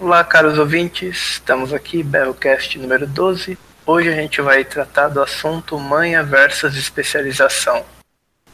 Olá, 0.00 0.24
caros 0.24 0.58
ouvintes, 0.58 1.32
estamos 1.32 1.72
aqui, 1.72 2.02
Bellcast 2.02 2.78
número 2.78 3.06
12. 3.06 3.58
Hoje 3.90 4.10
a 4.10 4.12
gente 4.12 4.42
vai 4.42 4.66
tratar 4.66 5.08
do 5.08 5.22
assunto 5.22 5.78
manha 5.78 6.22
versus 6.22 6.76
especialização, 6.76 7.86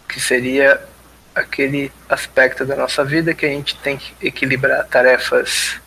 que 0.08 0.20
seria 0.20 0.80
aquele 1.34 1.90
aspecto 2.08 2.64
da 2.64 2.76
nossa 2.76 3.04
vida 3.04 3.34
que 3.34 3.44
a 3.44 3.48
gente 3.48 3.76
tem 3.78 3.96
que 3.96 4.14
equilibrar 4.24 4.86
tarefas 4.86 5.80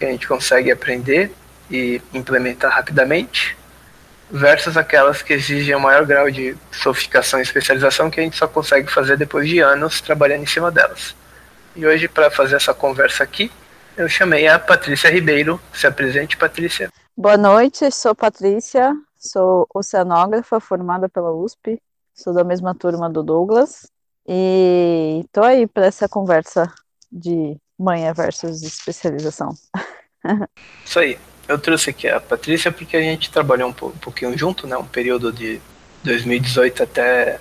que 0.00 0.04
a 0.04 0.08
gente 0.08 0.26
consegue 0.26 0.72
aprender 0.72 1.30
e 1.70 2.02
implementar 2.12 2.72
rapidamente, 2.72 3.56
versus 4.28 4.76
aquelas 4.76 5.22
que 5.22 5.32
exigem 5.32 5.76
um 5.76 5.80
maior 5.80 6.04
grau 6.04 6.28
de 6.28 6.56
sofisticação 6.72 7.38
e 7.38 7.44
especialização 7.44 8.10
que 8.10 8.18
a 8.18 8.24
gente 8.24 8.36
só 8.36 8.48
consegue 8.48 8.90
fazer 8.90 9.16
depois 9.16 9.48
de 9.48 9.60
anos 9.60 10.00
trabalhando 10.00 10.42
em 10.42 10.46
cima 10.46 10.72
delas. 10.72 11.14
E 11.76 11.86
hoje, 11.86 12.08
para 12.08 12.32
fazer 12.32 12.56
essa 12.56 12.74
conversa 12.74 13.22
aqui, 13.22 13.48
eu 13.96 14.08
chamei 14.08 14.48
a 14.48 14.58
Patrícia 14.58 15.08
Ribeiro. 15.08 15.60
Se 15.72 15.86
apresente, 15.86 16.36
Patrícia. 16.36 16.90
Boa 17.20 17.36
noite, 17.36 17.90
sou 17.90 18.14
Patrícia, 18.14 18.94
sou 19.18 19.66
oceanógrafa 19.74 20.60
formada 20.60 21.08
pela 21.08 21.32
USP, 21.32 21.82
sou 22.14 22.32
da 22.32 22.44
mesma 22.44 22.76
turma 22.76 23.10
do 23.10 23.24
Douglas 23.24 23.90
e 24.24 25.24
tô 25.32 25.42
aí 25.42 25.66
para 25.66 25.86
essa 25.86 26.08
conversa 26.08 26.72
de 27.10 27.56
manha 27.76 28.14
versus 28.14 28.62
especialização. 28.62 29.52
Isso 30.86 31.00
aí. 31.00 31.18
Eu 31.48 31.58
trouxe 31.58 31.90
aqui 31.90 32.06
a 32.06 32.20
Patrícia 32.20 32.70
porque 32.70 32.96
a 32.96 33.02
gente 33.02 33.32
trabalhou 33.32 33.70
um 33.70 33.72
pouquinho 33.72 34.38
junto, 34.38 34.68
né? 34.68 34.76
Um 34.76 34.86
período 34.86 35.32
de 35.32 35.60
2018 36.04 36.84
até 36.84 37.40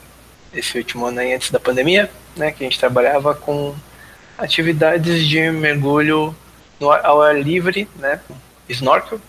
esse 0.52 0.76
último 0.76 1.06
ano 1.06 1.20
aí 1.20 1.36
antes 1.36 1.52
da 1.52 1.60
pandemia, 1.60 2.10
né? 2.36 2.52
Que 2.52 2.64
a 2.64 2.68
gente 2.68 2.80
trabalhava 2.80 3.36
com 3.36 3.76
atividades 4.40 5.28
de 5.28 5.52
mergulho 5.52 6.36
no, 6.80 6.92
ao 6.92 7.22
ar 7.22 7.40
livre, 7.40 7.88
né? 7.98 8.20
Snorkel. 8.68 9.22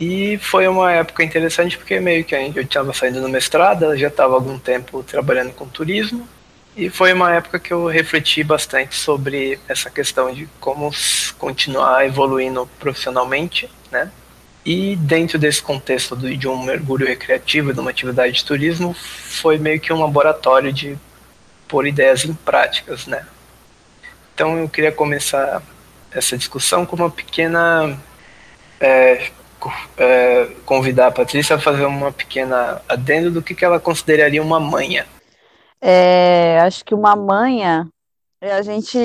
E 0.00 0.38
foi 0.38 0.66
uma 0.66 0.90
época 0.90 1.22
interessante 1.22 1.76
porque 1.76 2.00
meio 2.00 2.24
que 2.24 2.34
eu 2.34 2.62
estava 2.62 2.90
saindo 2.94 3.20
no 3.20 3.28
mestrado, 3.28 3.94
já 3.98 4.08
estava 4.08 4.34
algum 4.34 4.58
tempo 4.58 5.02
trabalhando 5.02 5.52
com 5.52 5.68
turismo. 5.68 6.26
E 6.74 6.88
foi 6.88 7.12
uma 7.12 7.34
época 7.34 7.58
que 7.58 7.70
eu 7.70 7.86
refleti 7.86 8.42
bastante 8.42 8.94
sobre 8.94 9.60
essa 9.68 9.90
questão 9.90 10.32
de 10.32 10.48
como 10.58 10.90
continuar 11.36 12.06
evoluindo 12.06 12.66
profissionalmente, 12.78 13.68
né? 13.92 14.10
E 14.64 14.96
dentro 14.96 15.38
desse 15.38 15.62
contexto 15.62 16.16
de 16.16 16.48
um 16.48 16.62
mergulho 16.62 17.06
recreativo, 17.06 17.74
de 17.74 17.80
uma 17.80 17.90
atividade 17.90 18.32
de 18.32 18.44
turismo, 18.44 18.94
foi 18.94 19.58
meio 19.58 19.80
que 19.80 19.92
um 19.92 20.00
laboratório 20.00 20.72
de 20.72 20.96
pôr 21.68 21.86
ideias 21.86 22.24
em 22.24 22.32
práticas, 22.32 23.06
né? 23.06 23.26
Então 24.34 24.58
eu 24.58 24.68
queria 24.68 24.92
começar 24.92 25.62
essa 26.10 26.38
discussão 26.38 26.86
com 26.86 26.96
uma 26.96 27.10
pequena. 27.10 27.98
É, 28.80 29.30
é, 29.96 30.46
convidar 30.64 31.08
a 31.08 31.12
Patrícia 31.12 31.56
a 31.56 31.60
fazer 31.60 31.84
uma 31.84 32.12
pequena 32.12 32.80
adendo 32.88 33.30
do 33.30 33.42
que, 33.42 33.54
que 33.54 33.64
ela 33.64 33.80
consideraria 33.80 34.42
uma 34.42 34.60
manha. 34.60 35.06
É, 35.80 36.60
acho 36.60 36.84
que 36.84 36.94
uma 36.94 37.16
manha 37.16 37.88
é 38.40 38.52
a 38.52 38.62
gente, 38.62 38.98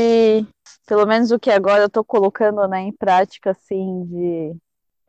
pelo 0.87 1.05
menos 1.05 1.31
o 1.31 1.39
que 1.39 1.49
agora 1.49 1.81
eu 1.81 1.87
estou 1.87 2.03
colocando 2.03 2.67
né, 2.67 2.81
em 2.81 2.91
prática, 2.91 3.51
assim, 3.51 4.05
de 4.05 4.55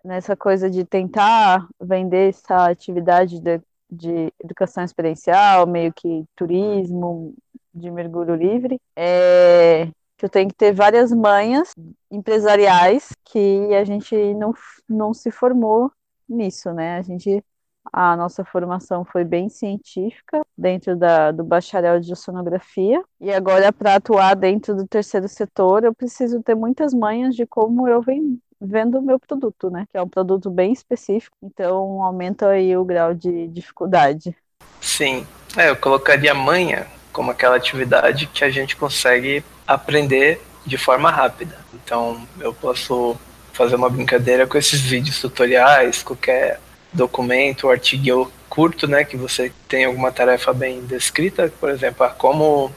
nessa 0.05 0.37
coisa 0.37 0.71
de 0.71 0.85
tentar 0.85 1.67
vender 1.81 2.29
essa 2.29 2.67
atividade 2.67 3.41
de, 3.41 3.61
de 3.91 4.33
educação 4.43 4.85
experiencial, 4.85 5.67
meio 5.67 5.93
que 5.93 6.25
turismo, 6.37 7.35
de 7.75 7.91
mergulho 7.91 8.35
livre, 8.35 8.81
é 8.97 9.89
eu 10.25 10.29
tenho 10.29 10.49
que 10.49 10.55
ter 10.55 10.73
várias 10.73 11.13
manhas 11.13 11.73
empresariais 12.11 13.11
que 13.25 13.75
a 13.75 13.85
gente 13.85 14.15
não, 14.35 14.55
não 14.89 15.13
se 15.13 15.31
formou 15.31 15.91
nisso, 16.29 16.73
né? 16.73 16.97
A 16.97 17.03
gente 17.03 17.45
a 17.93 18.17
nossa 18.17 18.45
formação 18.45 19.05
foi 19.05 19.25
bem 19.25 19.49
científica 19.49 20.45
dentro 20.59 20.97
da, 20.97 21.31
do 21.31 21.45
bacharel 21.45 22.01
de 22.01 22.13
oceanografia 22.13 23.03
e 23.21 23.33
agora 23.33 23.73
para 23.73 23.95
atuar 23.95 24.35
dentro 24.35 24.75
do 24.75 24.87
terceiro 24.87 25.29
setor 25.29 25.85
eu 25.85 25.95
preciso 25.95 26.43
ter 26.43 26.57
muitas 26.57 26.93
manhas 26.93 27.35
de 27.35 27.47
como 27.47 27.87
eu 27.87 28.03
venho 28.03 28.39
vendo 28.61 28.99
o 28.99 29.03
meu 29.03 29.21
produto, 29.21 29.71
né? 29.71 29.87
Que 29.91 29.99
é 29.99 30.03
um 30.03 30.09
produto 30.09 30.51
bem 30.51 30.73
específico, 30.73 31.37
então 31.43 32.03
aumenta 32.03 32.49
aí 32.49 32.77
o 32.77 32.85
grau 32.85 33.15
de 33.15 33.49
dificuldade. 33.49 34.35
Sim, 34.81 35.27
é, 35.57 35.69
eu 35.69 35.77
colocaria 35.77 36.35
manha 36.35 36.87
como 37.13 37.31
aquela 37.31 37.57
atividade 37.57 38.27
que 38.27 38.45
a 38.45 38.51
gente 38.51 38.77
consegue 38.77 39.45
aprender 39.67 40.41
de 40.65 40.77
forma 40.77 41.11
rápida. 41.11 41.59
Então, 41.75 42.27
eu 42.41 42.53
posso 42.53 43.17
fazer 43.53 43.77
uma 43.77 43.89
brincadeira 43.89 44.47
com 44.47 44.59
esses 44.59 44.81
vídeos 44.81 45.21
tutoriais, 45.21 46.03
qualquer 46.03 46.61
documento, 46.93 47.71
artigo 47.71 48.31
curto, 48.49 48.87
né, 48.87 49.05
que 49.05 49.17
você 49.17 49.53
tem 49.69 49.85
alguma 49.85 50.11
tarefa 50.13 50.53
bem 50.53 50.81
descrita, 50.83 51.53
por 51.61 51.71
exemplo, 51.71 52.09
como 52.17 52.73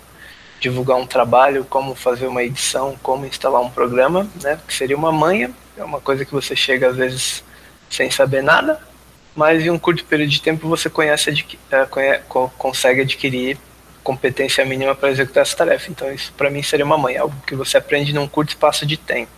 divulgar 0.59 0.97
um 0.97 1.07
trabalho, 1.07 1.65
como 1.69 1.95
fazer 1.95 2.27
uma 2.27 2.43
edição, 2.43 2.97
como 3.01 3.25
instalar 3.25 3.61
um 3.61 3.69
programa, 3.69 4.27
né, 4.41 4.59
que 4.67 4.73
seria 4.73 4.97
uma 4.97 5.11
manha, 5.11 5.51
é 5.77 5.83
uma 5.83 6.01
coisa 6.01 6.25
que 6.25 6.33
você 6.33 6.55
chega 6.55 6.89
às 6.89 6.95
vezes 6.97 7.43
sem 7.89 8.11
saber 8.11 8.43
nada, 8.43 8.79
mas 9.35 9.63
em 9.63 9.69
um 9.69 9.79
curto 9.79 10.03
período 10.03 10.29
de 10.29 10.41
tempo 10.41 10.67
você 10.67 10.89
conhece, 10.89 11.45
é, 11.71 12.21
consegue 12.57 13.01
adquirir 13.01 13.57
competência 14.03 14.65
mínima 14.65 14.95
para 14.95 15.09
executar 15.09 15.43
essa 15.43 15.55
tarefa. 15.55 15.89
Então, 15.91 16.11
isso 16.11 16.33
para 16.33 16.49
mim 16.49 16.63
seria 16.63 16.85
uma 16.85 16.97
mãe, 16.97 17.17
algo 17.17 17.35
que 17.45 17.55
você 17.55 17.77
aprende 17.77 18.13
num 18.13 18.27
curto 18.27 18.49
espaço 18.49 18.85
de 18.85 18.97
tempo. 18.97 19.31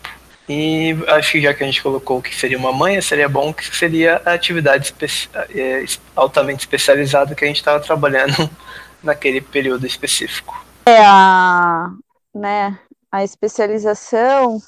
E 0.50 0.96
acho 1.08 1.34
que 1.34 1.42
já 1.42 1.54
que 1.54 1.64
a 1.64 1.66
gente 1.66 1.82
colocou 1.82 2.22
que 2.22 2.36
seria 2.36 2.58
uma 2.58 2.74
manha, 2.74 3.02
seria 3.02 3.30
bom 3.30 3.54
que 3.54 3.76
seria 3.76 4.22
a 4.26 4.34
atividade 4.34 4.86
espe 4.86 5.30
é, 5.56 5.86
altamente 6.16 6.62
especializada 6.62 7.36
que 7.36 7.46
a 7.46 7.48
gente 7.48 7.58
estava 7.58 7.80
trabalhando 7.80 8.50
naquele 9.02 9.40
período 9.40 9.86
específico. 9.86 10.66
É 10.86 11.06
a, 11.06 11.90
né, 12.34 12.78
a 13.12 13.24
especialização 13.24 14.60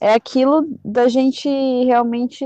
é 0.00 0.14
aquilo 0.14 0.66
da 0.84 1.08
gente 1.08 1.48
realmente 1.84 2.44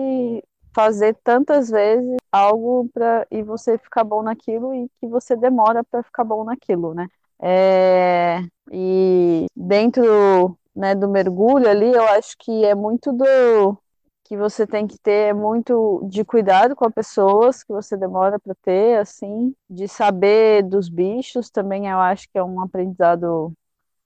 fazer 0.77 1.17
tantas 1.25 1.71
vezes 1.71 2.17
algo 2.31 2.87
para 2.93 3.27
e 3.31 3.43
você 3.43 3.79
ficar 3.79 4.05
bom 4.05 4.23
naquilo 4.23 4.75
e 4.75 4.91
que 5.01 5.09
você 5.09 5.35
demora 5.35 5.83
para 5.83 6.03
ficar 6.03 6.23
bom 6.23 6.45
naquilo, 6.45 6.93
né? 6.93 7.09
É, 7.41 8.41
e 8.71 9.47
dentro 9.57 10.59
né, 10.75 10.95
do 10.95 11.09
mergulho 11.09 11.67
ali, 11.67 11.91
eu 11.91 12.05
acho 12.09 12.37
que 12.39 12.63
é 12.67 12.75
muito 12.75 13.11
do 13.11 13.79
que 14.25 14.37
você 14.37 14.67
tem 14.67 14.87
que 14.87 14.99
ter 14.99 15.33
muito 15.33 16.03
de 16.11 16.23
cuidado 16.25 16.77
com 16.77 16.85
as 16.85 16.93
pessoas 16.93 17.65
que 17.65 17.73
você 17.73 17.97
demora 17.97 18.39
para 18.39 18.55
ter, 18.57 18.99
assim, 18.99 19.55
de 19.71 19.89
saber 19.89 20.63
dos 20.63 20.91
bichos 20.91 21.49
também 21.49 21.87
eu 21.89 21.99
acho 21.99 22.29
que 22.29 22.37
é 22.37 22.45
um 22.45 22.61
aprendizado 22.61 23.51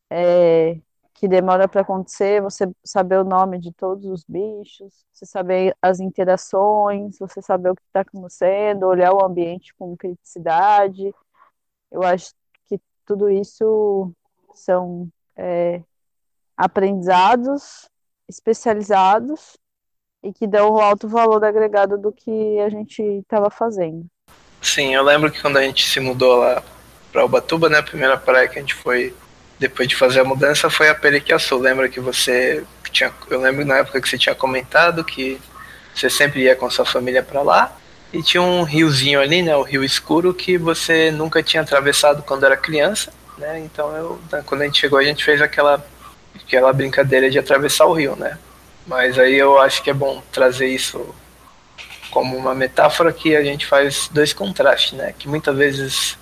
é, 0.08 0.78
que 1.14 1.28
demora 1.28 1.68
para 1.68 1.82
acontecer, 1.82 2.40
você 2.40 2.70
saber 2.84 3.18
o 3.18 3.24
nome 3.24 3.58
de 3.58 3.72
todos 3.72 4.06
os 4.06 4.24
bichos, 4.26 5.04
você 5.12 5.26
saber 5.26 5.76
as 5.82 6.00
interações, 6.00 7.18
você 7.18 7.42
saber 7.42 7.70
o 7.70 7.74
que 7.74 7.82
está 7.86 8.00
acontecendo, 8.00 8.86
olhar 8.86 9.12
o 9.12 9.24
ambiente 9.24 9.74
com 9.74 9.96
criticidade. 9.96 11.14
Eu 11.90 12.02
acho 12.02 12.32
que 12.66 12.80
tudo 13.04 13.28
isso 13.28 14.12
são 14.54 15.08
é, 15.36 15.82
aprendizados 16.56 17.90
especializados 18.30 19.58
e 20.22 20.32
que 20.32 20.46
dão 20.46 20.70
o 20.70 20.80
alto 20.80 21.08
valor 21.08 21.44
agregado 21.44 21.98
do 21.98 22.12
que 22.12 22.58
a 22.60 22.68
gente 22.68 23.02
estava 23.02 23.50
fazendo. 23.50 24.06
Sim, 24.62 24.94
eu 24.94 25.02
lembro 25.02 25.30
que 25.30 25.40
quando 25.40 25.56
a 25.56 25.62
gente 25.62 25.88
se 25.88 25.98
mudou 25.98 26.36
lá 26.36 26.62
para 27.10 27.24
Ubatuba, 27.24 27.68
né, 27.68 27.78
a 27.78 27.82
primeira 27.82 28.16
praia 28.16 28.48
que 28.48 28.58
a 28.58 28.60
gente 28.60 28.74
foi 28.74 29.14
depois 29.60 29.86
de 29.86 29.94
fazer 29.94 30.20
a 30.20 30.24
mudança 30.24 30.70
foi 30.70 30.88
a 30.88 30.94
Periquiaçu. 30.94 31.58
Lembra 31.58 31.86
que 31.88 32.00
você 32.00 32.64
tinha, 32.90 33.12
eu 33.28 33.40
lembro 33.40 33.64
na 33.64 33.76
época 33.76 34.00
que 34.00 34.08
você 34.08 34.16
tinha 34.16 34.34
comentado 34.34 35.04
que 35.04 35.38
você 35.94 36.08
sempre 36.08 36.44
ia 36.44 36.56
com 36.56 36.70
sua 36.70 36.86
família 36.86 37.22
para 37.22 37.42
lá 37.42 37.76
e 38.10 38.22
tinha 38.22 38.42
um 38.42 38.62
riozinho 38.62 39.20
ali, 39.20 39.42
né, 39.42 39.54
o 39.54 39.62
Rio 39.62 39.84
Escuro 39.84 40.32
que 40.32 40.56
você 40.56 41.10
nunca 41.10 41.42
tinha 41.42 41.62
atravessado 41.62 42.22
quando 42.22 42.44
era 42.44 42.56
criança, 42.56 43.12
né? 43.36 43.60
Então 43.60 43.94
eu, 43.94 44.18
quando 44.46 44.62
a 44.62 44.64
gente 44.64 44.80
chegou 44.80 44.98
a 44.98 45.04
gente 45.04 45.22
fez 45.22 45.42
aquela 45.42 45.84
aquela 46.34 46.72
brincadeira 46.72 47.30
de 47.30 47.38
atravessar 47.38 47.84
o 47.84 47.92
rio, 47.92 48.16
né? 48.16 48.38
Mas 48.86 49.18
aí 49.18 49.36
eu 49.36 49.58
acho 49.60 49.82
que 49.82 49.90
é 49.90 49.94
bom 49.94 50.22
trazer 50.32 50.68
isso 50.68 51.14
como 52.10 52.36
uma 52.36 52.54
metáfora 52.54 53.12
que 53.12 53.36
a 53.36 53.44
gente 53.44 53.66
faz 53.66 54.08
dois 54.10 54.32
contrastes, 54.32 54.94
né? 54.94 55.14
Que 55.16 55.28
muitas 55.28 55.54
vezes 55.54 56.18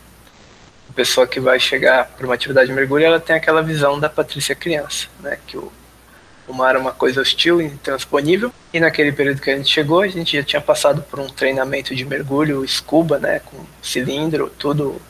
pessoa 0.98 1.28
que 1.28 1.38
vai 1.38 1.60
chegar 1.60 2.06
para 2.06 2.26
uma 2.26 2.34
atividade 2.34 2.66
de 2.66 2.72
mergulho, 2.72 3.04
ela 3.04 3.20
tem 3.20 3.36
aquela 3.36 3.62
visão 3.62 4.00
da 4.00 4.08
Patrícia 4.08 4.52
criança, 4.52 5.06
né? 5.20 5.38
Que 5.46 5.56
o, 5.56 5.70
o 6.48 6.52
mar 6.52 6.74
é 6.74 6.78
uma 6.78 6.90
coisa 6.90 7.20
hostil 7.20 7.62
e 7.62 7.66
intransponível. 7.66 8.52
E 8.72 8.80
naquele 8.80 9.12
período 9.12 9.40
que 9.40 9.48
a 9.48 9.56
gente 9.56 9.68
chegou, 9.68 10.00
a 10.00 10.08
gente 10.08 10.36
já 10.36 10.42
tinha 10.42 10.60
passado 10.60 11.00
por 11.02 11.20
um 11.20 11.28
treinamento 11.28 11.94
de 11.94 12.04
mergulho 12.04 12.66
scuba, 12.66 13.16
né? 13.20 13.38
Com 13.38 13.64
cilindro, 13.80 14.52
tudo, 14.58 15.00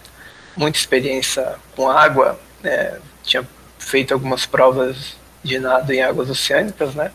muita 0.54 0.76
experiência 0.76 1.54
com 1.74 1.88
água, 1.88 2.38
né, 2.62 2.98
tinha 3.22 3.48
feito 3.78 4.12
algumas 4.12 4.44
provas 4.44 5.16
de 5.42 5.58
nado 5.58 5.90
em 5.90 6.02
águas 6.02 6.28
oceânicas, 6.28 6.94
né? 6.94 7.10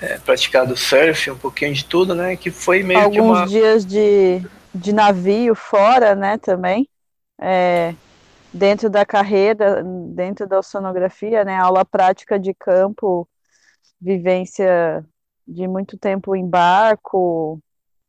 É, 0.00 0.16
praticado 0.18 0.76
surf, 0.76 1.28
um 1.28 1.36
pouquinho 1.36 1.74
de 1.74 1.84
tudo, 1.84 2.14
né? 2.14 2.36
Que 2.36 2.52
foi 2.52 2.84
meio 2.84 3.00
Alguns 3.00 3.16
que 3.16 3.20
uma... 3.20 3.46
dias 3.48 3.84
de, 3.84 4.46
de 4.72 4.92
navio 4.92 5.56
fora, 5.56 6.14
né? 6.14 6.38
Também. 6.38 6.88
É, 7.40 7.94
dentro 8.52 8.90
da 8.90 9.04
carreira, 9.06 9.82
dentro 9.82 10.46
da 10.46 10.58
oceanografia, 10.58 11.44
né? 11.44 11.56
Aula 11.56 11.84
prática 11.84 12.38
de 12.38 12.52
campo, 12.54 13.28
vivência 14.00 15.04
de 15.46 15.66
muito 15.68 15.98
tempo 15.98 16.34
em 16.36 16.46
barco, 16.48 17.60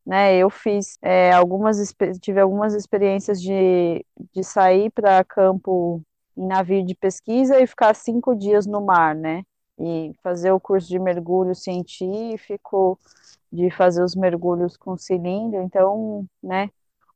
né? 0.05 0.35
Eu 0.35 0.49
fiz 0.49 0.97
é, 1.01 1.31
algumas, 1.31 1.77
tive 2.21 2.39
algumas 2.39 2.73
experiências 2.73 3.41
de, 3.41 4.05
de 4.33 4.43
sair 4.43 4.89
para 4.91 5.23
campo 5.23 6.01
em 6.37 6.47
navio 6.47 6.85
de 6.85 6.95
pesquisa 6.95 7.59
e 7.59 7.67
ficar 7.67 7.95
cinco 7.95 8.35
dias 8.35 8.65
no 8.65 8.81
mar, 8.81 9.15
né? 9.15 9.43
E 9.79 10.13
fazer 10.23 10.51
o 10.51 10.59
curso 10.59 10.87
de 10.87 10.99
mergulho 10.99 11.55
científico, 11.55 12.99
de 13.51 13.69
fazer 13.71 14.03
os 14.03 14.15
mergulhos 14.15 14.77
com 14.77 14.97
cilindro. 14.97 15.61
Então, 15.61 16.25
né? 16.43 16.69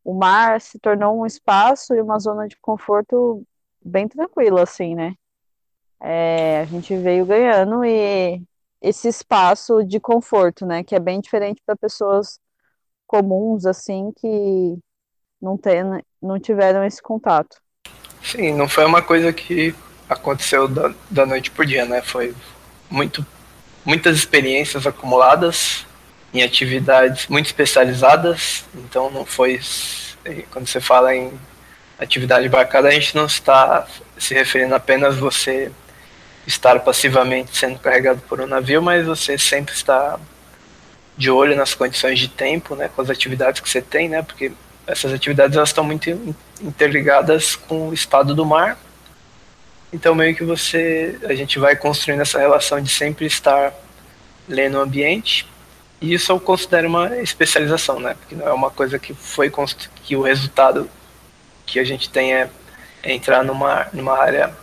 O 0.05 0.13
mar 0.13 0.61
se 0.61 0.77
tornou 0.77 1.19
um 1.19 1.25
espaço 1.25 1.95
e 1.95 1.99
uma 1.99 2.19
zona 2.19 2.47
de 2.47 2.55
conforto 2.61 3.43
bem 3.83 4.07
tranquilo, 4.07 4.59
assim, 4.59 4.93
né? 4.93 5.15
É, 5.99 6.59
a 6.59 6.65
gente 6.65 6.95
veio 6.95 7.25
ganhando 7.25 7.83
e 7.83 8.39
esse 8.79 9.07
espaço 9.07 9.83
de 9.83 9.99
conforto, 9.99 10.63
né? 10.63 10.83
Que 10.83 10.93
é 10.93 10.99
bem 10.99 11.19
diferente 11.19 11.59
para 11.65 11.75
pessoas 11.75 12.39
comuns, 13.07 13.65
assim, 13.65 14.11
que 14.15 14.77
não, 15.41 15.57
tem, 15.57 15.81
não 16.21 16.39
tiveram 16.39 16.83
esse 16.83 17.01
contato. 17.01 17.57
Sim, 18.23 18.53
não 18.53 18.69
foi 18.69 18.85
uma 18.85 19.01
coisa 19.01 19.33
que 19.33 19.73
aconteceu 20.07 20.67
da, 20.67 20.93
da 21.09 21.25
noite 21.25 21.49
por 21.49 21.65
dia, 21.65 21.83
né? 21.83 22.03
Foi 22.03 22.35
muito, 22.91 23.25
muitas 23.83 24.15
experiências 24.15 24.85
acumuladas 24.85 25.83
em 26.35 26.43
atividades 26.43 27.27
muito 27.27 27.45
especializadas, 27.45 28.65
então 28.75 29.09
não 29.09 29.25
foi. 29.25 29.59
Quando 30.51 30.67
você 30.67 30.81
fala 30.81 31.15
em 31.15 31.31
atividade 31.97 32.47
embarcada, 32.47 32.89
a 32.89 32.91
gente 32.91 33.15
não 33.15 33.25
está 33.25 33.87
se 34.17 34.33
referindo 34.33 34.75
apenas 34.75 35.15
você 35.17 35.71
estar 36.45 36.79
passivamente 36.79 37.55
sendo 37.55 37.79
carregado 37.79 38.21
por 38.27 38.41
um 38.41 38.47
navio, 38.47 38.81
mas 38.81 39.05
você 39.05 39.37
sempre 39.37 39.73
está 39.73 40.19
de 41.17 41.31
olho 41.31 41.55
nas 41.55 41.73
condições 41.73 42.19
de 42.19 42.27
tempo, 42.27 42.75
né, 42.75 42.89
com 42.93 43.01
as 43.01 43.09
atividades 43.09 43.61
que 43.61 43.69
você 43.69 43.81
tem, 43.81 44.09
né, 44.09 44.21
porque 44.21 44.51
essas 44.85 45.13
atividades 45.13 45.55
elas 45.55 45.69
estão 45.69 45.83
muito 45.83 46.35
interligadas 46.61 47.55
com 47.55 47.89
o 47.89 47.93
estado 47.93 48.35
do 48.35 48.45
mar. 48.45 48.77
Então 49.93 50.13
meio 50.13 50.35
que 50.35 50.43
você, 50.43 51.17
a 51.23 51.33
gente 51.33 51.57
vai 51.57 51.75
construindo 51.75 52.21
essa 52.21 52.37
relação 52.37 52.81
de 52.81 52.89
sempre 52.89 53.25
estar 53.25 53.73
lendo 54.47 54.77
o 54.77 54.81
ambiente. 54.81 55.47
Isso 56.01 56.31
eu 56.31 56.39
considero 56.39 56.87
uma 56.87 57.17
especialização, 57.17 57.99
né, 57.99 58.15
porque 58.15 58.35
não 58.35 58.47
é 58.47 58.53
uma 58.53 58.69
coisa 58.69 58.99
que 58.99 59.13
foi 59.13 59.51
que 60.03 60.15
o 60.15 60.21
resultado 60.21 60.89
que 61.65 61.79
a 61.79 61.83
gente 61.83 62.09
tem 62.09 62.33
é, 62.33 62.49
é 63.01 63.13
entrar 63.13 63.43
numa 63.43 63.87
numa 63.93 64.17
área 64.17 64.53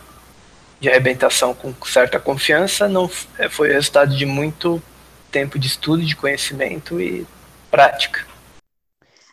de 0.79 0.89
arrebentação 0.89 1.53
com 1.53 1.73
certa 1.85 2.19
confiança, 2.19 2.87
não 2.89 3.09
é, 3.37 3.49
foi 3.49 3.71
resultado 3.71 4.15
de 4.15 4.25
muito 4.25 4.81
tempo 5.31 5.57
de 5.57 5.67
estudo, 5.67 6.03
de 6.03 6.15
conhecimento 6.15 6.99
e 7.01 7.25
prática. 7.71 8.25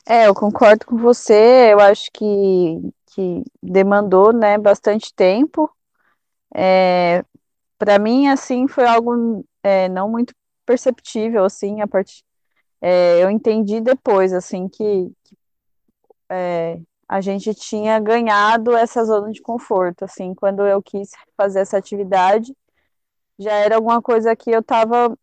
É, 0.07 0.27
eu 0.27 0.35
concordo 0.35 0.87
com 0.87 0.97
você. 0.97 1.73
Eu 1.73 1.81
acho 1.81 2.11
que, 2.13 2.81
que 3.07 3.43
demandou, 3.63 4.33
né, 4.33 4.57
bastante 4.59 5.13
tempo. 5.15 5.71
É, 6.55 7.25
para 7.79 7.99
mim, 7.99 8.29
assim, 8.29 8.67
foi 8.67 8.87
algo 8.87 9.45
é, 9.63 9.89
não 9.89 10.09
muito 10.09 10.35
perceptível, 10.71 11.45
assim, 11.45 11.81
a 11.81 11.89
partir. 11.89 12.23
É, 12.83 13.23
eu 13.25 13.31
entendi 13.31 13.81
depois, 13.81 14.33
assim, 14.33 14.69
que, 14.69 15.11
que 15.25 15.37
é, 16.31 16.81
a 17.09 17.21
gente 17.21 17.55
tinha 17.55 17.99
ganhado 18.01 18.77
essa 18.77 19.05
zona 19.05 19.31
de 19.33 19.41
conforto, 19.43 20.05
assim, 20.05 20.35
quando 20.35 20.67
eu 20.67 20.83
quis 20.83 21.11
fazer 21.37 21.61
essa 21.61 21.77
atividade, 21.79 22.55
já 23.39 23.53
era 23.55 23.77
alguma 23.77 24.03
coisa 24.03 24.37
que 24.37 24.51
eu 24.51 24.61
estava 24.61 25.17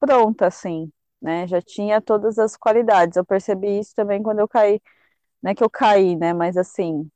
pronta, 0.00 0.46
assim, 0.48 0.92
né? 1.22 1.46
Já 1.48 1.62
tinha 1.62 2.00
todas 2.02 2.38
as 2.38 2.56
qualidades. 2.56 3.16
Eu 3.16 3.24
percebi 3.26 3.80
isso 3.80 3.94
também 3.96 4.22
quando 4.22 4.40
eu 4.40 4.48
caí, 4.48 4.80
não 5.42 5.52
é 5.52 5.56
que 5.56 5.64
eu 5.64 5.70
caí, 5.70 6.16
né? 6.16 6.32
Mas 6.34 6.56
assim, 6.58 7.10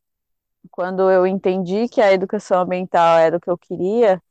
quando 0.72 1.10
eu 1.10 1.26
entendi 1.26 1.88
que 1.88 2.00
a 2.02 2.12
educação 2.12 2.60
ambiental 2.62 3.18
era 3.18 3.36
o 3.38 3.40
que 3.40 3.50
eu 3.50 3.58
queria, 3.58 4.22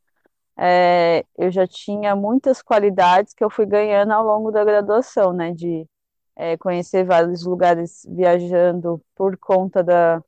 é, 0.58 1.26
eu 1.38 1.52
já 1.52 1.68
tinha 1.68 2.16
muitas 2.16 2.62
qualidades 2.62 3.34
que 3.34 3.44
eu 3.44 3.50
fui 3.50 3.66
ganhando 3.66 4.12
ao 4.14 4.24
longo 4.24 4.52
da 4.52 4.64
graduação, 4.64 5.34
né? 5.34 5.52
De 5.54 5.88
é, 6.36 6.58
conhecer 6.58 7.04
vários 7.06 7.46
lugares 7.46 8.06
viajando 8.10 9.02
por 9.16 9.38
conta 9.38 9.84
da, 9.84 10.24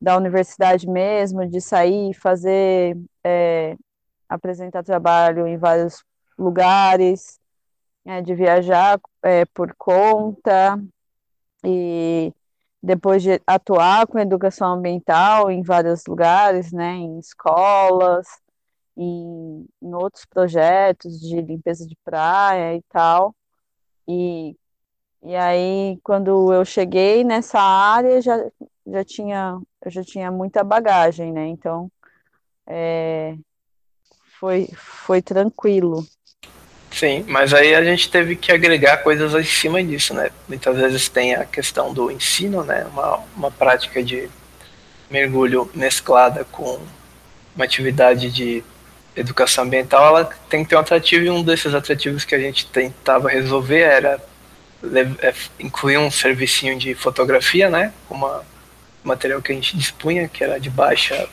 da 0.00 0.16
universidade 0.16 0.88
mesmo, 0.88 1.46
de 1.46 1.60
sair, 1.60 2.14
fazer, 2.14 2.96
é, 3.24 3.76
apresentar 4.28 4.82
trabalho 4.82 5.46
em 5.46 5.56
vários 5.56 6.04
lugares, 6.38 7.40
é, 8.04 8.22
de 8.22 8.34
viajar 8.34 9.00
é, 9.22 9.44
por 9.46 9.74
conta 9.76 10.80
e 11.64 12.32
depois 12.82 13.22
de 13.22 13.40
atuar 13.46 14.06
com 14.06 14.18
educação 14.18 14.74
ambiental 14.74 15.50
em 15.50 15.62
vários 15.62 16.04
lugares, 16.06 16.72
né, 16.72 16.92
em 16.92 17.18
escolas, 17.18 18.26
em, 18.96 19.66
em 19.82 19.94
outros 19.94 20.24
projetos 20.24 21.20
de 21.20 21.40
limpeza 21.40 21.86
de 21.86 21.96
praia 22.04 22.74
e 22.76 22.82
tal. 22.88 23.34
E, 24.08 24.56
e 25.22 25.34
aí, 25.34 25.98
quando 26.02 26.52
eu 26.52 26.64
cheguei 26.64 27.24
nessa 27.24 27.60
área, 27.60 28.20
já, 28.20 28.38
já 28.86 29.04
tinha, 29.04 29.58
eu 29.84 29.90
já 29.90 30.02
tinha 30.02 30.30
muita 30.30 30.64
bagagem, 30.64 31.32
né? 31.32 31.46
Então, 31.48 31.90
é, 32.66 33.36
foi, 34.38 34.68
foi 34.74 35.20
tranquilo. 35.20 36.06
Sim, 36.90 37.24
mas 37.28 37.52
aí 37.52 37.74
a 37.74 37.84
gente 37.84 38.10
teve 38.10 38.36
que 38.36 38.50
agregar 38.50 38.98
coisas 38.98 39.34
em 39.34 39.44
cima 39.44 39.84
disso, 39.84 40.14
né? 40.14 40.30
Muitas 40.48 40.76
vezes 40.76 41.08
tem 41.08 41.34
a 41.34 41.44
questão 41.44 41.92
do 41.92 42.10
ensino, 42.10 42.64
né? 42.64 42.86
Uma, 42.86 43.20
uma 43.36 43.50
prática 43.50 44.02
de 44.02 44.30
mergulho 45.10 45.70
mesclada 45.74 46.44
com 46.44 46.80
uma 47.54 47.64
atividade 47.64 48.30
de 48.30 48.64
educação 49.16 49.64
ambiental, 49.64 50.06
ela 50.06 50.30
tem 50.48 50.62
que 50.62 50.70
ter 50.70 50.76
um 50.76 50.80
atrativo 50.80 51.24
e 51.24 51.30
um 51.30 51.42
desses 51.42 51.74
atrativos 51.74 52.24
que 52.24 52.34
a 52.34 52.38
gente 52.38 52.66
tentava 52.66 53.28
resolver 53.28 53.80
era 53.80 54.22
é, 55.22 55.34
incluir 55.58 55.98
um 55.98 56.10
servicinho 56.10 56.78
de 56.78 56.94
fotografia, 56.94 57.70
né? 57.70 57.92
Uma 58.10 58.44
material 59.02 59.40
que 59.40 59.52
a 59.52 59.54
gente 59.54 59.76
dispunha, 59.76 60.28
que 60.28 60.44
era 60.44 60.60
de 60.60 60.70
baixa 60.70 61.28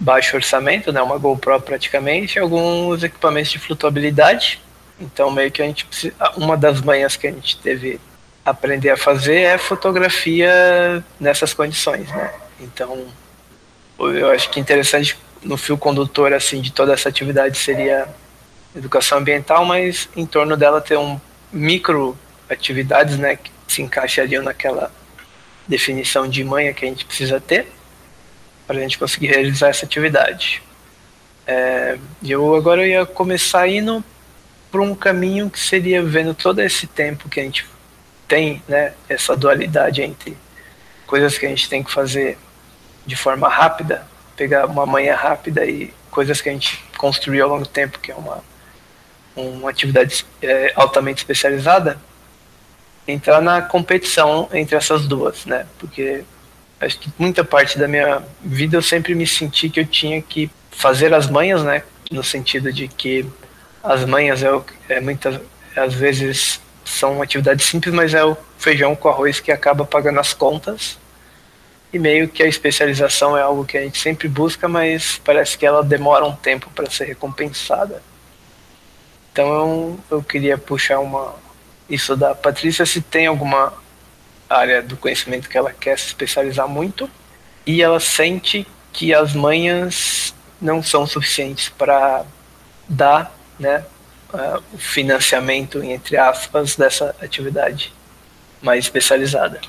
baixo 0.00 0.36
orçamento, 0.36 0.92
né? 0.92 1.02
Uma 1.02 1.18
GoPro 1.18 1.60
praticamente, 1.60 2.38
alguns 2.38 3.02
equipamentos 3.02 3.50
de 3.50 3.58
flutuabilidade 3.58 4.60
então, 5.00 5.30
meio 5.30 5.50
que 5.50 5.62
a 5.62 5.64
gente 5.64 5.84
precisa, 5.84 6.14
uma 6.36 6.56
das 6.56 6.80
manhãs 6.80 7.16
que 7.16 7.26
a 7.26 7.30
gente 7.30 7.58
teve 7.58 8.00
aprender 8.44 8.90
a 8.90 8.96
fazer 8.96 9.40
é 9.40 9.58
fotografia 9.58 11.04
nessas 11.20 11.54
condições, 11.54 12.08
né? 12.08 12.32
Então, 12.60 13.06
eu 13.98 14.30
acho 14.30 14.50
que 14.50 14.58
interessante 14.58 15.16
no 15.42 15.56
fio 15.56 15.78
condutor 15.78 16.32
assim 16.32 16.60
de 16.60 16.72
toda 16.72 16.92
essa 16.92 17.08
atividade 17.08 17.56
seria 17.58 18.08
educação 18.74 19.18
ambiental, 19.18 19.64
mas 19.64 20.08
em 20.16 20.26
torno 20.26 20.56
dela 20.56 20.80
ter 20.80 20.98
um 20.98 21.20
micro 21.52 22.16
atividades, 22.48 23.18
né, 23.18 23.36
que 23.36 23.50
se 23.66 23.82
encaixariam 23.82 24.42
naquela 24.42 24.90
definição 25.66 26.26
de 26.26 26.42
manha 26.42 26.72
que 26.72 26.84
a 26.84 26.88
gente 26.88 27.04
precisa 27.04 27.40
ter 27.40 27.70
para 28.66 28.76
a 28.76 28.80
gente 28.80 28.98
conseguir 28.98 29.28
realizar 29.28 29.68
essa 29.68 29.84
atividade. 29.84 30.62
É, 31.46 31.98
eu 32.24 32.54
agora 32.54 32.86
ia 32.86 33.06
começar 33.06 33.66
indo 33.68 34.04
por 34.70 34.80
um 34.80 34.94
caminho 34.94 35.48
que 35.48 35.58
seria 35.58 36.02
vendo 36.02 36.34
todo 36.34 36.60
esse 36.60 36.86
tempo 36.86 37.28
que 37.28 37.40
a 37.40 37.42
gente 37.42 37.66
tem, 38.26 38.62
né, 38.68 38.92
essa 39.08 39.34
dualidade 39.34 40.02
entre 40.02 40.36
coisas 41.06 41.38
que 41.38 41.46
a 41.46 41.48
gente 41.48 41.68
tem 41.68 41.82
que 41.82 41.90
fazer 41.90 42.38
de 43.06 43.16
forma 43.16 43.48
rápida, 43.48 44.06
pegar 44.38 44.66
uma 44.66 44.86
manhã 44.86 45.16
rápida 45.16 45.66
e 45.66 45.92
coisas 46.12 46.40
que 46.40 46.48
a 46.48 46.52
gente 46.52 46.82
construiu 46.96 47.44
ao 47.44 47.50
longo 47.50 47.64
do 47.64 47.68
tempo, 47.68 47.98
que 47.98 48.12
é 48.12 48.14
uma, 48.14 48.42
uma 49.36 49.68
atividade 49.68 50.24
é, 50.40 50.72
altamente 50.76 51.18
especializada, 51.18 51.98
entrar 53.06 53.42
na 53.42 53.60
competição 53.60 54.48
entre 54.52 54.76
essas 54.76 55.08
duas, 55.08 55.44
né? 55.44 55.66
Porque 55.78 56.22
acho 56.80 56.98
que 57.00 57.10
muita 57.18 57.42
parte 57.42 57.76
da 57.76 57.88
minha 57.88 58.22
vida 58.40 58.76
eu 58.76 58.82
sempre 58.82 59.14
me 59.14 59.26
senti 59.26 59.68
que 59.68 59.80
eu 59.80 59.86
tinha 59.86 60.22
que 60.22 60.48
fazer 60.70 61.12
as 61.12 61.28
manhas, 61.28 61.64
né? 61.64 61.82
No 62.10 62.22
sentido 62.22 62.72
de 62.72 62.86
que 62.86 63.26
as 63.82 64.04
manhas 64.04 64.42
é, 64.42 64.48
é 64.88 65.00
muitas 65.00 65.40
às 65.76 65.94
vezes 65.94 66.60
são 66.84 67.20
atividades 67.20 67.66
simples, 67.66 67.92
mas 67.92 68.14
é 68.14 68.24
o 68.24 68.36
feijão 68.58 68.94
com 68.94 69.08
arroz 69.08 69.40
que 69.40 69.50
acaba 69.50 69.84
pagando 69.84 70.20
as 70.20 70.32
contas. 70.32 70.98
E 71.92 71.98
meio 71.98 72.28
que 72.28 72.42
a 72.42 72.46
especialização 72.46 73.36
é 73.36 73.42
algo 73.42 73.64
que 73.64 73.78
a 73.78 73.82
gente 73.82 73.98
sempre 73.98 74.28
busca, 74.28 74.68
mas 74.68 75.20
parece 75.24 75.56
que 75.56 75.64
ela 75.64 75.82
demora 75.82 76.24
um 76.24 76.36
tempo 76.36 76.70
para 76.74 76.90
ser 76.90 77.04
recompensada. 77.04 78.02
Então 79.32 79.48
eu, 79.48 80.00
eu 80.10 80.22
queria 80.22 80.58
puxar 80.58 80.98
uma 80.98 81.34
isso 81.88 82.14
da 82.14 82.34
Patrícia 82.34 82.84
se 82.84 83.00
tem 83.00 83.26
alguma 83.26 83.72
área 84.48 84.82
do 84.82 84.96
conhecimento 84.96 85.48
que 85.48 85.56
ela 85.56 85.72
quer 85.72 85.98
se 85.98 86.06
especializar 86.06 86.68
muito 86.68 87.10
e 87.66 87.82
ela 87.82 88.00
sente 88.00 88.66
que 88.92 89.14
as 89.14 89.32
manhas 89.34 90.34
não 90.60 90.82
são 90.82 91.06
suficientes 91.06 91.68
para 91.68 92.24
dar 92.88 93.32
né, 93.58 93.84
uh, 94.32 94.62
o 94.72 94.78
financiamento, 94.78 95.82
entre 95.82 96.16
aspas, 96.16 96.76
dessa 96.76 97.14
atividade 97.20 97.92
mais 98.60 98.84
especializada. 98.84 99.60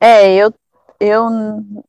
É, 0.00 0.34
eu, 0.34 0.52
eu 1.00 1.28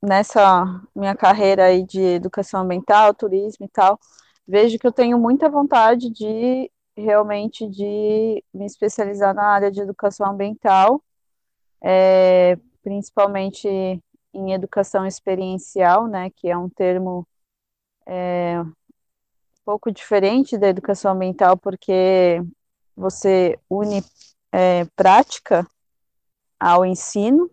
nessa 0.02 0.82
minha 0.96 1.16
carreira 1.16 1.66
aí 1.66 1.84
de 1.84 2.02
educação 2.02 2.62
ambiental, 2.62 3.14
turismo 3.14 3.66
e 3.66 3.70
tal, 3.70 4.00
vejo 4.48 4.78
que 4.80 4.88
eu 4.88 4.92
tenho 4.92 5.18
muita 5.20 5.50
vontade 5.50 6.10
de 6.10 6.72
realmente 6.96 7.68
de 7.68 8.44
me 8.54 8.66
especializar 8.66 9.34
na 9.34 9.46
área 9.46 9.72
de 9.72 9.82
educação 9.82 10.32
ambiental, 10.32 11.04
é, 11.82 12.58
principalmente 12.84 13.68
em 14.34 14.54
educação 14.54 15.06
experiencial, 15.06 16.08
né, 16.08 16.30
que 16.32 16.50
é 16.50 16.58
um 16.58 16.70
termo 16.70 17.28
é, 18.06 18.60
um 18.62 18.74
pouco 19.66 19.92
diferente 19.92 20.58
da 20.58 20.70
educação 20.70 21.12
ambiental, 21.12 21.58
porque 21.58 22.42
você 22.96 23.60
une 23.70 24.04
é, 24.52 24.86
prática 24.96 25.68
ao 26.60 26.86
ensino, 26.86 27.52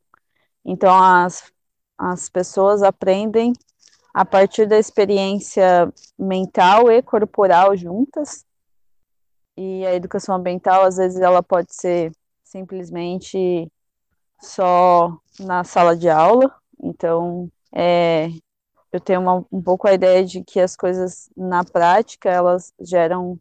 então 0.64 0.94
as, 0.96 1.52
as 1.98 2.28
pessoas 2.28 2.82
aprendem 2.82 3.52
a 4.12 4.24
partir 4.24 4.66
da 4.66 4.78
experiência 4.78 5.92
mental 6.18 6.90
e 6.90 7.02
corporal 7.02 7.76
juntas, 7.76 8.44
e 9.56 9.86
a 9.86 9.94
educação 9.94 10.34
ambiental, 10.34 10.84
às 10.84 10.96
vezes, 10.96 11.20
ela 11.20 11.42
pode 11.42 11.74
ser 11.74 12.12
simplesmente 12.42 13.70
só 14.40 15.16
na 15.38 15.62
sala 15.62 15.96
de 15.96 16.08
aula. 16.08 16.52
Então, 16.82 17.50
é, 17.72 18.28
eu 18.92 19.00
tenho 19.00 19.20
uma, 19.20 19.46
um 19.50 19.62
pouco 19.62 19.86
a 19.86 19.92
ideia 19.92 20.24
de 20.24 20.42
que 20.42 20.58
as 20.58 20.76
coisas 20.76 21.30
na 21.36 21.64
prática, 21.64 22.28
elas 22.30 22.72
geram. 22.80 23.38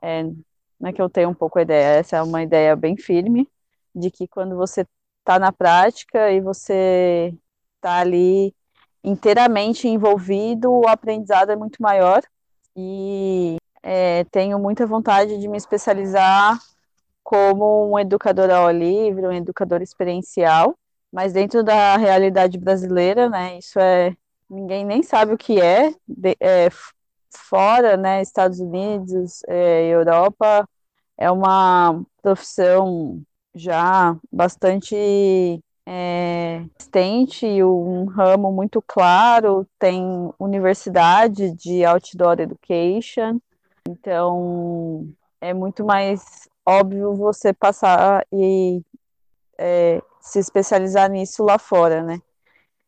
É, 0.00 0.22
não 0.22 0.90
é 0.90 0.92
que 0.92 1.00
eu 1.02 1.08
tenho 1.08 1.30
um 1.30 1.34
pouco 1.34 1.58
a 1.58 1.62
ideia, 1.62 1.98
essa 1.98 2.16
é 2.16 2.22
uma 2.22 2.42
ideia 2.42 2.76
bem 2.76 2.96
firme, 2.96 3.48
de 3.94 4.10
que 4.10 4.28
quando 4.28 4.56
você 4.56 4.86
está 5.26 5.40
na 5.40 5.50
prática 5.50 6.30
e 6.30 6.40
você 6.40 7.34
está 7.76 7.98
ali 7.98 8.54
inteiramente 9.02 9.88
envolvido, 9.88 10.70
o 10.70 10.88
aprendizado 10.88 11.50
é 11.50 11.56
muito 11.56 11.82
maior. 11.82 12.22
E 12.76 13.56
é, 13.82 14.22
tenho 14.30 14.58
muita 14.58 14.86
vontade 14.86 15.38
de 15.38 15.48
me 15.48 15.56
especializar 15.58 16.56
como 17.24 17.90
um 17.92 17.98
educador 17.98 18.50
ao 18.50 18.70
livre, 18.70 19.26
um 19.26 19.32
educador 19.32 19.82
experiencial, 19.82 20.76
mas 21.12 21.32
dentro 21.32 21.64
da 21.64 21.96
realidade 21.96 22.56
brasileira, 22.56 23.28
né, 23.28 23.58
isso 23.58 23.80
é, 23.80 24.16
ninguém 24.48 24.84
nem 24.84 25.02
sabe 25.02 25.34
o 25.34 25.38
que 25.38 25.60
é, 25.60 25.92
de, 26.06 26.36
é 26.38 26.68
fora, 27.30 27.96
né, 27.96 28.22
Estados 28.22 28.60
Unidos, 28.60 29.42
é, 29.48 29.86
Europa, 29.88 30.68
é 31.18 31.30
uma 31.30 32.00
profissão 32.22 33.22
já 33.56 34.16
bastante 34.30 34.94
é, 35.86 36.62
extente, 36.78 37.46
um 37.62 38.04
ramo 38.04 38.52
muito 38.52 38.82
claro, 38.82 39.66
tem 39.78 40.04
universidade 40.38 41.52
de 41.52 41.84
outdoor 41.84 42.40
education, 42.40 43.40
então, 43.88 45.08
é 45.40 45.54
muito 45.54 45.84
mais 45.84 46.48
óbvio 46.66 47.14
você 47.14 47.52
passar 47.52 48.26
e 48.32 48.82
é, 49.56 50.02
se 50.20 50.38
especializar 50.38 51.08
nisso 51.08 51.44
lá 51.44 51.58
fora, 51.58 52.02
né? 52.02 52.20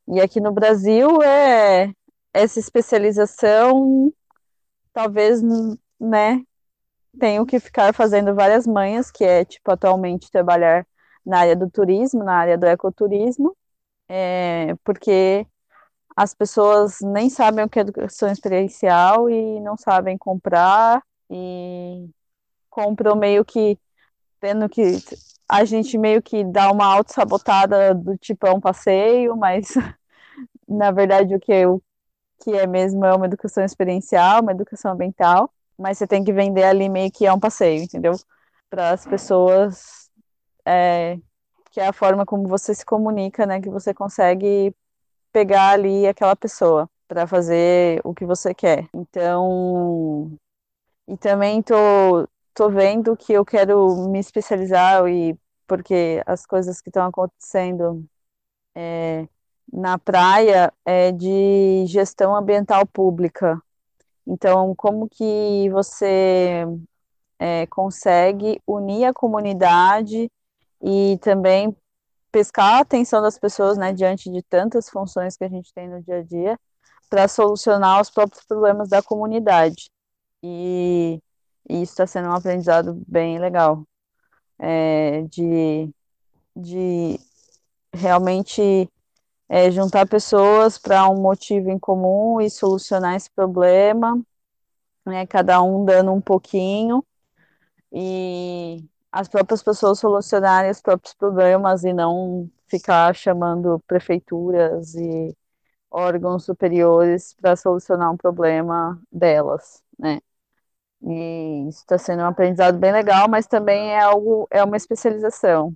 E 0.08 0.20
aqui 0.20 0.40
no 0.40 0.52
Brasil, 0.52 1.22
é 1.22 1.92
essa 2.34 2.58
especialização, 2.58 4.12
talvez, 4.92 5.40
né, 6.00 6.42
tenho 7.18 7.46
que 7.46 7.60
ficar 7.60 7.92
fazendo 7.94 8.34
várias 8.34 8.66
manhas, 8.66 9.10
que 9.10 9.24
é, 9.24 9.44
tipo, 9.44 9.70
atualmente 9.70 10.30
trabalhar 10.30 10.86
na 11.26 11.40
área 11.40 11.56
do 11.56 11.70
turismo, 11.70 12.24
na 12.24 12.34
área 12.34 12.58
do 12.58 12.66
ecoturismo, 12.66 13.56
é, 14.08 14.74
porque 14.84 15.46
as 16.16 16.34
pessoas 16.34 16.98
nem 17.02 17.30
sabem 17.30 17.64
o 17.64 17.68
que 17.68 17.78
é 17.78 17.82
educação 17.82 18.30
experiencial 18.30 19.30
e 19.30 19.60
não 19.60 19.76
sabem 19.76 20.18
comprar 20.18 21.02
e 21.30 22.08
compram 22.70 23.16
meio 23.16 23.44
que 23.44 23.78
tendo 24.40 24.68
que 24.68 24.98
a 25.48 25.64
gente 25.64 25.98
meio 25.98 26.22
que 26.22 26.44
dá 26.44 26.70
uma 26.70 26.86
auto-sabotada 26.86 27.94
do 27.94 28.16
tipo 28.18 28.46
é 28.46 28.52
um 28.52 28.60
passeio, 28.60 29.36
mas 29.36 29.68
na 30.68 30.90
verdade 30.90 31.34
o 31.34 31.40
que, 31.40 31.66
o 31.66 31.82
que 32.42 32.52
é 32.52 32.66
mesmo 32.66 33.04
é 33.04 33.14
uma 33.14 33.26
educação 33.26 33.64
experiencial, 33.64 34.42
uma 34.42 34.52
educação 34.52 34.92
ambiental, 34.92 35.52
mas 35.78 35.98
você 35.98 36.06
tem 36.06 36.24
que 36.24 36.32
vender 36.32 36.64
ali 36.64 36.88
meio 36.88 37.10
que 37.12 37.26
é 37.26 37.32
um 37.32 37.40
passeio, 37.40 37.82
entendeu? 37.82 38.14
Para 38.70 38.90
as 38.90 39.06
pessoas, 39.06 40.10
é, 40.66 41.18
que 41.70 41.80
é 41.80 41.88
a 41.88 41.92
forma 41.92 42.26
como 42.26 42.48
você 42.48 42.74
se 42.74 42.84
comunica, 42.84 43.46
né, 43.46 43.60
que 43.60 43.70
você 43.70 43.94
consegue 43.94 44.74
pegar 45.32 45.70
ali 45.72 46.06
aquela 46.06 46.36
pessoa 46.36 46.90
para 47.08 47.26
fazer 47.26 48.00
o 48.04 48.14
que 48.14 48.26
você 48.26 48.54
quer. 48.54 48.88
Então, 48.94 50.36
e 51.08 51.16
também 51.16 51.62
tô, 51.62 52.28
tô 52.54 52.70
vendo 52.70 53.16
que 53.16 53.32
eu 53.32 53.44
quero 53.44 54.08
me 54.08 54.18
especializar 54.20 55.06
e 55.08 55.38
porque 55.66 56.22
as 56.26 56.46
coisas 56.46 56.80
que 56.80 56.88
estão 56.90 57.06
acontecendo 57.06 58.04
é, 58.74 59.28
na 59.72 59.98
praia 59.98 60.72
é 60.84 61.12
de 61.12 61.84
gestão 61.86 62.34
ambiental 62.34 62.86
pública. 62.86 63.60
Então, 64.28 64.74
como 64.76 65.08
que 65.08 65.70
você 65.70 66.66
é, 67.38 67.66
consegue 67.68 68.60
unir 68.66 69.06
a 69.06 69.14
comunidade 69.14 70.30
e 70.82 71.18
também 71.22 71.74
pescar 72.30 72.74
a 72.74 72.80
atenção 72.80 73.22
das 73.22 73.38
pessoas, 73.38 73.78
né, 73.78 73.90
diante 73.90 74.30
de 74.30 74.42
tantas 74.42 74.90
funções 74.90 75.34
que 75.34 75.44
a 75.44 75.48
gente 75.48 75.72
tem 75.72 75.88
no 75.88 76.02
dia 76.02 76.18
a 76.18 76.22
dia, 76.22 76.60
para 77.08 77.26
solucionar 77.26 78.02
os 78.02 78.10
próprios 78.10 78.44
problemas 78.44 78.90
da 78.90 79.02
comunidade. 79.02 79.90
E, 80.42 81.22
e 81.66 81.82
isso 81.82 81.92
está 81.92 82.06
sendo 82.06 82.28
um 82.28 82.34
aprendizado 82.34 83.02
bem 83.08 83.38
legal, 83.38 83.82
é, 84.58 85.22
de, 85.22 85.90
de 86.54 87.18
realmente 87.94 88.90
é, 89.48 89.70
juntar 89.70 90.06
pessoas 90.08 90.78
para 90.78 91.08
um 91.08 91.20
motivo 91.20 91.70
em 91.70 91.78
comum 91.78 92.40
e 92.40 92.50
solucionar 92.50 93.16
esse 93.16 93.30
problema, 93.30 94.20
né, 95.06 95.26
cada 95.26 95.62
um 95.62 95.84
dando 95.84 96.12
um 96.12 96.20
pouquinho, 96.20 97.04
e 97.92 98.84
as 99.10 99.28
próprias 99.28 99.62
pessoas 99.62 99.98
solucionarem 99.98 100.70
os 100.70 100.80
próprios 100.82 101.14
problemas 101.14 101.84
e 101.84 101.92
não 101.92 102.50
ficar 102.68 103.14
chamando 103.14 103.80
prefeituras 103.86 104.94
e 104.94 105.36
órgãos 105.90 106.44
superiores 106.44 107.34
para 107.40 107.56
solucionar 107.56 108.12
um 108.12 108.16
problema 108.16 109.00
delas, 109.10 109.82
né? 109.98 110.20
E 111.02 111.68
isso 111.68 111.80
está 111.80 111.96
sendo 111.98 112.22
um 112.22 112.26
aprendizado 112.26 112.78
bem 112.78 112.92
legal, 112.92 113.28
mas 113.28 113.46
também 113.46 113.92
é 113.92 114.00
algo, 114.00 114.46
é 114.50 114.62
uma 114.64 114.76
especialização, 114.76 115.74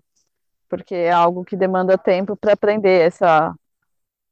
porque 0.69 0.95
é 0.95 1.13
algo 1.13 1.45
que 1.45 1.57
demanda 1.57 1.97
tempo 1.99 2.37
para 2.37 2.55
aprender 2.55 3.07
essa 3.07 3.55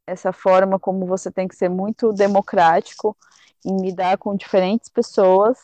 essa 0.07 0.33
forma 0.33 0.79
como 0.79 1.07
você 1.07 1.31
tem 1.31 1.47
que 1.47 1.55
ser 1.55 1.69
muito 1.69 2.13
democrático 2.13 3.17
em 3.65 3.77
lidar 3.81 4.19
com 4.19 4.37
diferentes 4.37 4.89
pessoas 4.89 5.59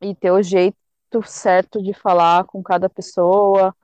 e 0.00 0.14
ter 0.14 0.30
o 0.30 0.42
jeito 0.42 0.76
certo 1.24 1.82
de 1.82 1.92
falar 1.92 2.44
com 2.44 2.62
cada 2.62 2.88
pessoa, 2.88 3.74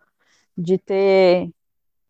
de 0.56 0.78
ter, 0.78 1.50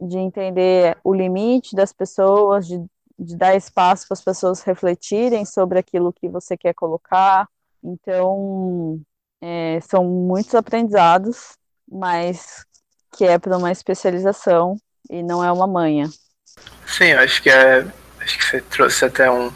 de 0.00 0.18
entender 0.18 0.98
o 1.04 1.14
limite 1.14 1.74
das 1.74 1.92
pessoas, 1.92 2.66
de, 2.66 2.84
de 3.18 3.36
dar 3.36 3.54
espaço 3.54 4.06
para 4.06 4.14
as 4.14 4.24
pessoas 4.24 4.62
refletirem 4.62 5.44
sobre 5.44 5.78
aquilo 5.78 6.12
que 6.12 6.28
você 6.28 6.56
quer 6.56 6.74
colocar. 6.74 7.48
Então, 7.82 9.00
é, 9.40 9.78
são 9.82 10.04
muitos 10.04 10.54
aprendizados, 10.54 11.56
mas 11.86 12.64
que 13.12 13.24
é 13.24 13.38
para 13.38 13.56
uma 13.56 13.70
especialização 13.70 14.76
e 15.08 15.22
não 15.22 15.44
é 15.44 15.52
uma 15.52 15.66
manha. 15.66 16.08
Sim, 16.96 17.12
acho 17.14 17.42
que 17.42 17.50
é. 17.50 17.84
Acho 18.20 18.38
que 18.38 18.44
você 18.44 18.60
trouxe 18.60 19.04
até 19.04 19.28
um, 19.28 19.50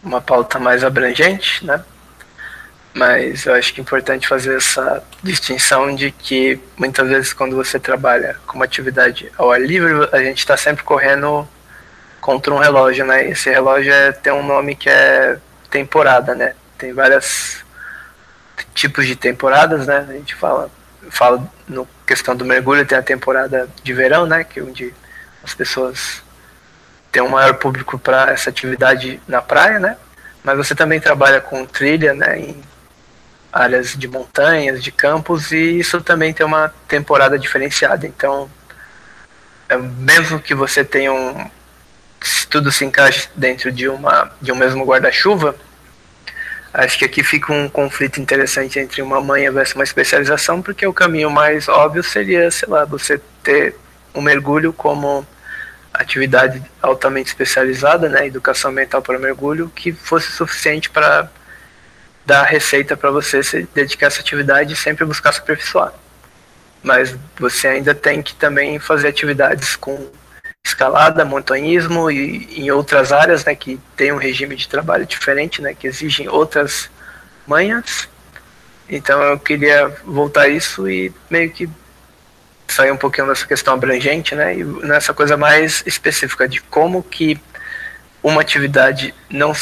uma 0.00 0.20
pauta 0.20 0.60
mais 0.60 0.84
abrangente, 0.84 1.66
né? 1.66 1.82
Mas 2.94 3.46
eu 3.46 3.54
acho 3.54 3.74
que 3.74 3.80
é 3.80 3.82
importante 3.82 4.28
fazer 4.28 4.56
essa 4.56 5.02
distinção 5.20 5.92
de 5.92 6.12
que 6.12 6.60
muitas 6.76 7.08
vezes 7.08 7.32
quando 7.32 7.56
você 7.56 7.80
trabalha 7.80 8.36
com 8.46 8.54
uma 8.54 8.64
atividade 8.64 9.30
ao 9.36 9.50
ar 9.50 9.60
livre, 9.60 10.08
a 10.12 10.18
gente 10.18 10.38
está 10.38 10.56
sempre 10.56 10.84
correndo 10.84 11.48
contra 12.20 12.54
um 12.54 12.58
relógio, 12.58 13.04
né? 13.04 13.28
Esse 13.28 13.50
relógio 13.50 13.92
é, 13.92 14.12
tem 14.12 14.32
um 14.32 14.46
nome 14.46 14.76
que 14.76 14.88
é 14.88 15.36
temporada, 15.68 16.32
né? 16.36 16.54
Tem 16.78 16.92
vários 16.92 17.64
tipos 18.72 19.04
de 19.04 19.16
temporadas, 19.16 19.88
né? 19.88 20.06
A 20.08 20.12
gente 20.12 20.36
fala, 20.36 20.70
fala 21.10 21.44
no 21.66 21.88
questão 22.06 22.36
do 22.36 22.44
mergulho, 22.44 22.86
tem 22.86 22.96
a 22.96 23.02
temporada 23.02 23.68
de 23.82 23.92
verão, 23.92 24.26
né? 24.26 24.44
Que 24.44 24.60
é 24.60 24.62
onde 24.62 24.94
as 25.42 25.54
pessoas 25.54 26.22
têm 27.18 27.22
um 27.22 27.28
maior 27.28 27.54
público 27.54 27.98
para 27.98 28.30
essa 28.30 28.48
atividade 28.48 29.20
na 29.26 29.42
praia, 29.42 29.80
né? 29.80 29.96
Mas 30.44 30.56
você 30.56 30.74
também 30.74 31.00
trabalha 31.00 31.40
com 31.40 31.66
trilha, 31.66 32.14
né? 32.14 32.38
Em 32.38 32.62
áreas 33.52 33.96
de 33.96 34.06
montanhas, 34.06 34.82
de 34.82 34.92
campos, 34.92 35.50
e 35.50 35.80
isso 35.80 36.00
também 36.00 36.32
tem 36.32 36.46
uma 36.46 36.72
temporada 36.86 37.36
diferenciada. 37.36 38.06
Então, 38.06 38.48
é, 39.68 39.76
mesmo 39.76 40.38
que 40.38 40.54
você 40.54 40.84
tenha 40.84 41.12
um. 41.12 41.50
Se 42.20 42.46
tudo 42.46 42.70
se 42.70 42.84
encaixe 42.84 43.28
dentro 43.34 43.72
de, 43.72 43.88
uma, 43.88 44.30
de 44.40 44.52
um 44.52 44.56
mesmo 44.56 44.84
guarda-chuva, 44.84 45.56
acho 46.72 46.98
que 46.98 47.04
aqui 47.04 47.22
fica 47.24 47.52
um 47.52 47.68
conflito 47.68 48.20
interessante 48.20 48.78
entre 48.78 49.02
uma 49.02 49.20
manha 49.20 49.50
versus 49.50 49.74
uma 49.74 49.84
especialização, 49.84 50.62
porque 50.62 50.86
o 50.86 50.92
caminho 50.92 51.30
mais 51.30 51.68
óbvio 51.68 52.02
seria, 52.02 52.50
sei 52.50 52.68
lá, 52.68 52.84
você 52.84 53.20
ter 53.42 53.76
um 54.14 54.20
mergulho 54.20 54.72
como 54.72 55.26
atividade 55.98 56.62
altamente 56.80 57.28
especializada, 57.28 58.08
né, 58.08 58.26
educação 58.26 58.70
ambiental 58.70 59.02
para 59.02 59.18
mergulho, 59.18 59.70
que 59.74 59.92
fosse 59.92 60.30
suficiente 60.30 60.88
para 60.88 61.28
dar 62.24 62.44
receita 62.44 62.96
para 62.96 63.10
você 63.10 63.42
se 63.42 63.68
dedicar 63.74 64.06
a 64.06 64.08
essa 64.08 64.20
atividade 64.20 64.72
e 64.72 64.76
sempre 64.76 65.04
buscar 65.04 65.32
se 65.32 65.40
aperfeiçoar. 65.40 65.92
Mas 66.82 67.16
você 67.38 67.66
ainda 67.66 67.94
tem 67.94 68.22
que 68.22 68.34
também 68.34 68.78
fazer 68.78 69.08
atividades 69.08 69.74
com 69.74 70.08
escalada, 70.64 71.24
montanhismo 71.24 72.10
e 72.10 72.60
em 72.60 72.70
outras 72.70 73.10
áreas, 73.10 73.44
né, 73.44 73.54
que 73.54 73.80
tem 73.96 74.12
um 74.12 74.18
regime 74.18 74.54
de 74.54 74.68
trabalho 74.68 75.04
diferente, 75.04 75.60
né, 75.60 75.74
que 75.74 75.86
exigem 75.88 76.28
outras 76.28 76.88
manhas. 77.46 78.08
Então 78.88 79.20
eu 79.22 79.38
queria 79.38 79.88
voltar 80.04 80.42
a 80.42 80.48
isso 80.48 80.88
e 80.88 81.12
meio 81.28 81.50
que 81.50 81.68
sair 82.68 82.90
um 82.90 82.96
pouquinho 82.96 83.26
dessa 83.26 83.46
questão 83.46 83.74
abrangente, 83.74 84.34
né, 84.34 84.56
e 84.56 84.64
nessa 84.64 85.14
coisa 85.14 85.36
mais 85.36 85.82
específica 85.86 86.46
de 86.46 86.60
como 86.60 87.02
que 87.02 87.40
uma 88.22 88.40
atividade 88.40 89.14
não 89.30 89.52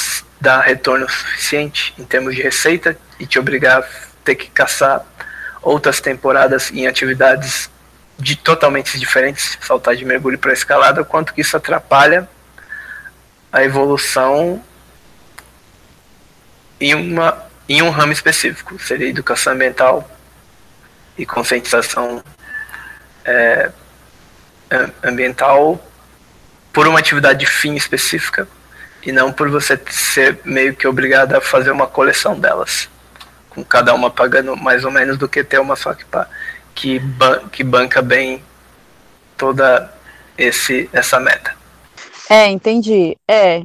dá 0.40 0.60
retorno 0.60 1.08
suficiente 1.08 1.94
em 1.98 2.04
termos 2.04 2.34
de 2.34 2.42
receita 2.42 2.96
e 3.18 3.26
te 3.26 3.38
obrigar 3.38 3.82
a 3.82 3.86
ter 4.24 4.34
que 4.34 4.50
caçar 4.50 5.04
outras 5.62 6.00
temporadas 6.00 6.70
em 6.72 6.86
atividades 6.86 7.70
de 8.18 8.34
totalmente 8.34 8.98
diferentes, 8.98 9.58
saltar 9.60 9.94
de 9.94 10.04
mergulho 10.04 10.38
para 10.38 10.52
escalada, 10.52 11.04
quanto 11.04 11.34
que 11.34 11.40
isso 11.40 11.56
atrapalha 11.56 12.28
a 13.52 13.62
evolução 13.62 14.62
em, 16.80 16.94
uma, 16.94 17.46
em 17.68 17.82
um 17.82 17.90
ramo 17.90 18.12
específico, 18.12 18.78
seria 18.78 19.08
educação 19.08 19.52
ambiental 19.52 20.08
e 21.16 21.24
conscientização 21.24 22.22
é, 23.26 23.70
ambiental 25.02 25.80
por 26.72 26.86
uma 26.86 26.98
atividade 26.98 27.40
de 27.40 27.46
fim 27.46 27.74
específica 27.74 28.48
e 29.04 29.12
não 29.12 29.32
por 29.32 29.48
você 29.48 29.80
ser 29.90 30.40
meio 30.44 30.74
que 30.74 30.86
obrigado 30.86 31.34
a 31.34 31.40
fazer 31.40 31.70
uma 31.70 31.86
coleção 31.86 32.38
delas, 32.38 32.88
com 33.50 33.64
cada 33.64 33.94
uma 33.94 34.10
pagando 34.10 34.56
mais 34.56 34.84
ou 34.84 34.90
menos 34.90 35.16
do 35.16 35.28
que 35.28 35.44
ter 35.44 35.58
uma 35.58 35.76
só 35.76 35.94
que, 35.94 36.04
que, 36.74 36.98
ban 36.98 37.48
que 37.48 37.62
banca 37.62 38.02
bem 38.02 38.42
toda 39.36 39.92
esse, 40.36 40.88
essa 40.92 41.20
meta. 41.20 41.54
É, 42.28 42.48
entendi. 42.48 43.16
É, 43.28 43.62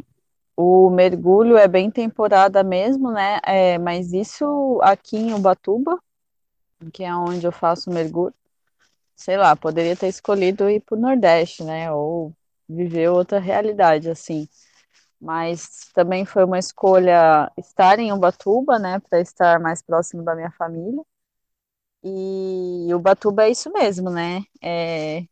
o 0.56 0.89
mergulho 0.89 1.58
é 1.58 1.67
bem 1.67 1.89
temporada 1.89 2.63
mesmo, 2.63 3.12
né? 3.12 3.39
É, 3.43 3.78
mas 3.80 4.13
isso 4.13 4.80
aqui 4.84 5.17
em 5.17 5.34
Ubatuba, 5.34 5.97
que 6.93 7.04
é 7.04 7.13
onde 7.15 7.45
eu 7.45 7.52
faço 7.52 7.89
mergulho, 7.89 8.34
sei 9.22 9.38
lá, 9.38 9.56
poderia 9.56 9.96
ter 9.96 10.08
escolhido 10.08 10.70
ir 10.70 10.82
para 10.82 10.98
o 10.98 11.02
Nordeste, 11.02 11.64
né? 11.64 11.92
Ou 11.92 12.34
viver 12.68 13.10
outra 13.10 13.40
realidade, 13.40 14.10
assim 14.10 14.48
mas 15.22 15.92
também 15.94 16.26
foi 16.26 16.44
uma 16.44 16.58
escolha 16.58 17.52
estar 17.58 18.00
em 18.00 18.12
Ubatuba, 18.12 18.80
né, 18.80 19.00
para 19.08 19.22
estar 19.22 19.60
mais 19.60 19.82
próximo 19.82 20.24
da 20.24 20.36
minha 20.36 20.52
família. 20.52 21.04
E 22.04 22.94
Ubatuba 22.94 23.44
é 23.46 23.52
isso 23.52 23.72
mesmo, 23.72 24.10
né? 24.10 24.44
É, 24.62 25.24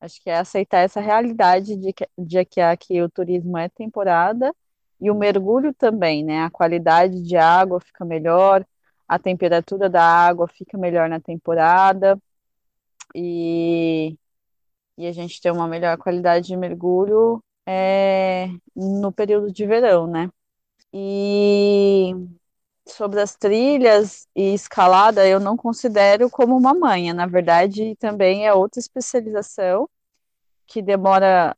acho 0.00 0.22
que 0.22 0.30
é 0.30 0.38
aceitar 0.38 0.80
essa 0.80 1.00
realidade 1.00 1.76
de 1.76 1.92
que, 1.92 2.08
de 2.18 2.44
que 2.44 2.60
aqui 2.60 3.02
o 3.02 3.10
turismo 3.10 3.58
é 3.58 3.68
temporada 3.70 4.54
e 5.00 5.10
o 5.10 5.14
mergulho 5.14 5.74
também, 5.74 6.24
né? 6.24 6.44
A 6.44 6.50
qualidade 6.50 7.22
de 7.22 7.36
água 7.36 7.80
fica 7.80 8.04
melhor, 8.04 8.66
a 9.08 9.18
temperatura 9.18 9.88
da 9.88 10.04
água 10.04 10.48
fica 10.48 10.78
melhor 10.78 11.08
na 11.08 11.20
temporada 11.20 12.18
e, 13.14 14.16
e 14.98 15.06
a 15.06 15.12
gente 15.12 15.40
tem 15.40 15.52
uma 15.52 15.68
melhor 15.68 15.96
qualidade 15.98 16.48
de 16.48 16.56
mergulho 16.56 17.42
é, 17.66 18.48
no 18.76 19.12
período 19.12 19.52
de 19.52 19.66
verão, 19.66 20.06
né? 20.06 20.30
E 20.92 22.12
sobre 22.86 23.20
as 23.20 23.34
trilhas 23.36 24.28
e 24.34 24.54
escalada, 24.54 25.26
eu 25.26 25.40
não 25.40 25.56
considero 25.56 26.30
como 26.30 26.56
uma 26.56 26.74
manha. 26.74 27.14
Na 27.14 27.26
verdade, 27.26 27.96
também 27.96 28.46
é 28.46 28.54
outra 28.54 28.80
especialização 28.80 29.88
que 30.66 30.82
demora 30.82 31.56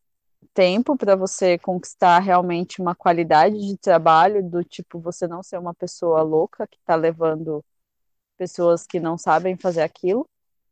tempo 0.54 0.96
para 0.96 1.16
você 1.16 1.58
conquistar 1.58 2.18
realmente 2.20 2.80
uma 2.80 2.94
qualidade 2.94 3.58
de 3.58 3.76
trabalho, 3.78 4.42
do 4.42 4.64
tipo 4.64 5.00
você 5.00 5.26
não 5.28 5.42
ser 5.42 5.58
uma 5.58 5.74
pessoa 5.74 6.22
louca 6.22 6.66
que 6.66 6.78
está 6.78 6.94
levando 6.96 7.64
pessoas 8.38 8.86
que 8.86 9.00
não 9.00 9.18
sabem 9.18 9.56
fazer 9.56 9.82
aquilo 9.82 10.28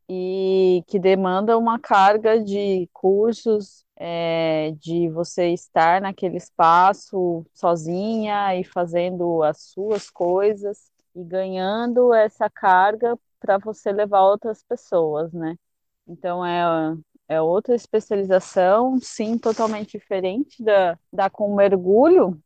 e 0.09 0.83
que 0.87 0.99
demanda 0.99 1.57
uma 1.57 1.79
carga 1.79 2.41
de 2.43 2.87
cursos, 2.93 3.85
é, 3.97 4.71
de 4.79 5.09
você 5.09 5.49
estar 5.49 6.01
naquele 6.01 6.37
espaço 6.37 7.45
sozinha 7.53 8.55
e 8.59 8.63
fazendo 8.63 9.41
as 9.43 9.61
suas 9.61 10.09
coisas 10.09 10.91
e 11.15 11.23
ganhando 11.23 12.13
essa 12.13 12.49
carga 12.49 13.17
para 13.39 13.57
você 13.57 13.91
levar 13.91 14.21
outras 14.23 14.63
pessoas, 14.63 15.31
né? 15.33 15.57
Então 16.07 16.45
é, 16.45 16.95
é 17.27 17.41
outra 17.41 17.75
especialização, 17.75 18.99
sim, 18.99 19.37
totalmente 19.37 19.97
diferente 19.97 20.63
da, 20.63 20.97
da 21.11 21.29
com 21.29 21.55
mergulho, 21.55 22.39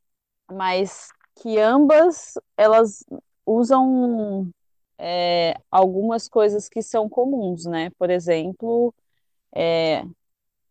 mas 0.51 1.09
que 1.41 1.59
ambas 1.59 2.33
elas 2.57 3.03
usam 3.45 4.51
é, 4.99 5.55
algumas 5.71 6.27
coisas 6.27 6.69
que 6.69 6.81
são 6.83 7.09
comuns, 7.09 7.65
né? 7.65 7.89
Por 7.97 8.09
exemplo, 8.09 8.93
é, 9.55 10.03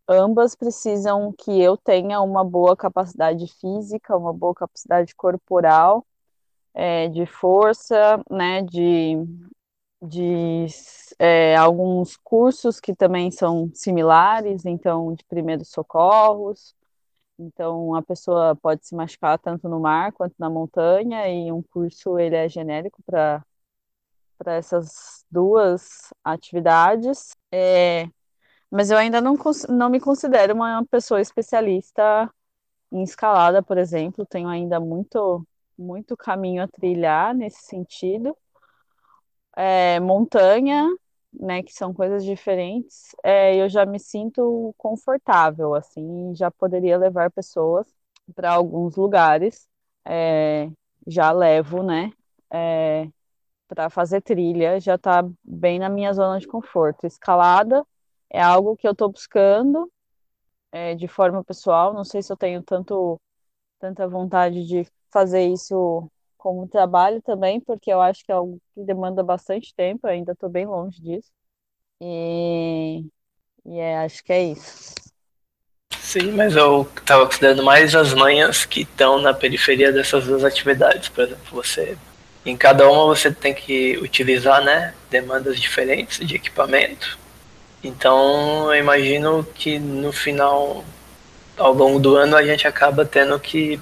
ambas 0.08 0.54
precisam 0.54 1.32
que 1.32 1.60
eu 1.60 1.76
tenha 1.76 2.20
uma 2.20 2.44
boa 2.44 2.76
capacidade 2.76 3.46
física, 3.60 4.16
uma 4.16 4.32
boa 4.32 4.54
capacidade 4.54 5.14
corporal, 5.14 6.06
é, 6.74 7.08
de 7.08 7.26
força, 7.26 8.22
né, 8.30 8.62
de, 8.62 9.16
de 10.02 10.66
é, 11.18 11.56
alguns 11.56 12.16
cursos 12.16 12.80
que 12.80 12.94
também 12.94 13.30
são 13.30 13.70
similares, 13.74 14.64
então, 14.66 15.14
de 15.14 15.24
primeiros 15.24 15.68
socorros. 15.70 16.74
Então, 17.38 17.94
a 17.94 18.02
pessoa 18.02 18.56
pode 18.56 18.86
se 18.86 18.94
machucar 18.94 19.38
tanto 19.38 19.68
no 19.68 19.80
mar 19.80 20.12
quanto 20.12 20.34
na 20.38 20.50
montanha, 20.50 21.28
e 21.28 21.52
um 21.52 21.62
curso 21.62 22.18
ele 22.18 22.36
é 22.36 22.48
genérico 22.48 23.02
para 23.04 23.44
para 24.38 24.54
essas 24.54 25.24
duas 25.30 26.12
atividades. 26.24 27.36
É, 27.52 28.08
mas 28.70 28.90
eu 28.90 28.98
ainda 28.98 29.20
não, 29.20 29.36
não 29.68 29.90
me 29.90 30.00
considero 30.00 30.54
uma 30.54 30.84
pessoa 30.90 31.20
especialista 31.20 32.30
em 32.92 33.02
escalada, 33.02 33.62
por 33.62 33.78
exemplo. 33.78 34.26
Tenho 34.26 34.48
ainda 34.48 34.80
muito, 34.80 35.46
muito 35.78 36.16
caminho 36.16 36.62
a 36.62 36.68
trilhar 36.68 37.34
nesse 37.34 37.62
sentido. 37.64 38.36
É, 39.56 39.98
montanha, 40.00 40.86
né, 41.32 41.62
que 41.62 41.72
são 41.72 41.92
coisas 41.92 42.24
diferentes, 42.24 43.14
é, 43.24 43.56
eu 43.56 43.68
já 43.68 43.84
me 43.84 43.98
sinto 43.98 44.74
confortável, 44.78 45.74
assim, 45.74 46.32
já 46.34 46.50
poderia 46.50 46.96
levar 46.96 47.30
pessoas 47.30 47.86
para 48.34 48.52
alguns 48.52 48.96
lugares, 48.96 49.68
é, 50.06 50.70
já 51.06 51.32
levo, 51.32 51.82
né, 51.82 52.12
é, 52.52 53.08
para 53.68 53.90
fazer 53.90 54.22
trilha, 54.22 54.80
já 54.80 54.94
está 54.94 55.22
bem 55.44 55.78
na 55.78 55.88
minha 55.88 56.12
zona 56.12 56.40
de 56.40 56.46
conforto. 56.48 57.06
Escalada, 57.06 57.84
é 58.30 58.40
algo 58.40 58.76
que 58.76 58.88
eu 58.88 58.92
estou 58.92 59.10
buscando 59.10 59.90
é, 60.72 60.94
de 60.94 61.06
forma 61.06 61.44
pessoal. 61.44 61.92
Não 61.94 62.04
sei 62.04 62.22
se 62.22 62.32
eu 62.32 62.36
tenho 62.36 62.62
tanto, 62.62 63.20
tanta 63.78 64.08
vontade 64.08 64.66
de 64.66 64.86
fazer 65.12 65.46
isso 65.46 66.10
como 66.36 66.68
trabalho 66.68 67.20
também, 67.22 67.60
porque 67.60 67.92
eu 67.92 68.00
acho 68.00 68.24
que 68.24 68.32
é 68.32 68.34
algo 68.34 68.60
que 68.74 68.82
demanda 68.82 69.22
bastante 69.22 69.74
tempo, 69.74 70.06
eu 70.06 70.12
ainda 70.12 70.32
estou 70.32 70.48
bem 70.48 70.66
longe 70.66 71.00
disso. 71.02 71.30
E, 72.00 73.04
e 73.66 73.78
é, 73.78 73.98
acho 73.98 74.22
que 74.24 74.32
é 74.32 74.42
isso. 74.44 74.94
Sim, 76.00 76.32
mas 76.32 76.56
eu 76.56 76.88
estava 76.96 77.26
considerando 77.26 77.62
mais 77.62 77.94
as 77.94 78.14
manhas 78.14 78.64
que 78.64 78.80
estão 78.80 79.20
na 79.20 79.34
periferia 79.34 79.92
dessas 79.92 80.24
duas 80.24 80.42
atividades. 80.42 81.08
Por 81.10 81.24
exemplo, 81.24 81.44
você 81.50 81.98
em 82.48 82.56
cada 82.56 82.90
uma 82.90 83.04
você 83.06 83.30
tem 83.30 83.52
que 83.52 83.98
utilizar, 83.98 84.62
né, 84.62 84.94
demandas 85.10 85.60
diferentes 85.60 86.26
de 86.26 86.36
equipamento. 86.36 87.18
Então, 87.82 88.72
eu 88.72 88.80
imagino 88.80 89.46
que 89.54 89.78
no 89.78 90.12
final, 90.12 90.84
ao 91.56 91.72
longo 91.72 91.98
do 91.98 92.16
ano, 92.16 92.36
a 92.36 92.44
gente 92.44 92.66
acaba 92.66 93.04
tendo 93.04 93.38
que 93.38 93.80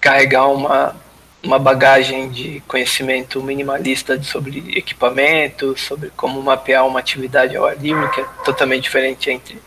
carregar 0.00 0.48
uma, 0.48 0.94
uma 1.42 1.58
bagagem 1.58 2.28
de 2.30 2.62
conhecimento 2.68 3.42
minimalista 3.42 4.22
sobre 4.22 4.78
equipamento, 4.78 5.76
sobre 5.78 6.10
como 6.16 6.42
mapear 6.42 6.86
uma 6.86 7.00
atividade 7.00 7.56
ao 7.56 7.66
ar 7.66 7.76
livre, 7.76 8.08
que 8.10 8.20
é 8.20 8.24
totalmente 8.44 8.84
diferente 8.84 9.30
entre 9.30 9.60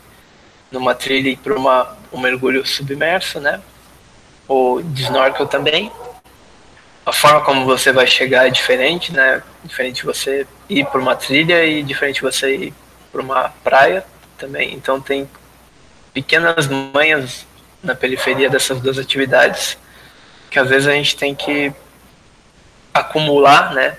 numa 0.71 0.93
trilha 0.93 1.29
e 1.29 1.35
para 1.35 1.55
uma 1.55 1.97
um 2.11 2.19
mergulho 2.19 2.65
submerso, 2.65 3.39
né? 3.39 3.61
Ou 4.47 4.81
de 4.81 5.03
snorkel 5.03 5.47
também. 5.47 5.91
A 7.07 7.13
forma 7.13 7.39
como 7.39 7.63
você 7.63 7.93
vai 7.93 8.05
chegar 8.05 8.47
é 8.47 8.49
diferente, 8.49 9.13
né? 9.13 9.41
Diferente 9.63 10.05
você 10.05 10.45
ir 10.67 10.85
por 10.87 10.99
uma 10.99 11.15
trilha 11.15 11.65
e 11.65 11.81
diferente 11.81 12.21
você 12.21 12.53
ir 12.53 12.73
por 13.13 13.21
uma 13.21 13.47
praia 13.63 14.03
também. 14.37 14.73
Então 14.73 14.99
tem 14.99 15.25
pequenas 16.13 16.67
manhas 16.67 17.47
na 17.81 17.95
periferia 17.95 18.49
dessas 18.49 18.81
duas 18.81 18.99
atividades 18.99 19.77
que 20.51 20.59
às 20.59 20.67
vezes 20.67 20.85
a 20.85 20.91
gente 20.91 21.15
tem 21.15 21.33
que 21.33 21.71
acumular, 22.93 23.73
né? 23.73 23.95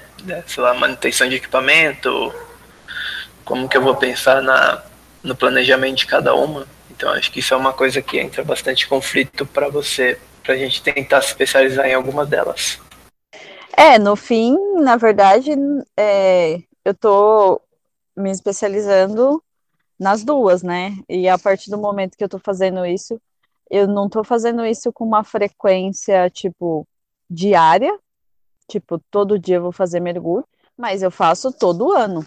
Sei 0.47 0.63
lá, 0.63 0.75
manutenção 0.75 1.31
de 1.31 1.37
equipamento, 1.37 2.35
como 3.43 3.71
que 3.71 3.79
eu 3.79 3.83
vou 3.83 3.97
pensar 3.97 4.43
na, 4.43 4.83
no 5.23 5.35
planejamento 5.35 5.97
de 5.97 6.07
cada 6.07 6.35
uma. 6.35 6.67
Então 6.91 7.09
acho 7.13 7.33
que 7.33 7.41
isso 7.41 7.55
é 7.55 7.57
uma 7.57 7.73
coisa 7.73 8.03
que 8.03 8.19
entra 8.19 8.45
bastante 8.45 8.87
conflito 8.87 9.47
para 9.47 9.71
você, 9.71 10.19
para 10.43 10.53
a 10.53 10.59
gente 10.59 10.83
tentar 10.83 11.23
se 11.23 11.29
especializar 11.29 11.87
em 11.87 11.95
alguma 11.95 12.27
delas. 12.27 12.87
É, 13.81 13.97
no 13.97 14.17
fim, 14.17 14.57
na 14.81 14.97
verdade, 14.97 15.53
é, 15.97 16.57
eu 16.85 16.93
tô 16.93 17.61
me 18.17 18.29
especializando 18.29 19.41
nas 19.99 20.25
duas, 20.25 20.65
né? 20.65 20.97
E 21.09 21.29
a 21.29 21.39
partir 21.39 21.71
do 21.71 21.79
momento 21.79 22.17
que 22.17 22.25
eu 22.25 22.29
tô 22.29 22.41
fazendo 22.41 22.85
isso, 22.85 23.21
eu 23.71 23.87
não 23.87 24.07
estou 24.07 24.25
fazendo 24.25 24.67
isso 24.67 24.93
com 24.93 25.05
uma 25.05 25.23
frequência, 25.23 26.29
tipo, 26.31 26.89
diária, 27.31 27.97
tipo, 28.69 28.99
todo 29.11 29.39
dia 29.39 29.57
eu 29.57 29.63
vou 29.63 29.73
fazer 29.73 30.01
mergulho, 30.01 30.47
mas 30.77 31.03
eu 31.03 31.11
faço 31.11 31.53
todo 31.53 31.93
ano. 31.93 32.27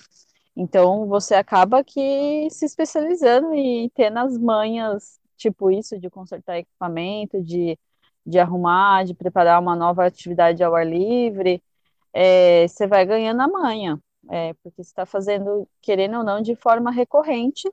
Então, 0.56 1.08
você 1.08 1.36
acaba 1.36 1.84
que 1.84 2.50
se 2.52 2.66
especializando 2.66 3.54
e 3.56 3.90
tendo 3.96 4.20
as 4.20 4.38
manhas, 4.38 5.20
tipo 5.38 5.72
isso, 5.72 6.00
de 6.00 6.10
consertar 6.10 6.60
equipamento, 6.60 7.44
de, 7.44 7.78
de 8.26 8.40
arrumar, 8.40 9.04
de 9.06 9.14
preparar 9.14 9.60
uma 9.62 9.76
nova 9.76 10.06
atividade 10.06 10.64
ao 10.64 10.76
ar 10.76 10.86
livre, 10.86 11.62
é, 12.14 12.68
você 12.68 12.88
vai 12.88 13.06
ganhando 13.06 13.42
a 13.42 13.48
manha, 13.48 14.00
é, 14.30 14.54
porque 14.56 14.84
você 14.84 14.90
está 14.90 15.06
fazendo, 15.06 15.68
querendo 15.82 16.18
ou 16.18 16.24
não, 16.24 16.42
de 16.42 16.56
forma 16.56 16.92
recorrente, 16.92 17.70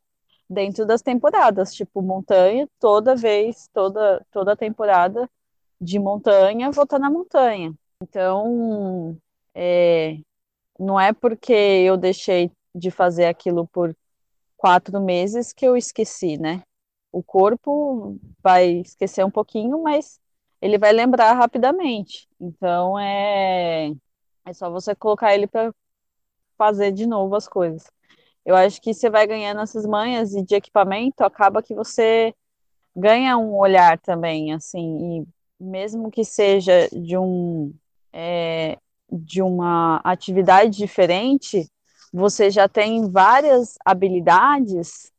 dentro 0.49 0.87
das 0.87 1.03
temporadas, 1.03 1.75
tipo 1.75 2.01
montanha, 2.01 2.69
toda 2.79 3.15
vez, 3.15 3.69
toda 3.73 4.25
toda 4.31 4.57
temporada 4.57 5.29
de 5.81 5.99
montanha, 5.99 6.71
vou 6.71 6.85
estar 6.85 6.99
na 6.99 7.11
montanha. 7.11 7.75
Então, 8.03 9.17
é, 9.55 10.19
não 10.79 10.99
é 10.99 11.13
porque 11.13 11.53
eu 11.53 11.97
deixei 11.97 12.51
de 12.75 12.91
fazer 12.91 13.27
aquilo 13.27 13.67
por 13.67 13.95
quatro 14.57 15.01
meses 15.01 15.53
que 15.53 15.67
eu 15.67 15.77
esqueci, 15.77 16.39
né? 16.39 16.63
O 17.13 17.23
corpo 17.23 18.17
vai 18.43 18.81
esquecer 18.81 19.25
um 19.25 19.31
pouquinho, 19.31 19.83
mas 19.83 20.21
ele 20.61 20.79
vai 20.79 20.93
lembrar 20.93 21.33
rapidamente. 21.35 22.29
Então, 22.41 22.99
é, 22.99 23.93
é 24.47 24.53
só 24.53 24.71
você 24.71 24.95
colocar 24.95 25.35
ele 25.35 25.47
para 25.47 25.73
fazer 26.57 26.93
de 26.93 27.07
novo 27.07 27.37
as 27.37 27.49
coisas 27.49 27.85
eu 28.49 28.57
acho 28.57 28.81
que 28.81 28.95
você 28.95 29.11
vai 29.11 29.27
ganhando 29.27 29.61
essas 29.61 29.85
manhas 29.85 30.35
e 30.35 30.43
de 30.43 30.55
equipamento, 30.55 31.23
acaba 31.23 31.63
que 31.63 31.75
você 31.75 32.35
ganha 32.97 33.37
um 33.37 33.55
olhar 33.55 33.99
também, 33.99 34.55
assim, 34.55 35.21
e 35.21 35.27
mesmo 35.63 36.11
que 36.11 36.25
seja 36.25 36.89
de 36.91 37.19
um 37.19 37.75
é, 38.11 38.79
de 39.13 39.43
uma 39.43 40.01
atividade 40.03 40.79
diferente, 40.79 41.71
você 42.11 42.51
já 42.51 42.67
tem 42.67 43.11
várias 43.11 43.77
habilidades 43.85 45.13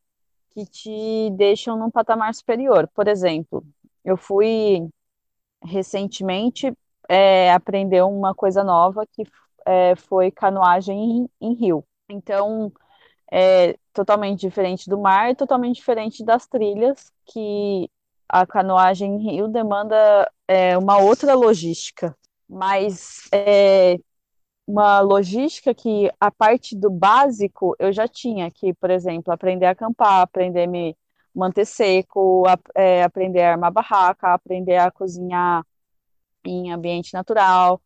que 0.50 0.66
te 0.66 1.30
deixam 1.38 1.78
num 1.78 1.92
patamar 1.92 2.34
superior. 2.34 2.90
Por 2.96 3.08
exemplo, 3.08 3.64
eu 4.04 4.18
fui 4.18 4.90
recentemente 5.64 6.74
é, 7.08 7.52
aprender 7.52 8.04
uma 8.04 8.34
coisa 8.36 8.64
nova 8.64 9.06
que 9.06 9.24
é, 9.66 9.96
foi 9.96 10.32
canoagem 10.32 11.30
em, 11.42 11.50
em 11.50 11.54
rio. 11.54 11.84
Então, 12.10 12.72
é 13.32 13.78
totalmente 13.94 14.40
diferente 14.40 14.90
do 14.90 14.98
mar 14.98 15.36
totalmente 15.36 15.76
diferente 15.76 16.24
das 16.24 16.48
trilhas, 16.48 17.12
que 17.26 17.90
a 18.28 18.46
canoagem 18.46 19.16
em 19.16 19.32
rio 19.32 19.48
demanda 19.48 20.32
é, 20.48 20.78
uma 20.78 21.00
outra 21.00 21.34
logística, 21.34 22.16
mas 22.48 23.22
é 23.32 23.98
uma 24.68 25.00
logística 25.02 25.74
que 25.74 26.12
a 26.20 26.30
parte 26.30 26.76
do 26.76 26.92
básico 26.92 27.76
eu 27.80 27.92
já 27.92 28.08
tinha, 28.08 28.52
que, 28.52 28.72
por 28.76 28.92
exemplo, 28.92 29.34
aprender 29.34 29.66
a 29.66 29.72
acampar, 29.72 30.22
aprender 30.22 30.64
a 30.64 30.68
me 30.68 30.96
manter 31.34 31.66
seco, 31.66 32.44
a, 32.48 32.58
é, 32.76 33.04
aprender 33.04 33.42
a 33.42 33.52
armar 33.52 33.72
barraca, 33.72 34.34
aprender 34.34 34.78
a 34.78 34.92
cozinhar 34.92 35.66
em 36.46 36.72
ambiente 36.72 37.14
natural, 37.14 37.82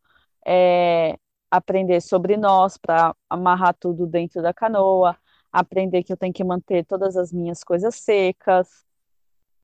é, 0.46 1.18
aprender 1.50 2.00
sobre 2.00 2.36
nós 2.36 2.76
para 2.76 3.14
amarrar 3.28 3.74
tudo 3.78 4.06
dentro 4.06 4.42
da 4.42 4.52
canoa, 4.52 5.16
aprender 5.52 6.02
que 6.02 6.12
eu 6.12 6.16
tenho 6.16 6.32
que 6.32 6.44
manter 6.44 6.84
todas 6.84 7.16
as 7.16 7.32
minhas 7.32 7.62
coisas 7.62 7.94
secas. 7.96 8.68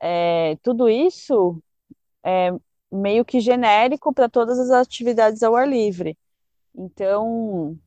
É, 0.01 0.57
tudo 0.63 0.89
isso 0.89 1.63
é 2.25 2.51
meio 2.91 3.25
que 3.25 3.41
genérico 3.41 4.13
para 4.13 4.29
todas 4.29 4.59
as 4.59 4.71
atividades 4.71 5.43
ao 5.43 5.57
ar 5.57 5.69
livre. 5.69 6.19
Então, 6.75 7.79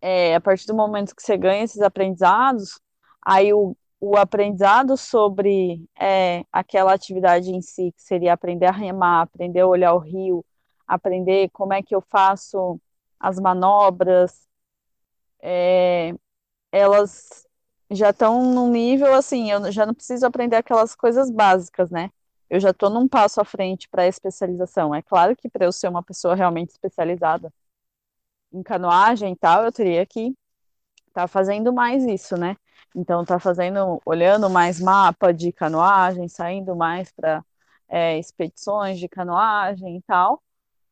é, 0.00 0.34
a 0.34 0.40
partir 0.40 0.66
do 0.66 0.74
momento 0.74 1.14
que 1.14 1.22
você 1.22 1.36
ganha 1.36 1.64
esses 1.64 1.80
aprendizados, 1.80 2.80
aí 3.24 3.52
o, 3.52 3.76
o 4.00 4.16
aprendizado 4.16 4.96
sobre 4.96 5.84
é, 5.98 6.44
aquela 6.50 6.94
atividade 6.94 7.50
em 7.50 7.60
si, 7.60 7.92
que 7.92 8.02
seria 8.02 8.32
aprender 8.32 8.66
a 8.66 8.72
remar, 8.72 9.22
aprender 9.22 9.60
a 9.60 9.66
olhar 9.66 9.92
o 9.94 9.98
rio, 9.98 10.44
aprender 10.86 11.50
como 11.50 11.74
é 11.74 11.82
que 11.82 11.94
eu 11.94 12.00
faço 12.00 12.80
as 13.18 13.38
manobras, 13.38 14.48
é, 15.42 16.14
elas 16.72 17.46
já 17.90 18.10
estão 18.10 18.42
num 18.54 18.70
nível 18.70 19.14
assim, 19.14 19.50
eu 19.50 19.70
já 19.72 19.84
não 19.86 19.94
preciso 19.94 20.26
aprender 20.26 20.56
aquelas 20.56 20.94
coisas 20.94 21.30
básicas, 21.30 21.90
né? 21.90 22.10
Eu 22.48 22.60
já 22.60 22.70
estou 22.70 22.90
num 22.90 23.08
passo 23.08 23.40
à 23.40 23.44
frente 23.44 23.88
para 23.88 24.02
a 24.02 24.08
especialização. 24.08 24.94
É 24.94 25.02
claro 25.02 25.36
que 25.36 25.48
para 25.48 25.66
eu 25.66 25.72
ser 25.72 25.88
uma 25.88 26.02
pessoa 26.02 26.34
realmente 26.34 26.70
especializada 26.70 27.52
em 28.52 28.62
canoagem 28.62 29.32
e 29.32 29.36
tal, 29.36 29.64
eu 29.64 29.72
teria 29.72 30.04
que 30.06 30.28
estar 31.08 31.22
tá 31.22 31.28
fazendo 31.28 31.72
mais 31.72 32.04
isso, 32.04 32.36
né? 32.36 32.56
Então, 32.94 33.24
tá 33.24 33.38
fazendo, 33.38 34.00
olhando 34.04 34.50
mais 34.50 34.80
mapa 34.80 35.32
de 35.32 35.52
canoagem, 35.52 36.28
saindo 36.28 36.74
mais 36.74 37.10
para 37.12 37.44
é, 37.88 38.18
expedições 38.18 38.98
de 38.98 39.08
canoagem 39.08 39.96
e 39.96 40.02
tal, 40.02 40.42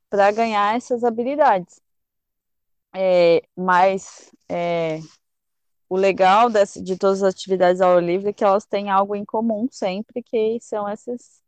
para 0.08 0.30
ganhar 0.30 0.76
essas 0.76 1.04
habilidades. 1.04 1.80
É, 2.94 3.42
mas 3.56 4.30
é, 4.48 5.00
o 5.88 5.96
legal 5.96 6.50
desse, 6.50 6.82
de 6.82 6.96
todas 6.96 7.22
as 7.22 7.34
atividades 7.34 7.80
ao 7.80 7.96
ar 7.96 8.02
livre 8.02 8.30
é 8.30 8.32
que 8.32 8.44
elas 8.44 8.64
têm 8.64 8.90
algo 8.90 9.14
em 9.16 9.24
comum 9.24 9.68
sempre, 9.70 10.22
que 10.22 10.58
são 10.60 10.88
essas, 10.88 11.42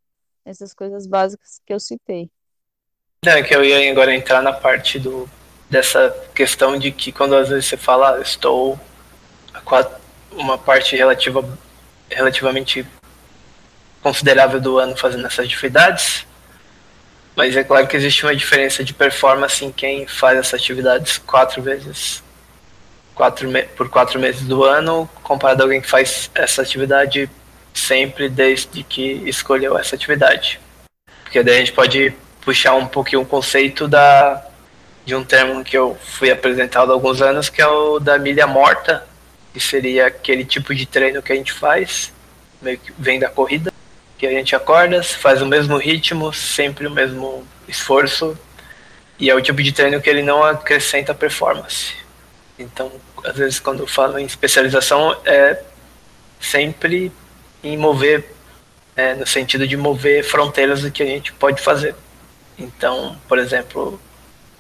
essas 0.44 0.74
coisas 0.74 1.06
básicas 1.06 1.60
que 1.64 1.72
eu 1.72 1.80
citei. 1.80 2.30
É 3.24 3.42
que 3.42 3.54
eu 3.54 3.62
ia 3.62 3.90
agora 3.90 4.14
entrar 4.14 4.42
na 4.42 4.52
parte 4.52 4.98
do, 4.98 5.28
dessa 5.68 6.10
questão 6.34 6.78
de 6.78 6.90
que 6.90 7.12
quando 7.12 7.36
às 7.36 7.50
vezes 7.50 7.66
você 7.66 7.76
fala, 7.76 8.16
ah, 8.16 8.20
estou 8.20 8.78
uma 10.33 10.57
parte 10.57 10.97
relativa, 10.97 11.45
relativamente 12.11 12.87
considerável 14.03 14.61
do 14.61 14.79
ano 14.79 14.97
fazendo 14.97 15.27
essas 15.27 15.47
atividades, 15.47 16.27
mas 17.37 17.57
é 17.57 17.64
claro 17.64 17.87
que 17.87 17.97
existe 17.97 18.25
uma 18.25 18.35
diferença 18.35 18.83
de 18.83 18.93
performance 18.93 19.64
em 19.64 19.71
quem 19.71 20.07
faz 20.07 20.38
essas 20.38 20.61
atividades 20.61 21.19
quatro 21.19 21.62
vezes 21.62 22.23
quatro 23.21 23.51
por 23.77 23.90
quatro 23.90 24.19
meses 24.19 24.47
do 24.47 24.64
ano, 24.64 25.07
comparado 25.23 25.62
a 25.62 25.64
alguém 25.66 25.83
que 25.83 25.87
faz 25.87 26.31
essa 26.35 26.62
atividade 26.62 27.29
sempre 27.75 28.31
desde 28.31 28.83
que 28.83 29.23
escolheu 29.27 29.77
essa 29.77 29.95
atividade. 29.95 30.59
Porque 31.23 31.43
daí 31.43 31.57
a 31.57 31.59
gente 31.59 31.73
pode 31.73 32.14
puxar 32.40 32.75
um 32.77 32.87
pouquinho 32.87 33.21
o 33.21 33.27
conceito 33.27 33.87
da, 33.87 34.43
de 35.05 35.14
um 35.14 35.23
termo 35.23 35.62
que 35.62 35.77
eu 35.77 35.99
fui 36.03 36.31
apresentado 36.31 36.90
há 36.90 36.95
alguns 36.95 37.21
anos, 37.21 37.51
que 37.51 37.61
é 37.61 37.66
o 37.66 37.99
da 37.99 38.19
milha 38.19 38.47
morta, 38.47 39.07
que 39.52 39.60
seria 39.60 40.06
aquele 40.06 40.44
tipo 40.44 40.74
de 40.74 40.86
treino 40.86 41.22
que 41.22 41.32
a 41.32 41.36
gente 41.36 41.52
faz, 41.52 42.12
meio 42.60 42.78
que 42.78 42.92
vem 42.98 43.18
da 43.18 43.28
corrida, 43.28 43.72
que 44.18 44.26
a 44.26 44.30
gente 44.30 44.54
acorda, 44.54 45.02
faz 45.02 45.40
o 45.40 45.46
mesmo 45.46 45.76
ritmo, 45.76 46.32
sempre 46.32 46.86
o 46.86 46.90
mesmo 46.90 47.46
esforço, 47.66 48.38
e 49.18 49.30
é 49.30 49.34
o 49.34 49.40
tipo 49.40 49.62
de 49.62 49.72
treino 49.72 50.00
que 50.00 50.08
ele 50.08 50.22
não 50.22 50.42
acrescenta 50.44 51.14
performance. 51.14 51.94
Então, 52.58 52.92
às 53.24 53.36
vezes, 53.36 53.58
quando 53.58 53.80
eu 53.80 53.86
falo 53.86 54.18
em 54.18 54.24
especialização, 54.24 55.16
é 55.24 55.62
sempre 56.38 57.12
em 57.62 57.76
mover, 57.76 58.24
é, 58.96 59.14
no 59.14 59.26
sentido 59.26 59.66
de 59.66 59.76
mover 59.76 60.24
fronteiras 60.24 60.82
do 60.82 60.90
que 60.90 61.02
a 61.02 61.06
gente 61.06 61.32
pode 61.32 61.60
fazer. 61.60 61.94
Então, 62.58 63.16
por 63.26 63.38
exemplo, 63.38 64.00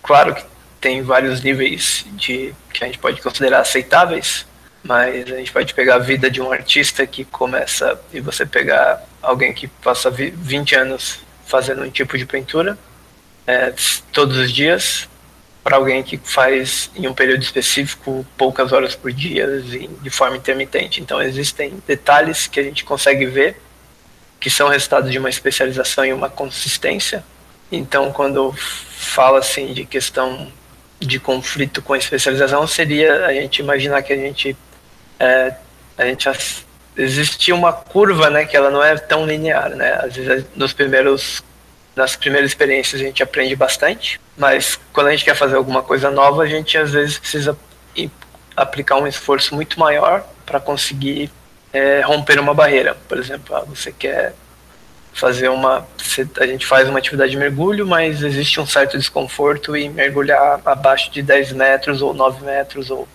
claro 0.02 0.34
que 0.34 0.44
tem 0.80 1.02
vários 1.02 1.42
níveis 1.42 2.06
de 2.12 2.54
que 2.72 2.82
a 2.82 2.86
gente 2.86 2.98
pode 2.98 3.20
considerar 3.20 3.60
aceitáveis, 3.60 4.46
mas 4.82 5.30
a 5.30 5.36
gente 5.36 5.52
pode 5.52 5.74
pegar 5.74 5.96
a 5.96 5.98
vida 5.98 6.30
de 6.30 6.40
um 6.40 6.50
artista 6.50 7.06
que 7.06 7.24
começa 7.24 8.00
e 8.12 8.20
você 8.20 8.46
pegar 8.46 9.04
alguém 9.22 9.52
que 9.52 9.66
passa 9.66 10.10
20 10.10 10.74
anos 10.74 11.20
fazendo 11.46 11.82
um 11.82 11.90
tipo 11.90 12.16
de 12.16 12.24
pintura 12.24 12.78
é, 13.46 13.74
todos 14.12 14.36
os 14.36 14.52
dias 14.52 15.08
para 15.62 15.76
alguém 15.76 16.02
que 16.02 16.16
faz 16.16 16.90
em 16.96 17.06
um 17.06 17.12
período 17.12 17.42
específico 17.42 18.26
poucas 18.36 18.72
horas 18.72 18.94
por 18.94 19.12
dia 19.12 19.62
e 19.66 19.88
de 19.88 20.10
forma 20.10 20.36
intermitente. 20.36 21.00
Então 21.00 21.20
existem 21.20 21.82
detalhes 21.86 22.46
que 22.46 22.58
a 22.58 22.62
gente 22.62 22.84
consegue 22.84 23.26
ver 23.26 23.60
que 24.38 24.48
são 24.48 24.68
resultado 24.68 25.10
de 25.10 25.18
uma 25.18 25.28
especialização 25.28 26.04
e 26.04 26.12
uma 26.12 26.30
consistência. 26.30 27.22
Então 27.70 28.10
quando 28.12 28.52
fala 28.52 29.40
assim 29.40 29.74
de 29.74 29.84
questão 29.84 30.50
de 30.98 31.18
conflito 31.18 31.82
com 31.82 31.92
a 31.92 31.98
especialização 31.98 32.66
seria 32.66 33.26
a 33.26 33.32
gente 33.32 33.58
imaginar 33.60 34.02
que 34.02 34.12
a 34.12 34.16
gente 34.16 34.56
é, 35.20 35.54
a 35.96 36.04
gente 36.06 36.28
existe 36.96 37.52
uma 37.52 37.72
curva, 37.72 38.30
né, 38.30 38.44
que 38.44 38.56
ela 38.56 38.70
não 38.70 38.82
é 38.82 38.96
tão 38.96 39.26
linear, 39.26 39.70
né? 39.70 40.00
Às 40.02 40.16
vezes 40.16 40.46
nos 40.56 40.72
primeiros 40.72 41.42
nas 41.94 42.16
primeiras 42.16 42.50
experiências 42.50 43.00
a 43.00 43.04
gente 43.04 43.22
aprende 43.22 43.54
bastante, 43.54 44.20
mas 44.36 44.80
quando 44.92 45.08
a 45.08 45.10
gente 45.10 45.24
quer 45.24 45.34
fazer 45.34 45.56
alguma 45.56 45.82
coisa 45.82 46.10
nova, 46.10 46.42
a 46.42 46.46
gente 46.46 46.78
às 46.78 46.92
vezes 46.92 47.18
precisa 47.18 47.56
aplicar 48.56 48.96
um 48.96 49.06
esforço 49.06 49.54
muito 49.54 49.78
maior 49.78 50.24
para 50.46 50.60
conseguir 50.60 51.30
é, 51.72 52.00
romper 52.00 52.38
uma 52.38 52.54
barreira. 52.54 52.96
Por 53.08 53.18
exemplo, 53.18 53.54
ah, 53.54 53.64
você 53.66 53.92
quer 53.92 54.34
fazer 55.12 55.48
uma. 55.48 55.86
A 56.38 56.46
gente 56.46 56.66
faz 56.66 56.88
uma 56.88 56.98
atividade 56.98 57.32
de 57.32 57.36
mergulho, 57.36 57.86
mas 57.86 58.22
existe 58.22 58.60
um 58.60 58.66
certo 58.66 58.96
desconforto 58.96 59.76
em 59.76 59.90
mergulhar 59.90 60.60
abaixo 60.64 61.10
de 61.10 61.22
10 61.22 61.52
metros 61.52 62.02
ou 62.02 62.14
9 62.14 62.44
metros 62.44 62.90
ou 62.90 63.06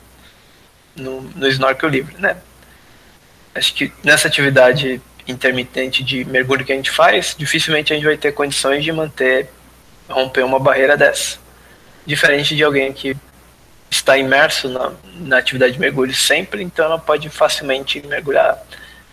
no, 0.95 1.21
no 1.21 1.47
snorkel 1.47 1.89
livre, 1.89 2.15
né? 2.17 2.38
Acho 3.53 3.73
que 3.73 3.91
nessa 4.03 4.27
atividade 4.27 5.01
intermitente 5.27 6.03
de 6.03 6.23
mergulho 6.25 6.65
que 6.65 6.71
a 6.71 6.75
gente 6.75 6.91
faz, 6.91 7.36
dificilmente 7.38 7.91
a 7.91 7.95
gente 7.95 8.05
vai 8.05 8.17
ter 8.17 8.31
condições 8.31 8.84
de 8.84 8.91
manter, 8.91 9.49
romper 10.10 10.43
uma 10.43 10.60
barreira 10.60 10.95
dessa. 10.95 11.38
Diferente 12.05 12.55
de 12.55 12.63
alguém 12.63 12.93
que 12.93 13.15
está 13.89 14.17
imerso 14.17 14.69
na, 14.69 14.93
na 15.15 15.38
atividade 15.38 15.73
de 15.73 15.79
mergulho 15.79 16.13
sempre, 16.13 16.62
então 16.62 16.86
ela 16.86 16.99
pode 16.99 17.29
facilmente 17.29 18.05
mergulhar 18.05 18.62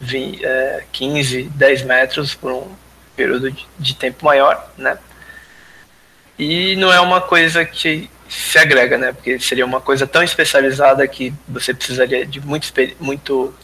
20, 0.00 0.44
é, 0.44 0.84
15, 0.92 1.44
10 1.44 1.82
metros 1.82 2.34
por 2.34 2.52
um 2.52 2.74
período 3.16 3.50
de, 3.50 3.66
de 3.78 3.94
tempo 3.94 4.24
maior, 4.24 4.70
né? 4.76 4.98
E 6.38 6.74
não 6.76 6.92
é 6.92 7.00
uma 7.00 7.20
coisa 7.20 7.64
que 7.64 8.10
se 8.32 8.58
agrega, 8.58 8.96
né? 8.96 9.12
Porque 9.12 9.38
seria 9.38 9.66
uma 9.66 9.80
coisa 9.80 10.06
tão 10.06 10.22
especializada 10.22 11.06
que 11.06 11.34
você 11.46 11.74
precisaria 11.74 12.24
de 12.24 12.40
muito, 12.40 12.72
muito 12.98 13.54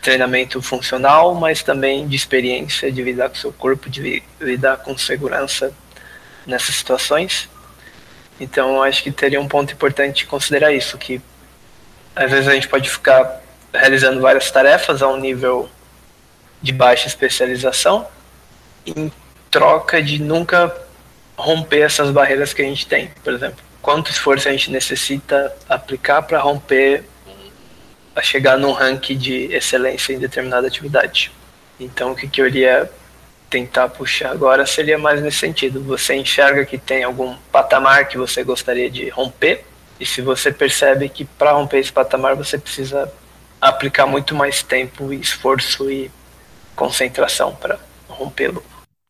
treinamento 0.00 0.62
funcional, 0.62 1.34
mas 1.34 1.62
também 1.62 2.08
de 2.08 2.16
experiência 2.16 2.90
de 2.90 3.02
lidar 3.02 3.28
com 3.28 3.34
o 3.34 3.38
seu 3.38 3.52
corpo, 3.52 3.90
de 3.90 4.22
lidar 4.40 4.78
com 4.78 4.96
segurança 4.96 5.70
nessas 6.46 6.76
situações. 6.76 7.46
Então, 8.40 8.82
acho 8.82 9.02
que 9.02 9.10
teria 9.10 9.40
um 9.40 9.48
ponto 9.48 9.74
importante 9.74 10.24
considerar 10.24 10.72
isso, 10.72 10.96
que 10.96 11.20
às 12.14 12.30
vezes 12.30 12.48
a 12.48 12.54
gente 12.54 12.68
pode 12.68 12.88
ficar 12.88 13.42
realizando 13.72 14.20
várias 14.22 14.50
tarefas 14.50 15.02
a 15.02 15.08
um 15.08 15.18
nível 15.18 15.68
de 16.62 16.72
baixa 16.72 17.06
especialização, 17.06 18.08
em 18.86 19.12
troca 19.50 20.02
de 20.02 20.22
nunca 20.22 20.74
romper 21.36 21.80
essas 21.80 22.10
barreiras 22.10 22.54
que 22.54 22.62
a 22.62 22.64
gente 22.64 22.86
tem. 22.86 23.10
Por 23.22 23.34
exemplo, 23.34 23.65
quanto 23.86 24.10
esforço 24.10 24.48
a 24.48 24.50
gente 24.50 24.68
necessita 24.68 25.56
aplicar 25.68 26.20
para 26.22 26.40
romper 26.40 27.04
a 28.16 28.20
chegar 28.20 28.58
num 28.58 28.72
ranking 28.72 29.16
de 29.16 29.44
excelência 29.54 30.12
em 30.12 30.18
determinada 30.18 30.66
atividade. 30.66 31.30
Então, 31.78 32.10
o 32.10 32.16
que, 32.16 32.26
que 32.26 32.42
eu 32.42 32.48
iria 32.48 32.90
tentar 33.48 33.88
puxar 33.90 34.32
agora 34.32 34.66
seria 34.66 34.98
mais 34.98 35.22
nesse 35.22 35.38
sentido. 35.38 35.80
Você 35.84 36.16
enxerga 36.16 36.66
que 36.66 36.76
tem 36.76 37.04
algum 37.04 37.36
patamar 37.52 38.08
que 38.08 38.18
você 38.18 38.42
gostaria 38.42 38.90
de 38.90 39.08
romper, 39.08 39.64
e 40.00 40.04
se 40.04 40.20
você 40.20 40.50
percebe 40.50 41.08
que 41.08 41.24
para 41.24 41.52
romper 41.52 41.78
esse 41.78 41.92
patamar 41.92 42.34
você 42.34 42.58
precisa 42.58 43.08
aplicar 43.60 44.04
muito 44.04 44.34
mais 44.34 44.64
tempo, 44.64 45.12
esforço 45.12 45.88
e 45.88 46.10
concentração 46.74 47.54
para 47.54 47.78
rompê-lo. 48.08 48.64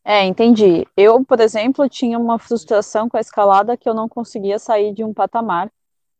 É, 0.08 0.24
entendi. 0.24 0.86
Eu, 0.96 1.24
por 1.24 1.40
exemplo, 1.40 1.88
tinha 1.88 2.16
uma 2.18 2.38
frustração 2.38 3.08
com 3.08 3.16
a 3.16 3.20
escalada 3.20 3.76
que 3.76 3.88
eu 3.88 3.94
não 3.94 4.08
conseguia 4.08 4.56
sair 4.58 4.94
de 4.94 5.02
um 5.02 5.12
patamar, 5.12 5.70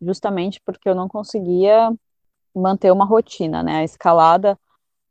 justamente 0.00 0.60
porque 0.64 0.88
eu 0.88 0.94
não 0.94 1.06
conseguia 1.08 1.92
manter 2.54 2.92
uma 2.92 3.04
rotina, 3.06 3.62
né? 3.62 3.78
A 3.78 3.84
escalada, 3.84 4.58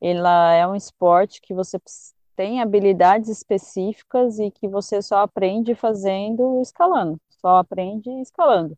ela 0.02 0.54
é 0.54 0.68
um 0.68 0.76
esporte 0.76 1.42
que 1.42 1.54
você 1.54 1.80
tem 2.36 2.62
habilidades 2.62 3.30
específicas 3.30 4.40
e 4.40 4.52
que 4.52 4.68
você 4.68 5.02
só 5.02 5.20
aprende 5.20 5.76
fazendo 5.76 6.62
escalando, 6.62 7.20
só 7.42 7.58
aprende 7.58 8.10
escalando, 8.22 8.78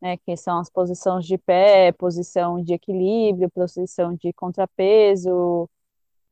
né? 0.00 0.16
Que 0.18 0.36
são 0.36 0.58
as 0.60 0.70
posições 0.70 1.26
de 1.26 1.38
pé, 1.38 1.92
posição 1.92 2.62
de 2.62 2.74
equilíbrio, 2.74 3.50
posição 3.50 4.14
de 4.14 4.32
contrapeso, 4.34 5.68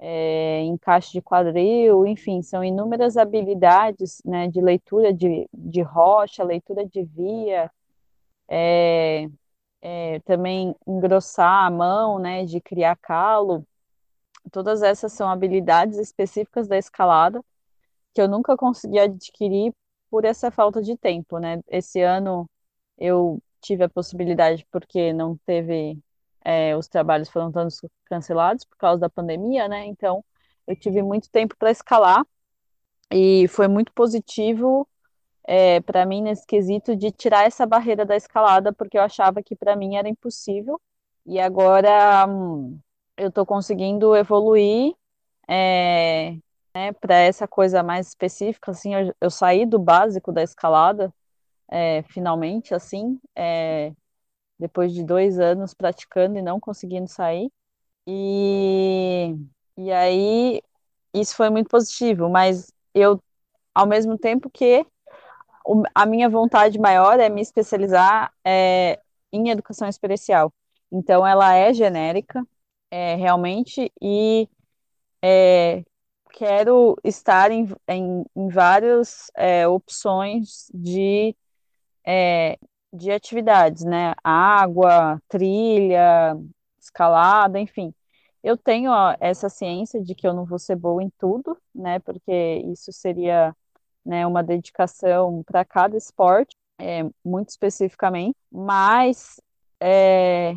é, 0.05 0.63
encaixe 0.65 1.13
de 1.13 1.23
quadril, 1.23 2.05
enfim, 2.07 2.43
são 2.43 2.65
inúmeras 2.65 3.17
habilidades, 3.17 4.21
né? 4.25 4.49
De 4.49 4.61
leitura 4.61 5.13
de, 5.13 5.49
de 5.55 5.81
rocha, 5.83 6.43
leitura 6.43 6.85
de 6.85 7.05
via, 7.05 7.71
é, 8.49 9.29
é, 9.81 10.21
também 10.21 10.75
engrossar 10.87 11.67
a 11.67 11.71
mão, 11.71 12.19
né, 12.19 12.45
de 12.45 12.61
criar 12.61 12.97
calo, 12.97 13.67
todas 14.51 14.83
essas 14.83 15.13
são 15.13 15.29
habilidades 15.29 15.99
específicas 15.99 16.69
da 16.69 16.79
escalada 16.79 17.43
que 18.15 18.21
eu 18.21 18.29
nunca 18.29 18.57
consegui 18.57 18.99
adquirir 18.99 19.73
por 20.11 20.25
essa 20.25 20.51
falta 20.51 20.83
de 20.83 20.97
tempo, 20.97 21.39
né? 21.39 21.63
Esse 21.69 22.03
ano 22.03 22.49
eu 22.99 23.43
tive 23.61 23.85
a 23.85 23.89
possibilidade 23.89 24.67
porque 24.71 25.13
não 25.13 25.37
teve 25.47 25.99
é, 26.45 26.77
os 26.77 26.89
trabalhos 26.89 27.29
foram 27.29 27.53
todos 27.53 27.81
cancelados 28.07 28.65
por 28.65 28.77
causa 28.77 29.01
da 29.01 29.11
pandemia, 29.11 29.69
né? 29.69 29.87
Então 29.87 30.25
eu 30.67 30.77
tive 30.77 31.03
muito 31.03 31.31
tempo 31.31 31.57
para 31.59 31.71
escalar 31.71 32.25
e 33.11 33.47
foi 33.49 33.69
muito 33.69 33.93
positivo 33.93 34.89
é, 35.45 35.81
para 35.81 36.07
mim 36.07 36.23
nesse 36.23 36.47
quesito 36.47 36.97
de 36.97 37.11
tirar 37.11 37.47
essa 37.47 37.67
barreira 37.67 38.05
da 38.05 38.17
escalada, 38.17 38.73
porque 38.73 38.97
eu 38.99 39.03
achava 39.03 39.43
que 39.43 39.57
para 39.57 39.77
mim 39.77 39.97
era 39.97 40.09
impossível. 40.09 40.81
E 41.27 41.39
agora 41.41 42.27
hum, 42.29 42.79
eu 43.17 43.29
estou 43.29 43.47
conseguindo 43.47 44.17
evoluir 44.17 44.95
é, 45.49 46.37
né, 46.75 46.93
para 46.93 47.17
essa 47.17 47.47
coisa 47.47 47.83
mais 47.83 48.09
específica. 48.09 48.71
Assim, 48.71 48.95
eu, 48.95 49.15
eu, 49.21 49.31
saí 49.31 49.67
do 49.67 49.79
básico 49.79 50.33
da 50.33 50.43
escalada, 50.43 51.13
é, 51.71 52.03
finalmente, 52.05 52.75
assim, 52.75 53.21
é, 53.37 53.93
depois 54.59 54.93
de 54.93 55.05
dois 55.05 55.39
anos 55.39 55.75
praticando 55.75 56.39
e 56.39 56.43
não 56.43 56.61
conseguindo 56.61 57.09
sair. 57.09 57.51
E, 58.07 59.37
e 59.77 59.93
aí 59.93 60.63
isso 61.15 61.37
foi 61.37 61.51
muito 61.51 61.69
positivo, 61.69 62.29
mas 62.29 62.73
eu, 62.95 63.23
ao 63.75 63.87
mesmo 63.87 64.19
tempo 64.19 64.51
que 64.51 64.87
a 65.95 66.07
minha 66.07 66.29
vontade 66.29 66.79
maior 66.79 67.21
é 67.21 67.29
me 67.29 67.41
especializar 67.41 68.33
é, 68.45 69.01
em 69.33 69.51
educação 69.51 69.89
especial. 69.89 70.53
Então, 70.91 71.27
ela 71.27 71.55
é 71.55 71.73
genérica, 71.73 72.47
é, 72.91 73.15
realmente, 73.15 73.91
e 74.01 74.49
é, 75.23 75.85
quero 76.33 76.97
estar 77.05 77.51
em, 77.51 77.69
em, 77.89 78.25
em 78.35 78.49
várias 78.49 79.31
é, 79.37 79.67
opções 79.69 80.71
de, 80.75 81.37
é, 82.05 82.59
de 82.93 83.11
atividades, 83.11 83.85
né? 83.85 84.15
Água, 84.23 85.21
trilha, 85.29 86.37
escalada, 86.81 87.59
enfim. 87.59 87.95
Eu 88.43 88.57
tenho 88.57 88.91
ó, 88.91 89.15
essa 89.21 89.49
ciência 89.49 90.03
de 90.03 90.15
que 90.15 90.27
eu 90.27 90.35
não 90.35 90.45
vou 90.45 90.59
ser 90.59 90.77
boa 90.77 91.03
em 91.03 91.11
tudo, 91.19 91.57
né? 91.75 91.99
Porque 92.01 92.33
isso 92.67 92.93
seria 92.93 93.55
né, 94.05 94.27
uma 94.27 94.43
dedicação 94.43 95.43
para 95.45 95.65
cada 95.65 95.97
esporte, 95.97 96.57
é, 96.79 97.05
muito 97.25 97.51
especificamente. 97.51 98.37
Mas 98.51 99.41
é, 99.81 100.55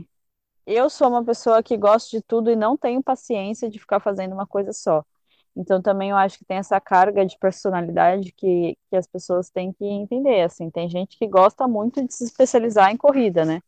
eu 0.66 0.90
sou 0.90 1.10
uma 1.10 1.24
pessoa 1.24 1.64
que 1.64 1.78
gosta 1.78 2.18
de 2.18 2.24
tudo 2.24 2.50
e 2.52 2.56
não 2.56 2.78
tenho 2.78 3.04
paciência 3.04 3.70
de 3.70 3.80
ficar 3.80 4.00
fazendo 4.00 4.34
uma 4.34 4.48
coisa 4.48 4.74
só. 4.74 5.04
Então 5.56 5.82
também 5.82 6.10
eu 6.10 6.18
acho 6.18 6.38
que 6.38 6.46
tem 6.46 6.58
essa 6.58 6.80
carga 6.82 7.26
de 7.26 7.38
personalidade 7.38 8.32
que, 8.34 8.78
que 8.90 8.96
as 8.96 9.08
pessoas 9.08 9.50
têm 9.50 9.72
que 9.72 9.86
entender, 9.86 10.42
assim, 10.42 10.70
tem 10.70 10.90
gente 10.90 11.18
que 11.18 11.28
gosta 11.28 11.68
muito 11.68 12.06
de 12.06 12.14
se 12.14 12.26
especializar 12.26 12.92
em 12.92 12.98
corrida, 12.98 13.46
né? 13.46 13.62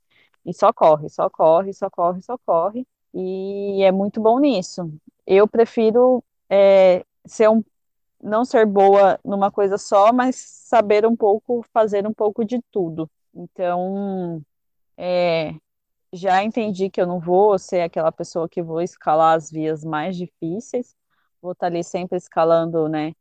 E 0.45 0.54
só 0.54 0.73
corre, 0.73 1.10
só 1.10 1.30
corre, 1.30 1.73
só 1.73 1.89
corre, 1.89 2.21
só 2.21 2.38
corre, 2.45 2.86
e 3.13 3.84
é 3.84 3.91
muito 3.91 4.21
bom 4.21 4.39
nisso. 4.39 4.91
Eu 5.26 5.47
prefiro 5.47 6.23
é, 6.50 7.04
ser 7.26 7.50
um, 7.50 7.63
não 8.21 8.45
ser 8.45 8.65
boa 8.65 9.19
numa 9.23 9.52
coisa 9.52 9.78
só, 9.78 10.12
mas 10.13 10.36
saber 10.38 11.06
um 11.06 11.15
pouco, 11.15 11.65
fazer 11.73 12.08
um 12.08 12.13
pouco 12.13 12.45
de 12.45 12.62
tudo. 12.71 13.10
Então, 13.34 14.41
é, 14.97 15.54
já 16.13 16.43
entendi 16.43 16.89
que 16.89 17.02
eu 17.02 17.08
não 17.08 17.19
vou 17.19 17.58
ser 17.60 17.82
aquela 17.82 18.12
pessoa 18.12 18.50
que 18.50 18.62
vou 18.62 18.82
escalar 18.82 19.36
as 19.38 19.52
vias 19.52 19.84
mais 19.84 20.15
difíceis, 20.17 20.95
vou 21.41 21.52
estar 21.52 21.67
ali 21.67 21.84
sempre 21.84 22.17
escalando, 22.17 22.88
né, 22.88 23.13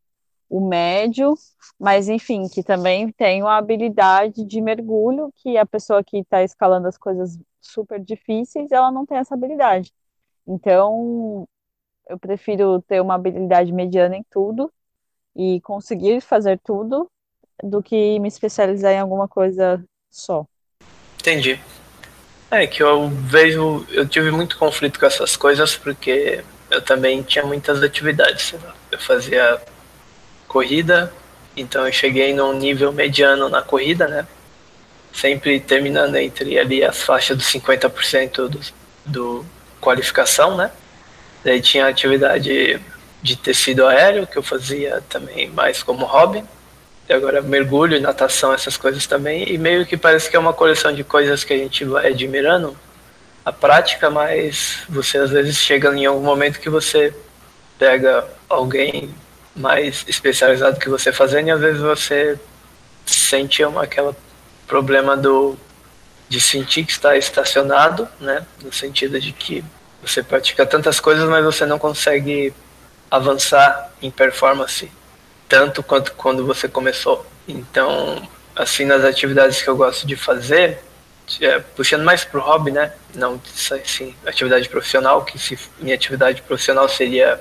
o 0.49 0.61
médio, 0.61 1.35
mas 1.79 2.09
enfim, 2.09 2.49
que 2.49 2.63
também 2.63 3.11
tenho 3.13 3.47
a 3.47 3.57
habilidade 3.57 4.45
de 4.45 4.61
mergulho, 4.61 5.33
que 5.37 5.57
a 5.59 5.67
pessoa 5.67 6.05
que 6.05 6.19
está 6.19 6.43
escalando 6.43 6.87
as 6.87 6.97
coisas 6.97 7.39
super 7.61 8.01
difíceis, 8.01 8.71
ela 8.71 8.91
não 8.91 9.05
tem 9.05 9.19
essa 9.19 9.35
habilidade. 9.35 9.93
Então, 10.47 11.49
eu 12.09 12.19
prefiro 12.19 12.81
ter 12.83 13.01
uma 13.01 13.15
habilidade 13.15 13.73
mediana 13.73 14.17
em 14.17 14.25
tudo 14.31 14.73
e 15.35 15.61
conseguir 15.63 16.21
fazer 16.21 16.61
tudo 16.61 17.11
do 17.63 17.83
que 17.83 18.19
me 18.21 18.29
especializar 18.29 18.93
em 18.93 19.01
alguma 19.01 19.27
coisa 19.27 19.85
só. 20.11 20.47
Entendi. 21.21 21.61
É 22.51 22.67
que 22.67 22.83
eu 22.83 23.09
vejo, 23.09 23.85
eu 23.91 24.09
tive 24.09 24.31
muito 24.31 24.57
conflito 24.57 25.01
com 25.01 25.07
essas 25.07 25.37
coisas 25.37 25.77
porque 25.77 26.45
eu 26.71 26.81
também 26.83 27.23
tinha 27.23 27.45
muitas 27.45 27.83
atividades. 27.83 28.55
Eu 28.91 28.99
fazia 28.99 29.61
corrida, 30.49 31.13
então 31.57 31.87
eu 31.87 31.93
cheguei 31.93 32.35
num 32.35 32.53
nível 32.53 32.93
mediano 32.93 33.49
na 33.49 33.63
corrida, 33.63 34.07
né? 34.09 34.27
Sempre 35.13 35.61
terminando 35.61 36.17
entre 36.17 36.59
ali 36.59 36.85
as 36.85 37.03
faixas 37.03 37.37
dos 37.37 37.47
50% 37.47 38.49
do, 38.49 38.61
do 39.05 39.47
qualificação, 39.81 40.57
né? 40.57 40.71
Daí 41.45 41.61
tinha 41.61 41.87
atividade 41.87 42.81
de 43.23 43.37
tecido 43.37 43.87
aéreo, 43.87 44.27
que 44.27 44.37
eu 44.37 44.43
fazia 44.43 45.03
também 45.09 45.49
mais 45.49 45.83
como 45.83 46.05
hobby. 46.05 46.45
E 47.09 47.13
agora 47.13 47.41
mergulho, 47.41 48.01
natação, 48.01 48.53
essas 48.53 48.77
coisas 48.77 49.07
também. 49.07 49.49
E 49.49 49.57
meio 49.57 49.87
que 49.87 49.97
parece 49.97 50.29
que 50.29 50.37
é 50.37 50.39
uma 50.39 50.53
coleção 50.53 50.93
de 50.93 51.05
coisas 51.05 51.45
que 51.45 51.53
a 51.53 51.57
gente 51.57 51.85
vai 51.85 52.09
admirando 52.09 52.77
a 53.47 53.53
prática, 53.53 54.11
mas 54.11 54.79
você 54.89 55.19
às 55.19 55.31
vezes 55.31 55.59
chega 55.59 55.95
em 55.97 56.05
algum 56.05 56.21
momento 56.21 56.59
que 56.59 56.69
você 56.69 57.15
pega 57.79 58.27
alguém 58.49 59.15
mais 59.55 60.05
especializado 60.09 60.81
que 60.81 60.89
você 60.89 61.13
fazendo 61.13 61.47
e 61.47 61.51
às 61.53 61.61
vezes 61.61 61.81
você 61.81 62.37
sente 63.07 63.63
uma, 63.65 63.85
aquela 63.85 64.17
problema 64.67 65.17
do 65.17 65.57
de 66.29 66.41
sentir 66.41 66.85
que 66.85 66.91
está 66.91 67.17
estacionado, 67.17 68.09
né? 68.19 68.45
No 68.61 68.73
sentido 68.73 69.21
de 69.21 69.31
que 69.31 69.65
você 70.03 70.25
pratica 70.25 70.67
tantas 70.67 70.99
coisas, 70.99 71.29
mas 71.29 71.45
você 71.45 71.65
não 71.65 71.79
consegue 71.79 72.53
avançar 73.09 73.93
em 74.03 74.11
performance 74.11 74.91
tanto 75.49 75.85
quanto 75.85 76.13
quando 76.15 76.45
você 76.45 76.67
começou. 76.67 77.25
Então, 77.47 78.29
assim, 78.57 78.85
nas 78.85 79.05
atividades 79.05 79.63
que 79.63 79.71
eu 79.71 79.77
gosto 79.77 80.05
de 80.05 80.17
fazer, 80.17 80.81
é, 81.41 81.59
puxando 81.59 82.05
mais 82.05 82.25
pro 82.25 82.41
hobby, 82.41 82.71
né? 82.71 82.93
Não 83.15 83.41
assim, 83.73 84.15
atividade 84.25 84.69
profissional, 84.69 85.25
que 85.25 85.39
se 85.39 85.59
minha 85.81 85.95
atividade 85.95 86.43
profissional 86.43 86.89
seria 86.89 87.41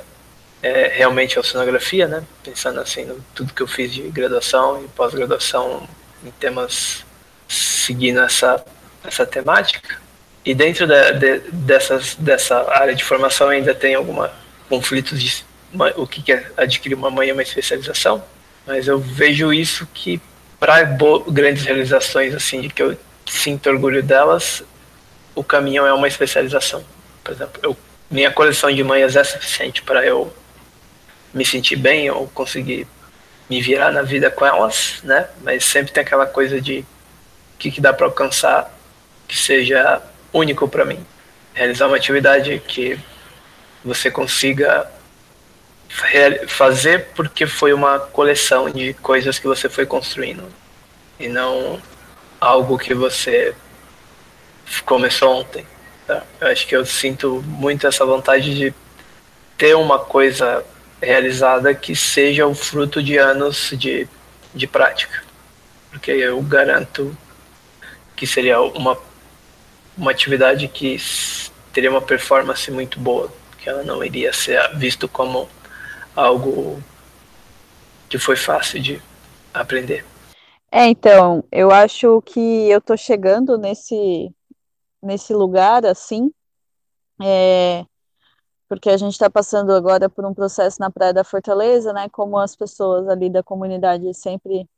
é, 0.61 0.87
realmente 0.87 1.37
a 1.37 1.41
oceanografia, 1.41 2.07
né? 2.07 2.23
Pensando 2.43 2.79
assim 2.79 3.05
no 3.05 3.23
tudo 3.33 3.53
que 3.53 3.61
eu 3.61 3.67
fiz 3.67 3.93
de 3.93 4.01
graduação 4.03 4.83
e 4.83 4.87
pós-graduação 4.89 5.87
em 6.23 6.31
temas 6.31 7.05
seguindo 7.47 8.19
essa 8.21 8.63
essa 9.03 9.25
temática. 9.25 9.99
E 10.43 10.53
dentro 10.53 10.87
de, 10.87 11.13
de, 11.13 11.39
dessas, 11.51 12.15
dessa 12.15 12.71
área 12.71 12.95
de 12.95 13.03
formação 13.03 13.49
ainda 13.49 13.73
tem 13.73 13.95
alguma 13.95 14.31
conflitos 14.67 15.21
de 15.21 15.45
uma, 15.71 15.89
o 15.95 16.07
que 16.07 16.31
é 16.31 16.51
adquirir 16.57 16.95
uma 16.95 17.11
manhã, 17.11 17.33
uma 17.33 17.43
especialização. 17.43 18.23
Mas 18.65 18.87
eu 18.87 18.97
vejo 18.97 19.53
isso 19.53 19.87
que 19.93 20.19
para 20.59 20.83
grandes 21.27 21.65
realizações 21.65 22.33
assim 22.33 22.61
de 22.61 22.69
que 22.69 22.81
eu 22.81 22.97
sinto 23.25 23.69
orgulho 23.69 24.03
delas, 24.03 24.63
o 25.33 25.43
caminho 25.43 25.85
é 25.85 25.93
uma 25.93 26.07
especialização. 26.07 26.83
Por 27.23 27.33
exemplo, 27.33 27.59
eu, 27.63 27.77
minha 28.09 28.31
coleção 28.31 28.71
de 28.71 28.83
manhas 28.83 29.15
é 29.15 29.23
suficiente 29.23 29.81
para 29.81 30.05
eu 30.05 30.33
me 31.33 31.45
sentir 31.45 31.75
bem 31.75 32.09
ou 32.09 32.27
conseguir 32.27 32.87
me 33.49 33.61
virar 33.61 33.91
na 33.91 34.01
vida 34.01 34.31
com 34.31 34.45
elas, 34.45 34.99
né? 35.03 35.27
Mas 35.41 35.65
sempre 35.65 35.91
tem 35.91 36.01
aquela 36.01 36.25
coisa 36.25 36.59
de 36.61 36.79
o 36.79 37.57
que, 37.57 37.71
que 37.71 37.81
dá 37.81 37.93
para 37.93 38.05
alcançar 38.05 38.71
que 39.27 39.37
seja 39.37 40.01
único 40.31 40.67
para 40.67 40.85
mim. 40.85 41.05
Realizar 41.53 41.87
uma 41.87 41.97
atividade 41.97 42.61
que 42.67 42.99
você 43.83 44.09
consiga 44.09 44.89
fazer 46.47 47.07
porque 47.15 47.47
foi 47.47 47.71
uma 47.71 47.99
coleção 47.99 48.69
de 48.69 48.93
coisas 48.95 49.39
que 49.39 49.47
você 49.47 49.69
foi 49.69 49.85
construindo 49.85 50.43
e 51.17 51.29
não 51.29 51.81
algo 52.45 52.77
que 52.77 52.93
você 52.93 53.55
começou 54.85 55.39
ontem. 55.39 55.65
Tá? 56.05 56.23
Eu 56.39 56.47
acho 56.49 56.67
que 56.67 56.75
eu 56.75 56.85
sinto 56.85 57.43
muito 57.47 57.87
essa 57.87 58.05
vontade 58.05 58.55
de 58.55 58.73
ter 59.57 59.75
uma 59.75 59.97
coisa 59.97 60.63
realizada 61.01 61.73
que 61.73 61.95
seja 61.95 62.45
o 62.45 62.53
fruto 62.53 63.01
de 63.01 63.17
anos 63.17 63.71
de, 63.73 64.07
de 64.53 64.67
prática. 64.67 65.23
Porque 65.89 66.11
eu 66.11 66.39
garanto 66.41 67.17
que 68.15 68.27
seria 68.27 68.61
uma, 68.61 68.95
uma 69.97 70.11
atividade 70.11 70.67
que 70.67 70.97
teria 71.73 71.89
uma 71.89 72.01
performance 72.01 72.69
muito 72.69 72.99
boa, 72.99 73.33
que 73.57 73.67
ela 73.67 73.81
não 73.81 74.03
iria 74.03 74.31
ser 74.31 74.61
visto 74.77 75.07
como 75.07 75.49
algo 76.15 76.81
que 78.07 78.19
foi 78.19 78.35
fácil 78.35 78.79
de 78.79 79.01
aprender. 79.53 80.05
É, 80.77 80.87
então, 80.89 81.41
eu 81.53 81.71
acho 81.71 82.21
que 82.23 82.69
eu 82.69 82.81
tô 82.81 82.97
chegando 82.97 83.57
nesse, 83.57 84.29
nesse 85.01 85.33
lugar, 85.33 85.85
assim, 85.85 86.33
é, 87.23 87.85
porque 88.67 88.89
a 88.89 88.97
gente 88.97 89.13
está 89.13 89.29
passando 89.29 89.71
agora 89.73 90.09
por 90.09 90.25
um 90.25 90.33
processo 90.33 90.81
na 90.81 90.91
Praia 90.91 91.13
da 91.13 91.23
Fortaleza, 91.23 91.93
né, 91.93 92.09
como 92.09 92.37
as 92.37 92.57
pessoas 92.57 93.07
ali 93.07 93.29
da 93.29 93.41
comunidade 93.41 94.13
sempre, 94.13 94.69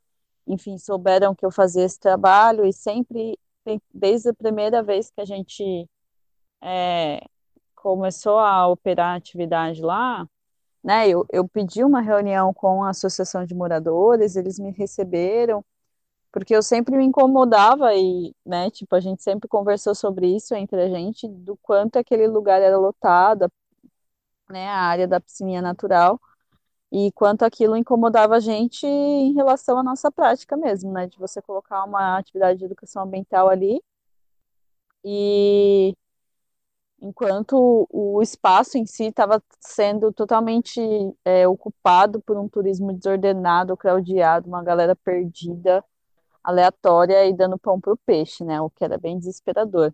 enfim, 0.46 0.78
souberam 0.78 1.34
que 1.34 1.44
eu 1.44 1.50
fazia 1.50 1.84
esse 1.84 1.98
trabalho 1.98 2.64
e 2.64 2.72
sempre, 2.72 3.36
desde 3.92 4.30
a 4.30 4.34
primeira 4.34 4.84
vez 4.84 5.10
que 5.10 5.20
a 5.20 5.24
gente 5.24 5.90
é, 6.62 7.20
começou 7.74 8.38
a 8.38 8.68
operar 8.68 9.14
a 9.14 9.16
atividade 9.16 9.82
lá, 9.82 10.28
né, 10.84 11.08
eu, 11.08 11.26
eu 11.32 11.48
pedi 11.48 11.82
uma 11.84 12.00
reunião 12.00 12.54
com 12.54 12.84
a 12.84 12.90
Associação 12.90 13.44
de 13.44 13.54
Moradores, 13.54 14.36
eles 14.36 14.60
me 14.60 14.70
receberam, 14.70 15.64
porque 16.38 16.54
eu 16.54 16.62
sempre 16.62 16.96
me 16.96 17.04
incomodava 17.04 17.94
e, 17.94 18.34
né, 18.44 18.70
tipo, 18.70 18.94
a 18.94 19.00
gente 19.00 19.22
sempre 19.22 19.48
conversou 19.48 19.94
sobre 19.94 20.34
isso 20.34 20.54
entre 20.54 20.80
a 20.82 20.88
gente, 20.88 21.26
do 21.28 21.56
quanto 21.56 21.98
aquele 21.98 22.26
lugar 22.28 22.62
era 22.62 22.78
lotado, 22.78 23.50
né, 24.50 24.68
a 24.68 24.80
área 24.80 25.08
da 25.08 25.20
piscininha 25.20 25.62
natural, 25.62 26.20
e 26.92 27.12
quanto 27.12 27.44
aquilo 27.44 27.76
incomodava 27.76 28.36
a 28.36 28.40
gente 28.40 28.86
em 28.86 29.34
relação 29.34 29.78
à 29.78 29.82
nossa 29.82 30.10
prática 30.10 30.56
mesmo, 30.56 30.92
né, 30.92 31.06
de 31.06 31.18
você 31.18 31.42
colocar 31.42 31.84
uma 31.84 32.18
atividade 32.18 32.58
de 32.58 32.64
educação 32.66 33.02
ambiental 33.02 33.48
ali, 33.48 33.82
e 35.04 35.94
enquanto 37.00 37.86
o 37.90 38.20
espaço 38.22 38.76
em 38.78 38.86
si 38.86 39.04
estava 39.04 39.42
sendo 39.60 40.12
totalmente 40.12 40.80
é, 41.24 41.46
ocupado 41.46 42.20
por 42.20 42.36
um 42.36 42.48
turismo 42.48 42.92
desordenado, 42.92 43.76
craudiado, 43.76 44.48
uma 44.48 44.62
galera 44.62 44.96
perdida, 44.96 45.84
aleatória 46.48 47.26
e 47.26 47.34
dando 47.34 47.58
pão 47.58 47.80
para 47.80 47.92
o 47.92 47.96
peixe, 47.98 48.44
né? 48.44 48.60
O 48.60 48.70
que 48.70 48.84
era 48.84 48.98
bem 48.98 49.18
desesperador. 49.18 49.92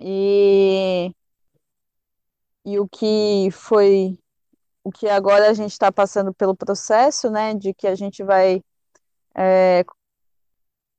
E, 0.00 1.14
e 2.64 2.78
o 2.78 2.88
que 2.88 3.48
foi, 3.52 4.18
o 4.84 4.90
que 4.92 5.08
agora 5.08 5.50
a 5.50 5.54
gente 5.54 5.72
está 5.72 5.90
passando 5.92 6.32
pelo 6.34 6.56
processo, 6.56 7.30
né? 7.30 7.54
De 7.54 7.74
que 7.74 7.86
a 7.86 7.94
gente 7.94 8.22
vai 8.24 8.62
é, 9.36 9.84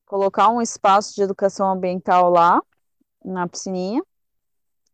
colocar 0.06 0.50
um 0.50 0.62
espaço 0.62 1.16
de 1.16 1.22
educação 1.24 1.70
ambiental 1.72 2.30
lá 2.30 2.62
na 3.24 3.48
piscininha 3.48 4.02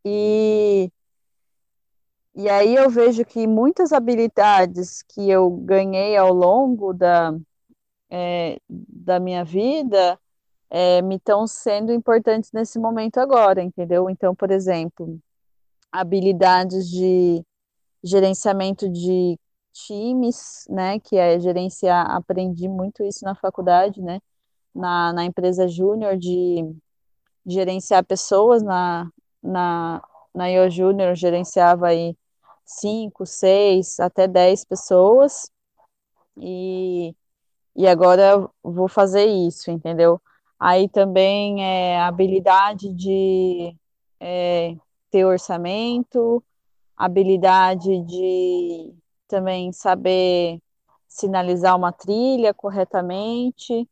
e 0.06 0.92
E 2.34 2.50
aí 2.50 2.76
eu 2.76 2.89
vejo 2.89 3.26
que 3.26 3.46
muitas 3.48 3.92
habilidades 3.92 5.02
que 5.04 5.30
eu 5.30 5.50
ganhei 5.52 6.16
ao 6.16 6.34
longo 6.34 6.94
da, 6.94 7.34
é, 8.12 8.59
da 8.70 9.20
minha 9.20 9.43
vida 9.45 10.20
é, 10.70 11.01
me 11.01 11.16
estão 11.16 11.47
sendo 11.47 11.91
importantes 11.93 12.51
nesse 12.51 12.78
momento 12.78 13.18
agora, 13.18 13.64
entendeu? 13.64 14.09
Então, 14.09 14.36
por 14.36 14.51
exemplo, 14.51 15.20
habilidades 15.91 16.89
de 16.89 17.43
gerenciamento 18.03 18.89
de 18.89 19.39
times, 19.74 20.66
né, 20.70 20.99
que 20.99 21.18
é 21.18 21.39
gerenciar, 21.39 22.09
aprendi 22.12 22.68
muito 22.68 23.03
isso 23.03 23.24
na 23.24 23.36
faculdade, 23.36 24.01
né, 24.01 24.20
na, 24.76 25.14
na 25.14 25.26
empresa 25.26 25.68
júnior 25.68 26.18
de 26.18 26.76
gerenciar 27.45 28.03
pessoas, 28.05 28.62
na, 28.62 29.09
na, 29.41 30.03
na 30.34 30.49
IO 30.51 30.70
Júnior 30.70 31.16
gerenciava 31.16 31.88
aí 31.88 32.16
cinco, 32.66 33.26
seis, 33.26 33.99
até 33.99 34.28
dez 34.28 34.64
pessoas, 34.64 35.49
e, 36.38 37.16
e 37.76 37.88
agora 37.88 38.49
vou 38.63 38.88
fazer 38.88 39.26
isso, 39.26 39.72
entendeu? 39.72 40.22
Aí 40.59 40.88
também 40.89 41.63
é 41.63 41.99
habilidade 42.01 42.93
de 42.93 43.76
é, 44.19 44.76
ter 45.09 45.26
orçamento, 45.26 46.43
habilidade 46.95 48.01
de 48.03 48.93
também 49.28 49.72
saber 49.72 50.61
sinalizar 51.07 51.76
uma 51.76 51.91
trilha 51.91 52.53
corretamente, 52.53 53.88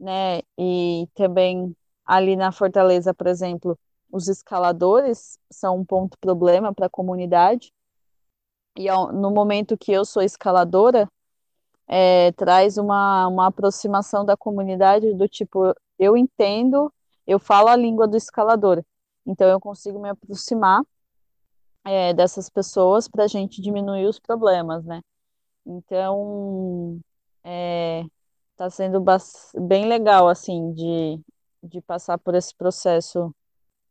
né? 0.00 0.40
E 0.58 1.08
também 1.14 1.74
ali 2.04 2.36
na 2.36 2.52
Fortaleza, 2.52 3.14
por 3.14 3.26
exemplo, 3.26 3.78
os 4.10 4.28
escaladores 4.28 5.38
são 5.50 5.78
um 5.78 5.84
ponto 5.84 6.18
problema 6.18 6.74
para 6.74 6.86
a 6.86 6.90
comunidade. 6.90 7.72
E 8.76 8.86
no 9.12 9.30
momento 9.30 9.76
que 9.76 9.92
eu 9.92 10.04
sou 10.04 10.22
escaladora, 10.22 11.08
é, 11.88 12.32
traz 12.32 12.76
uma, 12.76 13.26
uma 13.28 13.46
aproximação 13.46 14.24
da 14.24 14.36
comunidade 14.36 15.14
do 15.14 15.26
tipo, 15.26 15.74
eu 15.98 16.16
entendo, 16.16 16.92
eu 17.26 17.38
falo 17.38 17.68
a 17.68 17.76
língua 17.76 18.06
do 18.06 18.16
escalador, 18.16 18.84
então 19.26 19.48
eu 19.48 19.58
consigo 19.58 19.98
me 19.98 20.10
aproximar 20.10 20.82
é, 21.84 22.12
dessas 22.12 22.50
pessoas 22.50 23.08
para 23.08 23.24
a 23.24 23.28
gente 23.28 23.62
diminuir 23.62 24.06
os 24.06 24.18
problemas, 24.18 24.84
né? 24.84 25.00
Então, 25.64 27.00
é, 27.44 28.04
tá 28.56 28.68
sendo 28.70 29.02
bem 29.54 29.86
legal, 29.86 30.28
assim, 30.28 30.72
de, 30.72 31.20
de 31.62 31.80
passar 31.80 32.18
por 32.18 32.34
esse 32.34 32.54
processo 32.54 33.34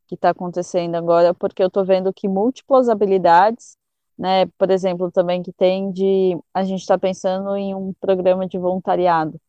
que 0.08 0.16
está 0.16 0.30
acontecendo 0.30 0.96
agora, 0.96 1.34
porque 1.34 1.62
eu 1.62 1.68
estou 1.68 1.86
vendo 1.86 2.14
que 2.14 2.28
múltiplas 2.28 2.90
habilidades, 2.90 3.78
né, 4.18 4.46
por 4.58 4.72
exemplo, 4.72 5.12
também 5.12 5.44
que 5.44 5.54
tem 5.54 5.92
de, 5.92 6.38
a 6.54 6.64
gente 6.64 6.82
está 6.82 6.98
pensando 6.98 7.56
em 7.56 7.76
um 7.76 7.94
programa 7.94 8.48
de 8.48 8.58
voluntariado. 8.58 9.40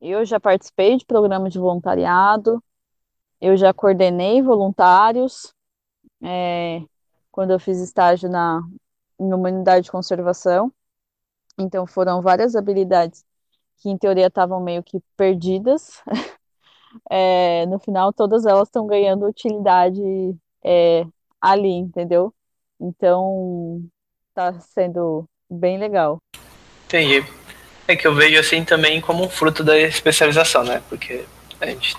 Eu 0.00 0.24
já 0.24 0.40
participei 0.40 0.96
de 0.98 1.06
programa 1.06 1.48
de 1.50 1.58
voluntariado, 1.58 2.62
eu 3.40 3.56
já 3.56 3.72
coordenei 3.74 4.42
voluntários, 4.42 5.54
é, 6.22 6.82
quando 7.30 7.52
eu 7.52 7.60
fiz 7.60 7.78
estágio 7.80 8.30
na 8.30 8.62
numa 9.18 9.48
unidade 9.48 9.84
de 9.86 9.92
conservação. 9.92 10.72
Então 11.58 11.86
foram 11.86 12.22
várias 12.22 12.56
habilidades 12.56 13.24
que 13.78 13.90
em 13.90 13.98
teoria 13.98 14.28
estavam 14.28 14.60
meio 14.60 14.82
que 14.82 15.00
perdidas. 15.16 16.02
É, 17.10 17.64
no 17.66 17.78
final 17.78 18.12
todas 18.12 18.44
elas 18.46 18.68
estão 18.68 18.86
ganhando 18.86 19.26
utilidade 19.26 20.02
é, 20.64 21.06
ali, 21.40 21.70
entendeu? 21.70 22.34
Então 22.82 23.80
tá 24.34 24.52
sendo 24.74 25.24
bem 25.48 25.78
legal. 25.78 26.18
Entendi. 26.86 27.24
É 27.86 27.94
que 27.94 28.06
eu 28.06 28.14
vejo 28.14 28.38
assim 28.38 28.64
também 28.64 29.00
como 29.00 29.24
um 29.24 29.28
fruto 29.28 29.62
da 29.62 29.78
especialização, 29.78 30.64
né? 30.64 30.82
Porque 30.88 31.24
a 31.60 31.66
gente, 31.66 31.96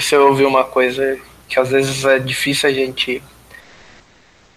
se 0.00 0.14
eu 0.14 0.26
ouvir 0.28 0.44
uma 0.44 0.64
coisa 0.64 1.18
que 1.48 1.58
às 1.58 1.70
vezes 1.70 2.04
é 2.04 2.18
difícil 2.18 2.68
a 2.68 2.72
gente 2.72 3.22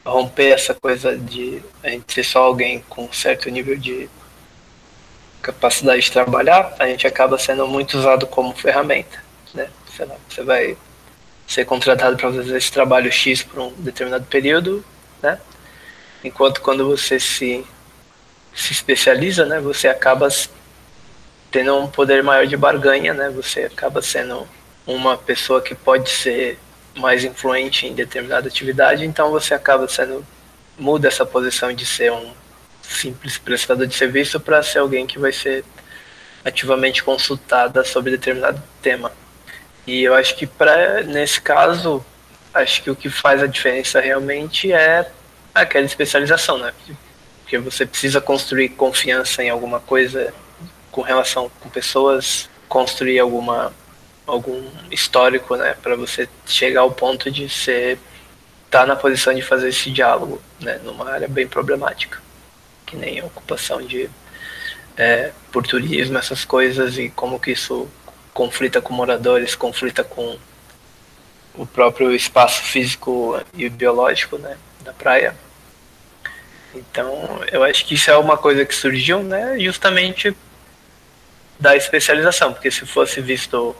romper 0.06 0.54
essa 0.54 0.74
coisa 0.74 1.18
de 1.18 1.62
a 1.84 1.90
gente 1.90 2.12
ser 2.14 2.24
só 2.24 2.44
alguém 2.44 2.84
com 2.90 3.06
um 3.06 3.14
certo 3.14 3.50
nível 3.50 3.78
de 3.78 4.10
capacidade 5.42 6.02
de 6.02 6.12
trabalhar, 6.12 6.76
a 6.80 6.88
gente 6.88 7.06
acaba 7.06 7.38
sendo 7.38 7.68
muito 7.68 7.98
usado 7.98 8.26
como 8.26 8.56
ferramenta, 8.56 9.24
né? 9.54 9.70
Lá, 10.00 10.16
você 10.30 10.44
vai 10.44 10.78
ser 11.48 11.66
contratado 11.66 12.16
para 12.18 12.32
fazer 12.32 12.56
esse 12.56 12.72
trabalho 12.72 13.12
X 13.12 13.44
por 13.44 13.60
um 13.60 13.72
determinado 13.78 14.26
período, 14.26 14.84
né? 15.22 15.40
Enquanto 16.28 16.62
quando 16.62 16.86
você 16.86 17.20
se 17.20 17.66
se 18.54 18.74
especializa, 18.74 19.46
né, 19.46 19.60
você 19.60 19.88
acaba 19.88 20.28
tendo 21.52 21.78
um 21.78 21.88
poder 21.88 22.24
maior 22.24 22.48
de 22.48 22.58
barganha, 22.58 23.14
né? 23.14 23.30
Você 23.30 23.62
acaba 23.62 24.02
sendo 24.02 24.48
uma 24.86 25.16
pessoa 25.16 25.62
que 25.62 25.76
pode 25.76 26.10
ser 26.10 26.58
mais 26.96 27.24
influente 27.24 27.86
em 27.86 27.94
determinada 27.94 28.48
atividade, 28.48 29.06
então 29.06 29.30
você 29.30 29.54
acaba 29.54 29.88
sendo 29.88 30.26
muda 30.78 31.08
essa 31.08 31.26
posição 31.26 31.72
de 31.72 31.86
ser 31.86 32.12
um 32.12 32.34
simples 32.82 33.38
prestador 33.38 33.86
de 33.86 33.96
serviço 33.96 34.40
para 34.40 34.64
ser 34.64 34.80
alguém 34.80 35.06
que 35.06 35.20
vai 35.20 35.32
ser 35.32 35.64
ativamente 36.44 37.04
consultada 37.04 37.84
sobre 37.84 38.12
determinado 38.12 38.62
tema. 38.82 39.12
E 39.86 40.04
eu 40.04 40.16
acho 40.16 40.36
que 40.36 40.48
para 40.48 41.04
nesse 41.04 41.40
caso, 41.40 42.04
acho 42.54 42.82
que 42.82 42.90
o 42.90 42.96
que 42.96 43.10
faz 43.10 43.44
a 43.44 43.48
diferença 43.48 44.00
realmente 44.00 44.72
é 44.72 45.12
aquela 45.62 45.86
especialização, 45.86 46.58
né? 46.58 46.74
Porque 47.42 47.58
você 47.58 47.86
precisa 47.86 48.20
construir 48.20 48.70
confiança 48.70 49.44
em 49.44 49.50
alguma 49.50 49.80
coisa 49.80 50.34
com 50.92 51.02
relação 51.02 51.50
com 51.62 51.70
pessoas, 51.70 52.50
construir 52.68 53.20
alguma 53.20 53.74
algum 54.26 54.62
histórico, 54.92 55.56
né, 55.56 55.74
para 55.82 55.96
você 55.96 56.28
chegar 56.46 56.82
ao 56.82 56.92
ponto 56.92 57.32
de 57.32 57.48
ser 57.48 57.98
tá 58.70 58.86
na 58.86 58.96
posição 58.96 59.34
de 59.34 59.42
fazer 59.42 59.70
esse 59.70 59.90
diálogo, 59.90 60.42
né, 60.60 60.80
numa 60.84 61.10
área 61.10 61.28
bem 61.28 61.48
problemática, 61.48 62.22
que 62.86 62.98
nem 62.98 63.22
a 63.22 63.26
ocupação 63.26 63.82
de 63.82 64.10
é, 64.98 65.32
por 65.52 65.66
turismo, 65.66 66.18
essas 66.18 66.44
coisas 66.44 66.98
e 66.98 67.10
como 67.10 67.40
que 67.40 67.52
isso 67.52 67.88
conflita 68.34 68.82
com 68.82 68.94
moradores, 68.94 69.56
conflita 69.56 70.04
com 70.04 70.38
o 71.56 71.66
próprio 71.66 72.14
espaço 72.14 72.62
físico 72.64 73.40
e 73.54 73.70
biológico, 73.70 74.38
né, 74.38 74.58
da 74.82 74.92
praia. 74.92 75.36
Então, 76.78 77.42
eu 77.52 77.64
acho 77.64 77.86
que 77.86 77.96
isso 77.96 78.10
é 78.10 78.18
uma 78.18 78.38
coisa 78.38 78.66
que 78.66 78.76
surgiu, 78.76 79.24
né, 79.24 79.58
justamente 79.60 80.36
da 81.60 81.76
especialização, 81.76 82.54
porque 82.54 82.70
se 82.70 82.86
fosse 82.86 83.20
visto 83.20 83.76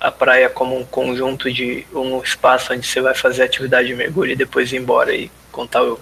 a 0.00 0.10
praia 0.10 0.48
como 0.50 0.76
um 0.76 0.84
conjunto 0.84 1.50
de 1.52 1.86
um 1.92 2.20
espaço 2.22 2.72
onde 2.72 2.86
você 2.86 3.00
vai 3.00 3.14
fazer 3.14 3.44
atividade 3.44 3.88
de 3.88 3.94
mergulho 3.94 4.32
e 4.32 4.36
depois 4.36 4.72
ir 4.72 4.76
embora 4.76 5.14
e 5.14 5.30
contar 5.50 5.82
o, 5.84 5.98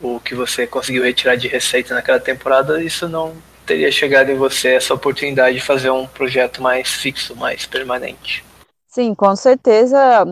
o 0.00 0.20
que 0.20 0.34
você 0.34 0.66
conseguiu 0.66 1.02
retirar 1.02 1.36
de 1.36 1.48
receita 1.48 1.94
naquela 1.94 2.20
temporada, 2.20 2.82
isso 2.82 3.08
não 3.08 3.36
teria 3.66 3.90
chegado 3.90 4.30
em 4.30 4.36
você 4.36 4.74
essa 4.74 4.94
oportunidade 4.94 5.56
de 5.56 5.62
fazer 5.62 5.90
um 5.90 6.06
projeto 6.06 6.62
mais 6.62 6.88
fixo, 6.88 7.34
mais 7.34 7.66
permanente. 7.66 8.44
Sim, 8.86 9.14
com 9.14 9.34
certeza 9.34 10.24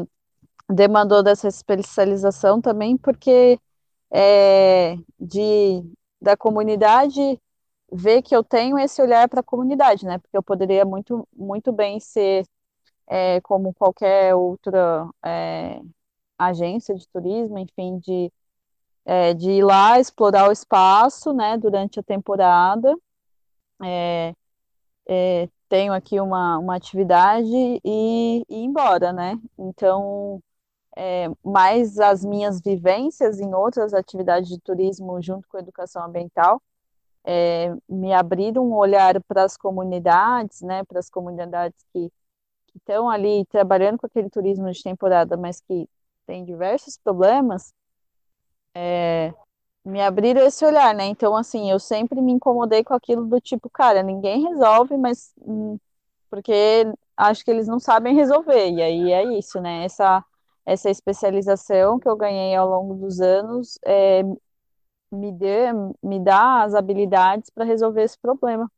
demandou 0.71 1.23
dessa 1.23 1.49
especialização 1.49 2.61
também, 2.61 2.97
porque 2.97 3.59
é, 4.13 4.97
de 5.19 5.85
da 6.21 6.37
comunidade 6.37 7.41
ver 7.93 8.23
que 8.23 8.35
eu 8.35 8.43
tenho 8.45 8.79
esse 8.79 9.01
olhar 9.03 9.29
para 9.29 9.41
a 9.41 9.43
comunidade, 9.45 10.05
né? 10.07 10.19
Porque 10.19 10.37
eu 10.37 10.43
poderia 10.43 10.85
muito, 10.85 11.29
muito 11.33 11.73
bem 11.73 12.01
ser 12.01 12.47
é, 13.09 13.41
como 13.43 13.75
qualquer 13.75 14.35
outra 14.35 15.09
é, 15.25 15.81
agência 16.39 16.95
de 16.95 17.09
turismo, 17.09 17.59
enfim, 17.59 17.99
de, 17.99 18.33
é, 19.05 19.35
de 19.35 19.51
ir 19.53 19.65
lá 19.65 20.01
explorar 20.01 20.49
o 20.49 20.53
espaço, 20.53 21.33
né, 21.33 21.57
durante 21.59 22.01
a 22.01 22.03
temporada. 22.03 22.97
É, 23.83 24.35
é, 25.09 25.49
tenho 25.69 25.93
aqui 25.93 26.21
uma, 26.21 26.59
uma 26.59 26.77
atividade 26.77 27.49
e, 27.49 27.81
e 27.85 28.39
ir 28.49 28.65
embora, 28.65 29.13
né? 29.13 29.39
Então, 29.59 30.41
é, 30.97 31.29
mais 31.45 31.99
as 31.99 32.25
minhas 32.25 32.61
vivências 32.61 33.41
em 33.41 33.55
outras 33.55 33.95
atividades 33.95 34.49
de 34.49 34.61
turismo 34.61 35.21
junto 35.23 35.49
com 35.49 35.57
a 35.57 35.61
educação 35.61 36.05
ambiental 36.05 36.63
é, 37.25 37.75
me 37.89 38.13
abriram 38.13 38.67
um 38.67 38.75
olhar 38.75 39.23
para 39.25 39.45
as 39.45 39.57
comunidades, 39.57 40.61
né, 40.63 40.85
para 40.85 40.99
as 40.99 41.11
comunidades 41.11 41.77
que 41.93 42.11
que 42.75 42.79
estão 42.79 43.09
ali 43.09 43.45
trabalhando 43.47 43.99
com 43.99 44.07
aquele 44.07 44.29
turismo 44.29 44.71
de 44.71 44.83
temporada, 44.83 45.37
mas 45.37 45.61
que 45.61 45.89
tem 46.27 46.45
diversos 46.45 46.99
problemas, 46.99 47.73
é, 48.75 49.33
me 49.85 50.01
abriram 50.03 50.43
esse 50.43 50.65
olhar, 50.65 50.95
né? 50.95 51.07
Então, 51.07 51.37
assim, 51.37 51.71
eu 51.71 51.79
sempre 51.79 52.21
me 52.21 52.33
incomodei 52.33 52.83
com 52.85 52.95
aquilo 52.95 53.27
do 53.27 53.41
tipo, 53.41 53.71
cara, 53.71 54.03
ninguém 54.03 54.43
resolve, 54.49 54.97
mas 54.97 55.33
hum, 55.41 55.79
porque 56.31 56.87
acho 57.17 57.45
que 57.45 57.51
eles 57.51 57.69
não 57.69 57.79
sabem 57.79 58.15
resolver. 58.15 58.71
E 58.71 58.83
aí 58.83 59.13
é 59.13 59.25
isso, 59.39 59.61
né? 59.61 59.85
Essa, 59.85 60.25
essa 60.67 60.91
especialização 60.91 61.99
que 61.99 62.09
eu 62.09 62.17
ganhei 62.17 62.55
ao 62.55 62.69
longo 62.69 62.95
dos 62.95 63.21
anos 63.21 63.79
é, 63.85 64.23
me 65.13 65.33
dê, 65.33 65.73
me 66.03 66.21
dá 66.23 66.63
as 66.63 66.75
habilidades 66.75 67.51
para 67.51 67.65
resolver 67.65 68.03
esse 68.03 68.19
problema 68.19 68.71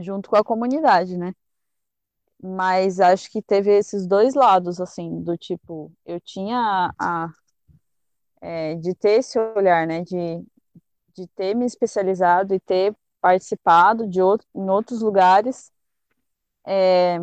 junto 0.00 0.30
com 0.30 0.36
a 0.36 0.44
comunidade, 0.44 1.16
né? 1.18 1.34
Mas 2.42 2.98
acho 2.98 3.30
que 3.30 3.40
teve 3.40 3.70
esses 3.70 4.06
dois 4.06 4.34
lados, 4.34 4.80
assim, 4.80 5.22
do 5.22 5.36
tipo, 5.36 5.92
eu 6.04 6.20
tinha 6.20 6.92
a, 6.98 7.28
é, 8.40 8.74
de 8.76 8.94
ter 8.94 9.20
esse 9.20 9.38
olhar, 9.38 9.86
né, 9.86 10.02
de, 10.02 10.44
de 11.14 11.26
ter 11.28 11.54
me 11.54 11.64
especializado 11.66 12.54
e 12.54 12.60
ter 12.60 12.94
participado 13.20 14.08
de 14.08 14.20
outro, 14.20 14.46
em 14.54 14.68
outros 14.68 15.00
lugares 15.00 15.70
é, 16.66 17.18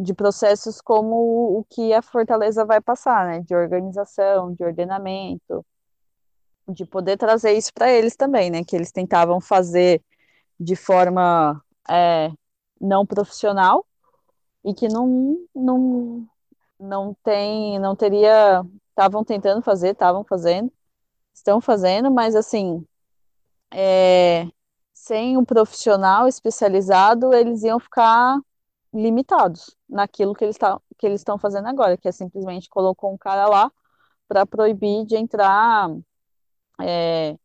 de 0.00 0.14
processos 0.14 0.80
como 0.80 1.58
o 1.58 1.64
que 1.68 1.92
a 1.92 2.00
Fortaleza 2.00 2.64
vai 2.64 2.80
passar, 2.80 3.26
né, 3.26 3.40
de 3.40 3.54
organização, 3.54 4.54
de 4.54 4.64
ordenamento, 4.64 5.64
de 6.66 6.86
poder 6.86 7.18
trazer 7.18 7.52
isso 7.52 7.70
para 7.74 7.90
eles 7.92 8.16
também, 8.16 8.50
né, 8.50 8.64
que 8.64 8.74
eles 8.74 8.90
tentavam 8.90 9.40
fazer 9.42 10.02
de 10.58 10.74
forma 10.74 11.62
é, 11.88 12.32
não 12.80 13.04
profissional 13.04 13.84
e 14.64 14.72
que 14.72 14.88
não, 14.88 15.36
não, 15.54 16.26
não 16.78 17.14
tem, 17.22 17.78
não 17.78 17.94
teria, 17.94 18.64
estavam 18.88 19.22
tentando 19.22 19.60
fazer, 19.60 19.90
estavam 19.90 20.24
fazendo, 20.24 20.72
estão 21.34 21.60
fazendo, 21.60 22.10
mas 22.10 22.34
assim, 22.34 22.86
é, 23.70 24.46
sem 24.94 25.36
um 25.36 25.44
profissional 25.44 26.26
especializado, 26.26 27.34
eles 27.34 27.62
iam 27.64 27.78
ficar 27.78 28.38
limitados 28.92 29.76
naquilo 29.88 30.34
que 30.34 30.44
eles 30.44 30.58
tá, 30.58 30.80
que 30.98 31.06
eles 31.06 31.20
estão 31.20 31.38
fazendo 31.38 31.68
agora, 31.68 31.96
que 31.96 32.08
é 32.08 32.12
simplesmente 32.12 32.68
colocou 32.68 33.12
um 33.12 33.18
cara 33.18 33.46
lá 33.48 33.70
para 34.28 34.46
proibir 34.46 35.04
de 35.06 35.16
entrar 35.16 35.90
é, 36.80 37.36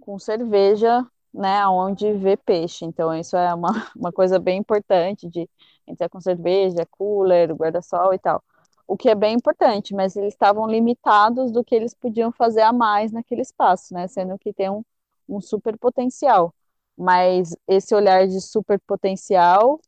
com 0.00 0.18
cerveja, 0.18 1.06
né, 1.32 1.66
onde 1.68 2.12
vê 2.14 2.36
peixe. 2.36 2.84
Então 2.84 3.14
isso 3.14 3.36
é 3.36 3.54
uma, 3.54 3.70
uma 3.96 4.12
coisa 4.12 4.38
bem 4.38 4.58
importante 4.58 5.28
de 5.28 5.48
entrar 5.86 6.08
com 6.08 6.20
cerveja, 6.20 6.86
cooler, 6.90 7.54
guarda-sol 7.54 8.14
e 8.14 8.18
tal. 8.18 8.42
O 8.86 8.96
que 8.96 9.08
é 9.08 9.14
bem 9.14 9.36
importante, 9.36 9.94
mas 9.94 10.16
eles 10.16 10.34
estavam 10.34 10.66
limitados 10.66 11.52
do 11.52 11.64
que 11.64 11.74
eles 11.74 11.94
podiam 11.94 12.32
fazer 12.32 12.62
a 12.62 12.72
mais 12.72 13.12
naquele 13.12 13.42
espaço, 13.42 13.94
né, 13.94 14.08
sendo 14.08 14.38
que 14.38 14.52
tem 14.52 14.70
um, 14.70 14.84
um 15.28 15.40
super 15.40 15.78
potencial. 15.78 16.54
Mas 16.96 17.56
esse 17.68 17.94
olhar 17.94 18.26
de 18.26 18.40
super 18.40 18.78
potencial 18.80 19.80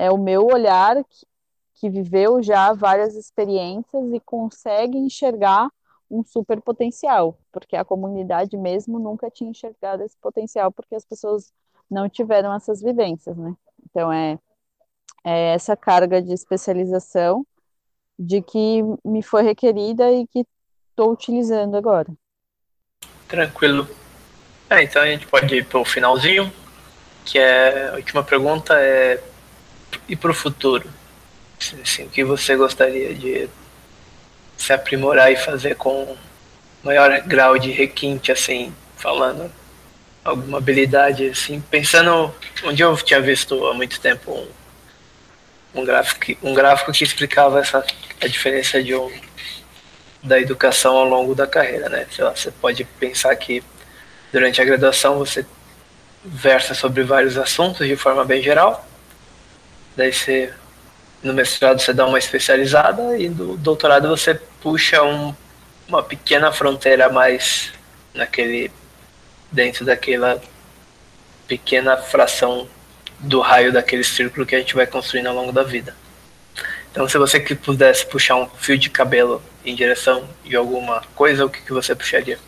é 0.00 0.10
o 0.10 0.16
meu 0.16 0.46
olhar 0.46 0.96
que, 1.04 1.26
que 1.74 1.90
viveu 1.90 2.42
já 2.42 2.72
várias 2.72 3.14
experiências 3.14 4.02
e 4.14 4.18
consegue 4.20 4.96
enxergar 4.96 5.68
um 6.10 6.24
super 6.24 6.58
potencial, 6.62 7.38
porque 7.52 7.76
a 7.76 7.84
comunidade 7.84 8.56
mesmo 8.56 8.98
nunca 8.98 9.30
tinha 9.30 9.50
enxergado 9.50 10.02
esse 10.02 10.16
potencial, 10.16 10.72
porque 10.72 10.94
as 10.94 11.04
pessoas 11.04 11.52
não 11.88 12.08
tiveram 12.08 12.54
essas 12.54 12.80
vivências, 12.80 13.36
né? 13.36 13.54
Então 13.84 14.10
é, 14.10 14.38
é 15.22 15.52
essa 15.52 15.76
carga 15.76 16.22
de 16.22 16.32
especialização 16.32 17.46
de 18.18 18.40
que 18.40 18.82
me 19.04 19.22
foi 19.22 19.42
requerida 19.42 20.10
e 20.10 20.26
que 20.26 20.46
estou 20.88 21.12
utilizando 21.12 21.76
agora. 21.76 22.08
Tranquilo. 23.28 23.86
É, 24.70 24.82
então 24.82 25.02
a 25.02 25.06
gente 25.06 25.26
pode 25.26 25.54
ir 25.54 25.66
para 25.66 25.78
o 25.78 25.84
finalzinho, 25.84 26.50
que 27.26 27.38
é 27.38 27.90
a 27.90 27.96
última 27.96 28.24
pergunta 28.24 28.74
é 28.80 29.22
e 30.08 30.16
para 30.16 30.30
o 30.30 30.34
futuro? 30.34 30.88
Assim, 31.82 32.04
o 32.04 32.08
que 32.08 32.24
você 32.24 32.56
gostaria 32.56 33.14
de 33.14 33.48
se 34.56 34.72
aprimorar 34.72 35.30
e 35.30 35.36
fazer 35.36 35.74
com 35.76 36.16
maior 36.82 37.20
grau 37.22 37.58
de 37.58 37.70
requinte, 37.70 38.32
assim, 38.32 38.74
falando 38.96 39.50
alguma 40.24 40.58
habilidade, 40.58 41.28
assim, 41.28 41.60
pensando 41.60 42.34
onde 42.64 42.82
eu 42.82 42.96
tinha 42.96 43.20
visto 43.20 43.66
há 43.66 43.74
muito 43.74 44.00
tempo 44.00 44.32
um, 44.32 44.48
um 45.80 45.84
gráfico, 45.84 46.46
um 46.46 46.54
gráfico 46.54 46.92
que 46.92 47.04
explicava 47.04 47.60
essa 47.60 47.84
a 48.20 48.26
diferença 48.26 48.82
de 48.82 48.94
um 48.94 49.10
da 50.22 50.38
educação 50.38 50.96
ao 50.96 51.04
longo 51.06 51.34
da 51.34 51.46
carreira, 51.46 51.88
né? 51.88 52.06
Sei 52.10 52.22
lá, 52.22 52.36
você 52.36 52.50
pode 52.50 52.84
pensar 52.84 53.34
que 53.36 53.62
durante 54.30 54.60
a 54.60 54.64
graduação 54.64 55.18
você 55.18 55.46
versa 56.22 56.74
sobre 56.74 57.02
vários 57.02 57.38
assuntos 57.38 57.86
de 57.86 57.96
forma 57.96 58.22
bem 58.24 58.42
geral, 58.42 58.86
daí 59.96 60.12
você 60.12 60.52
no 61.22 61.34
mestrado 61.34 61.80
você 61.80 61.92
dá 61.92 62.06
uma 62.06 62.18
especializada 62.18 63.16
e 63.18 63.28
no 63.28 63.56
doutorado 63.56 64.08
você 64.08 64.34
puxa 64.62 65.02
um, 65.02 65.34
uma 65.88 66.02
pequena 66.02 66.50
fronteira 66.52 67.08
mais 67.08 67.72
naquele 68.14 68.70
dentro 69.52 69.84
daquela 69.84 70.40
pequena 71.46 71.96
fração 71.96 72.68
do 73.18 73.40
raio 73.40 73.72
daquele 73.72 74.04
círculo 74.04 74.46
que 74.46 74.54
a 74.54 74.58
gente 74.58 74.74
vai 74.74 74.86
construindo 74.86 75.26
ao 75.26 75.34
longo 75.34 75.52
da 75.52 75.62
vida. 75.62 75.94
Então, 76.90 77.08
se 77.08 77.18
você 77.18 77.38
que 77.38 77.54
pudesse 77.54 78.06
puxar 78.06 78.36
um 78.36 78.48
fio 78.48 78.78
de 78.78 78.90
cabelo 78.90 79.42
em 79.64 79.74
direção 79.74 80.28
de 80.44 80.56
alguma 80.56 81.02
coisa, 81.14 81.44
o 81.44 81.50
que, 81.50 81.60
que 81.62 81.72
você 81.72 81.94
puxaria? 81.94 82.38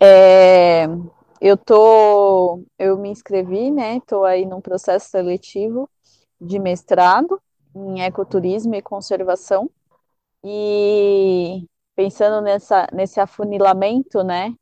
É, 0.00 0.86
eu 1.40 1.56
tô, 1.56 2.62
eu 2.78 2.98
me 2.98 3.08
inscrevi, 3.08 3.70
né? 3.70 3.96
Estou 3.96 4.24
aí 4.24 4.44
num 4.44 4.60
processo 4.60 5.08
seletivo 5.10 5.88
de 6.42 6.58
mestrado 6.58 7.40
em 7.74 8.02
ecoturismo 8.02 8.74
e 8.74 8.82
conservação. 8.82 9.70
E 10.44 11.66
pensando 11.94 12.42
nessa, 12.42 12.86
nesse 12.92 13.20
afunilamento, 13.20 14.22
né? 14.24 14.54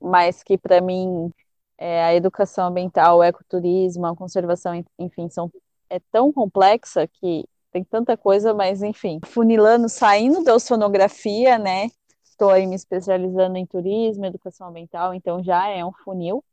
Mas 0.00 0.42
que 0.42 0.58
para 0.58 0.80
mim 0.80 1.32
é, 1.78 2.02
a 2.04 2.14
educação 2.14 2.66
ambiental, 2.66 3.18
o 3.18 3.22
ecoturismo, 3.22 4.06
a 4.06 4.16
conservação, 4.16 4.84
enfim, 4.98 5.28
são, 5.28 5.50
é 5.88 6.00
tão 6.10 6.32
complexa 6.32 7.06
que 7.06 7.44
tem 7.70 7.84
tanta 7.84 8.16
coisa, 8.16 8.52
mas 8.52 8.82
enfim, 8.82 9.20
funilando, 9.24 9.88
saindo 9.88 10.42
da 10.44 10.54
oceanografia, 10.54 11.58
né? 11.58 11.88
Estou 12.24 12.50
aí 12.50 12.66
me 12.66 12.74
especializando 12.74 13.56
em 13.56 13.64
turismo, 13.64 14.26
educação 14.26 14.68
ambiental, 14.68 15.14
então 15.14 15.42
já 15.42 15.68
é 15.68 15.84
um 15.84 15.92
funil. 15.92 16.44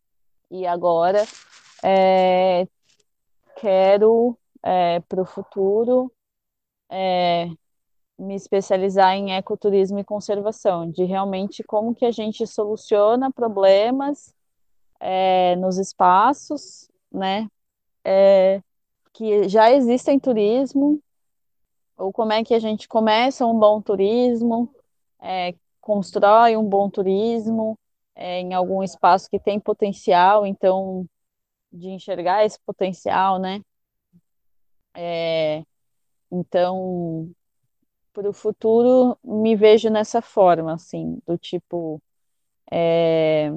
E 0.52 0.66
agora 0.66 1.26
é, 1.84 2.68
quero 3.58 4.38
é, 4.64 4.99
para 5.01 5.22
o 5.22 5.26
futuro 5.26 6.12
é, 6.89 7.49
me 8.18 8.36
especializar 8.36 9.14
em 9.16 9.34
ecoturismo 9.34 9.99
e 9.99 10.03
conservação, 10.03 10.89
de 10.89 11.05
realmente 11.05 11.64
como 11.64 11.95
que 11.95 12.05
a 12.05 12.12
gente 12.12 12.45
soluciona 12.45 13.32
problemas 13.32 14.34
é, 14.99 15.55
nos 15.55 15.78
espaços, 15.78 16.89
né, 17.12 17.49
é, 18.03 18.62
que 19.14 19.47
já 19.47 19.72
existem 19.72 20.20
turismo, 20.20 21.01
ou 21.97 22.12
como 22.12 22.34
é 22.34 22.43
que 22.43 22.53
a 22.53 22.60
gente 22.60 22.88
começa 22.88 23.45
um 23.45 23.57
bom 23.57 23.82
turismo, 23.82 24.74
é, 25.22 25.53
constrói 25.82 26.57
um 26.57 26.64
bom 26.64 26.89
turismo 26.89 27.78
é, 28.16 28.39
em 28.41 28.53
algum 28.53 28.84
espaço 28.84 29.30
que 29.30 29.39
tem 29.39 29.60
potencial, 29.60 30.45
então, 30.45 31.05
de 31.72 31.89
enxergar 31.89 32.45
esse 32.45 32.60
potencial, 32.66 33.39
né, 33.39 33.62
é, 34.96 35.64
então, 36.32 37.32
para 38.14 38.30
o 38.30 38.34
futuro, 38.34 39.18
me 39.24 39.56
vejo 39.56 39.90
nessa 39.90 40.22
forma, 40.22 40.74
assim, 40.74 41.20
do 41.28 41.38
tipo. 41.38 42.02
É, 42.72 43.52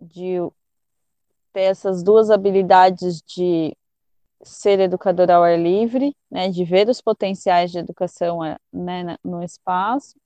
de 0.00 0.38
ter 1.52 1.62
essas 1.62 2.02
duas 2.02 2.30
habilidades 2.30 3.22
de 3.22 3.76
ser 4.42 4.80
educador 4.80 5.30
ao 5.30 5.42
ar 5.42 5.58
livre, 5.58 6.16
né, 6.30 6.48
de 6.48 6.64
ver 6.64 6.88
os 6.88 7.00
potenciais 7.00 7.70
de 7.70 7.78
educação 7.78 8.44
é, 8.44 8.58
né, 8.72 9.16
no 9.24 9.42
espaço, 9.42 10.16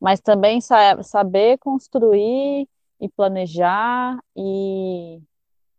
mas 0.00 0.20
também 0.20 0.60
sa 0.60 1.02
saber 1.02 1.58
construir 1.58 2.68
e 3.00 3.08
planejar 3.08 4.18
e 4.36 5.20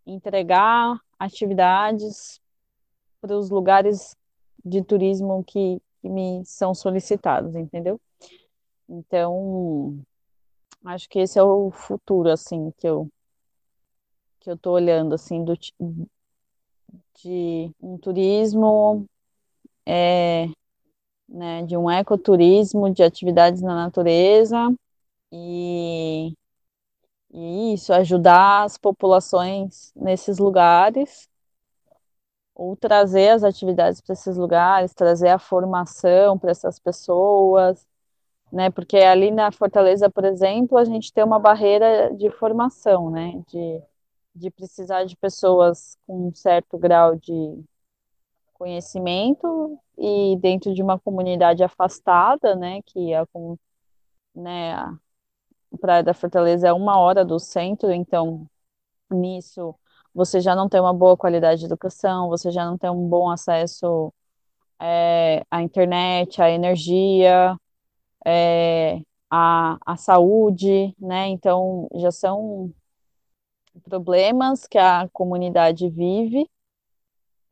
entregar 0.05 0.99
atividades 1.19 2.41
para 3.21 3.37
os 3.37 3.49
lugares 3.49 4.15
de 4.63 4.83
turismo 4.83 5.43
que, 5.43 5.81
que 6.01 6.09
me 6.09 6.43
são 6.45 6.73
solicitados, 6.73 7.55
entendeu? 7.55 7.99
Então, 8.87 9.99
acho 10.83 11.09
que 11.09 11.19
esse 11.19 11.39
é 11.39 11.43
o 11.43 11.71
futuro, 11.71 12.29
assim, 12.29 12.71
que 12.77 12.87
eu 12.87 13.09
que 14.39 14.51
eu 14.51 14.57
tô 14.57 14.73
olhando, 14.73 15.15
assim, 15.15 15.43
do, 15.43 15.57
de 17.15 17.71
um 17.81 17.97
turismo, 17.97 19.07
é, 19.85 20.47
né, 21.27 21.63
de 21.63 21.75
um 21.75 21.89
ecoturismo, 21.89 22.93
de 22.93 23.01
atividades 23.01 23.63
na 23.63 23.75
natureza 23.75 24.71
e, 25.31 26.35
e 27.35 27.73
isso, 27.73 27.93
ajudar 27.93 28.63
as 28.63 28.77
populações 28.77 29.91
nesses 29.95 30.37
lugares 30.39 31.29
ou 32.55 32.75
trazer 32.77 33.29
as 33.29 33.43
atividades 33.43 33.99
para 34.01 34.13
esses 34.13 34.37
lugares, 34.37 34.93
trazer 34.93 35.29
a 35.29 35.39
formação 35.39 36.37
para 36.39 36.51
essas 36.51 36.79
pessoas, 36.79 37.85
né? 38.51 38.69
Porque 38.71 38.97
ali 38.97 39.31
na 39.31 39.51
Fortaleza, 39.51 40.09
por 40.09 40.25
exemplo, 40.25 40.77
a 40.77 40.85
gente 40.85 41.11
tem 41.13 41.23
uma 41.23 41.39
barreira 41.39 42.13
de 42.15 42.29
formação, 42.31 43.11
né? 43.11 43.43
De, 43.49 43.81
de 44.35 44.51
precisar 44.51 45.03
de 45.05 45.17
pessoas 45.17 45.97
com 46.07 46.29
um 46.29 46.33
certo 46.33 46.77
grau 46.77 47.15
de 47.17 47.63
conhecimento 48.53 49.77
e 49.97 50.37
dentro 50.39 50.73
de 50.73 50.81
uma 50.81 50.99
comunidade 50.99 51.63
afastada, 51.63 52.55
né? 52.55 52.81
Que 52.85 53.13
é 53.13 53.23
né, 54.35 54.73
a 54.73 54.93
Praia 55.77 56.03
da 56.03 56.13
Fortaleza 56.13 56.67
é 56.67 56.73
uma 56.73 56.99
hora 56.99 57.25
do 57.25 57.39
centro, 57.39 57.91
então 57.91 58.47
nisso 59.11 59.75
você 60.13 60.39
já 60.41 60.55
não 60.55 60.69
tem 60.69 60.79
uma 60.79 60.93
boa 60.93 61.17
qualidade 61.17 61.59
de 61.61 61.65
educação, 61.67 62.29
você 62.29 62.51
já 62.51 62.65
não 62.65 62.77
tem 62.77 62.89
um 62.89 63.07
bom 63.09 63.29
acesso 63.29 64.13
é, 64.81 65.43
à 65.51 65.61
internet, 65.61 66.41
à 66.41 66.49
energia, 66.49 67.57
é, 68.25 69.01
à, 69.29 69.77
à 69.85 69.97
saúde, 69.97 70.95
né? 70.99 71.27
Então 71.29 71.87
já 71.95 72.11
são 72.11 72.73
problemas 73.83 74.67
que 74.67 74.77
a 74.77 75.07
comunidade 75.13 75.89
vive 75.89 76.49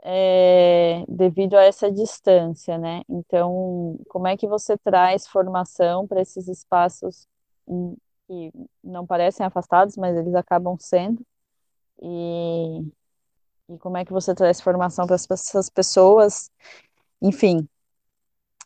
é, 0.03 1.05
devido 1.07 1.55
a 1.55 1.63
essa 1.63 1.91
distância, 1.91 2.77
né? 2.77 3.01
Então, 3.09 3.97
como 4.09 4.27
é 4.27 4.35
que 4.37 4.47
você 4.47 4.77
traz 4.77 5.25
formação 5.27 6.07
para 6.07 6.21
esses 6.21 6.47
espaços 6.47 7.27
que 8.27 8.51
não 8.83 9.05
parecem 9.05 9.45
afastados, 9.45 9.95
mas 9.97 10.15
eles 10.15 10.35
acabam 10.35 10.77
sendo? 10.79 11.21
E, 12.01 12.81
e 13.69 13.77
como 13.79 13.97
é 13.97 14.05
que 14.05 14.11
você 14.11 14.33
traz 14.33 14.61
formação 14.61 15.05
para 15.05 15.15
essas 15.15 15.69
pessoas? 15.69 16.51
Enfim, 17.21 17.67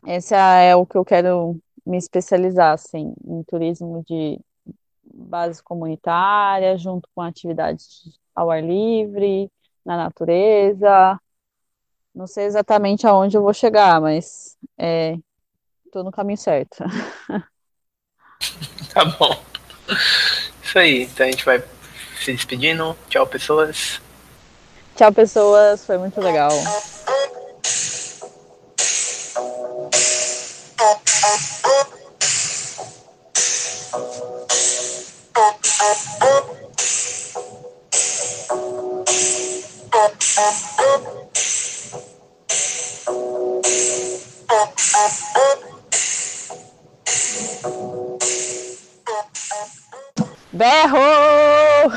esse 0.06 0.34
é 0.36 0.76
o 0.76 0.86
que 0.86 0.98
eu 0.98 1.06
quero 1.06 1.60
me 1.86 1.98
especializar, 1.98 2.74
assim, 2.74 3.14
em 3.26 3.44
turismo 3.44 4.04
de 4.08 4.40
base 5.04 5.64
comunitária, 5.64 6.78
junto 6.78 7.10
com 7.14 7.22
atividades 7.22 8.20
ao 8.36 8.52
ar 8.52 8.64
livre, 8.64 9.52
na 9.86 9.98
natureza. 9.98 11.20
Não 12.14 12.28
sei 12.28 12.46
exatamente 12.46 13.08
aonde 13.08 13.38
eu 13.38 13.42
vou 13.42 13.54
chegar, 13.54 14.02
mas 14.02 14.58
estou 15.86 16.02
é, 16.02 16.04
no 16.04 16.12
caminho 16.12 16.38
certo. 16.38 16.84
Tá 18.94 19.06
bom. 19.06 19.47
Isso 20.64 20.78
aí, 20.78 21.04
então 21.04 21.26
a 21.26 21.32
gente 21.32 21.46
vai 21.46 21.64
se 22.24 22.34
despedindo. 22.34 22.98
Tchau, 23.10 23.26
pessoas. 23.26 24.02
Tchau, 24.96 25.12
pessoas. 25.12 25.86
Foi 25.86 25.98
muito 25.98 26.20
legal. 26.20 26.52
Berro! 50.58 51.92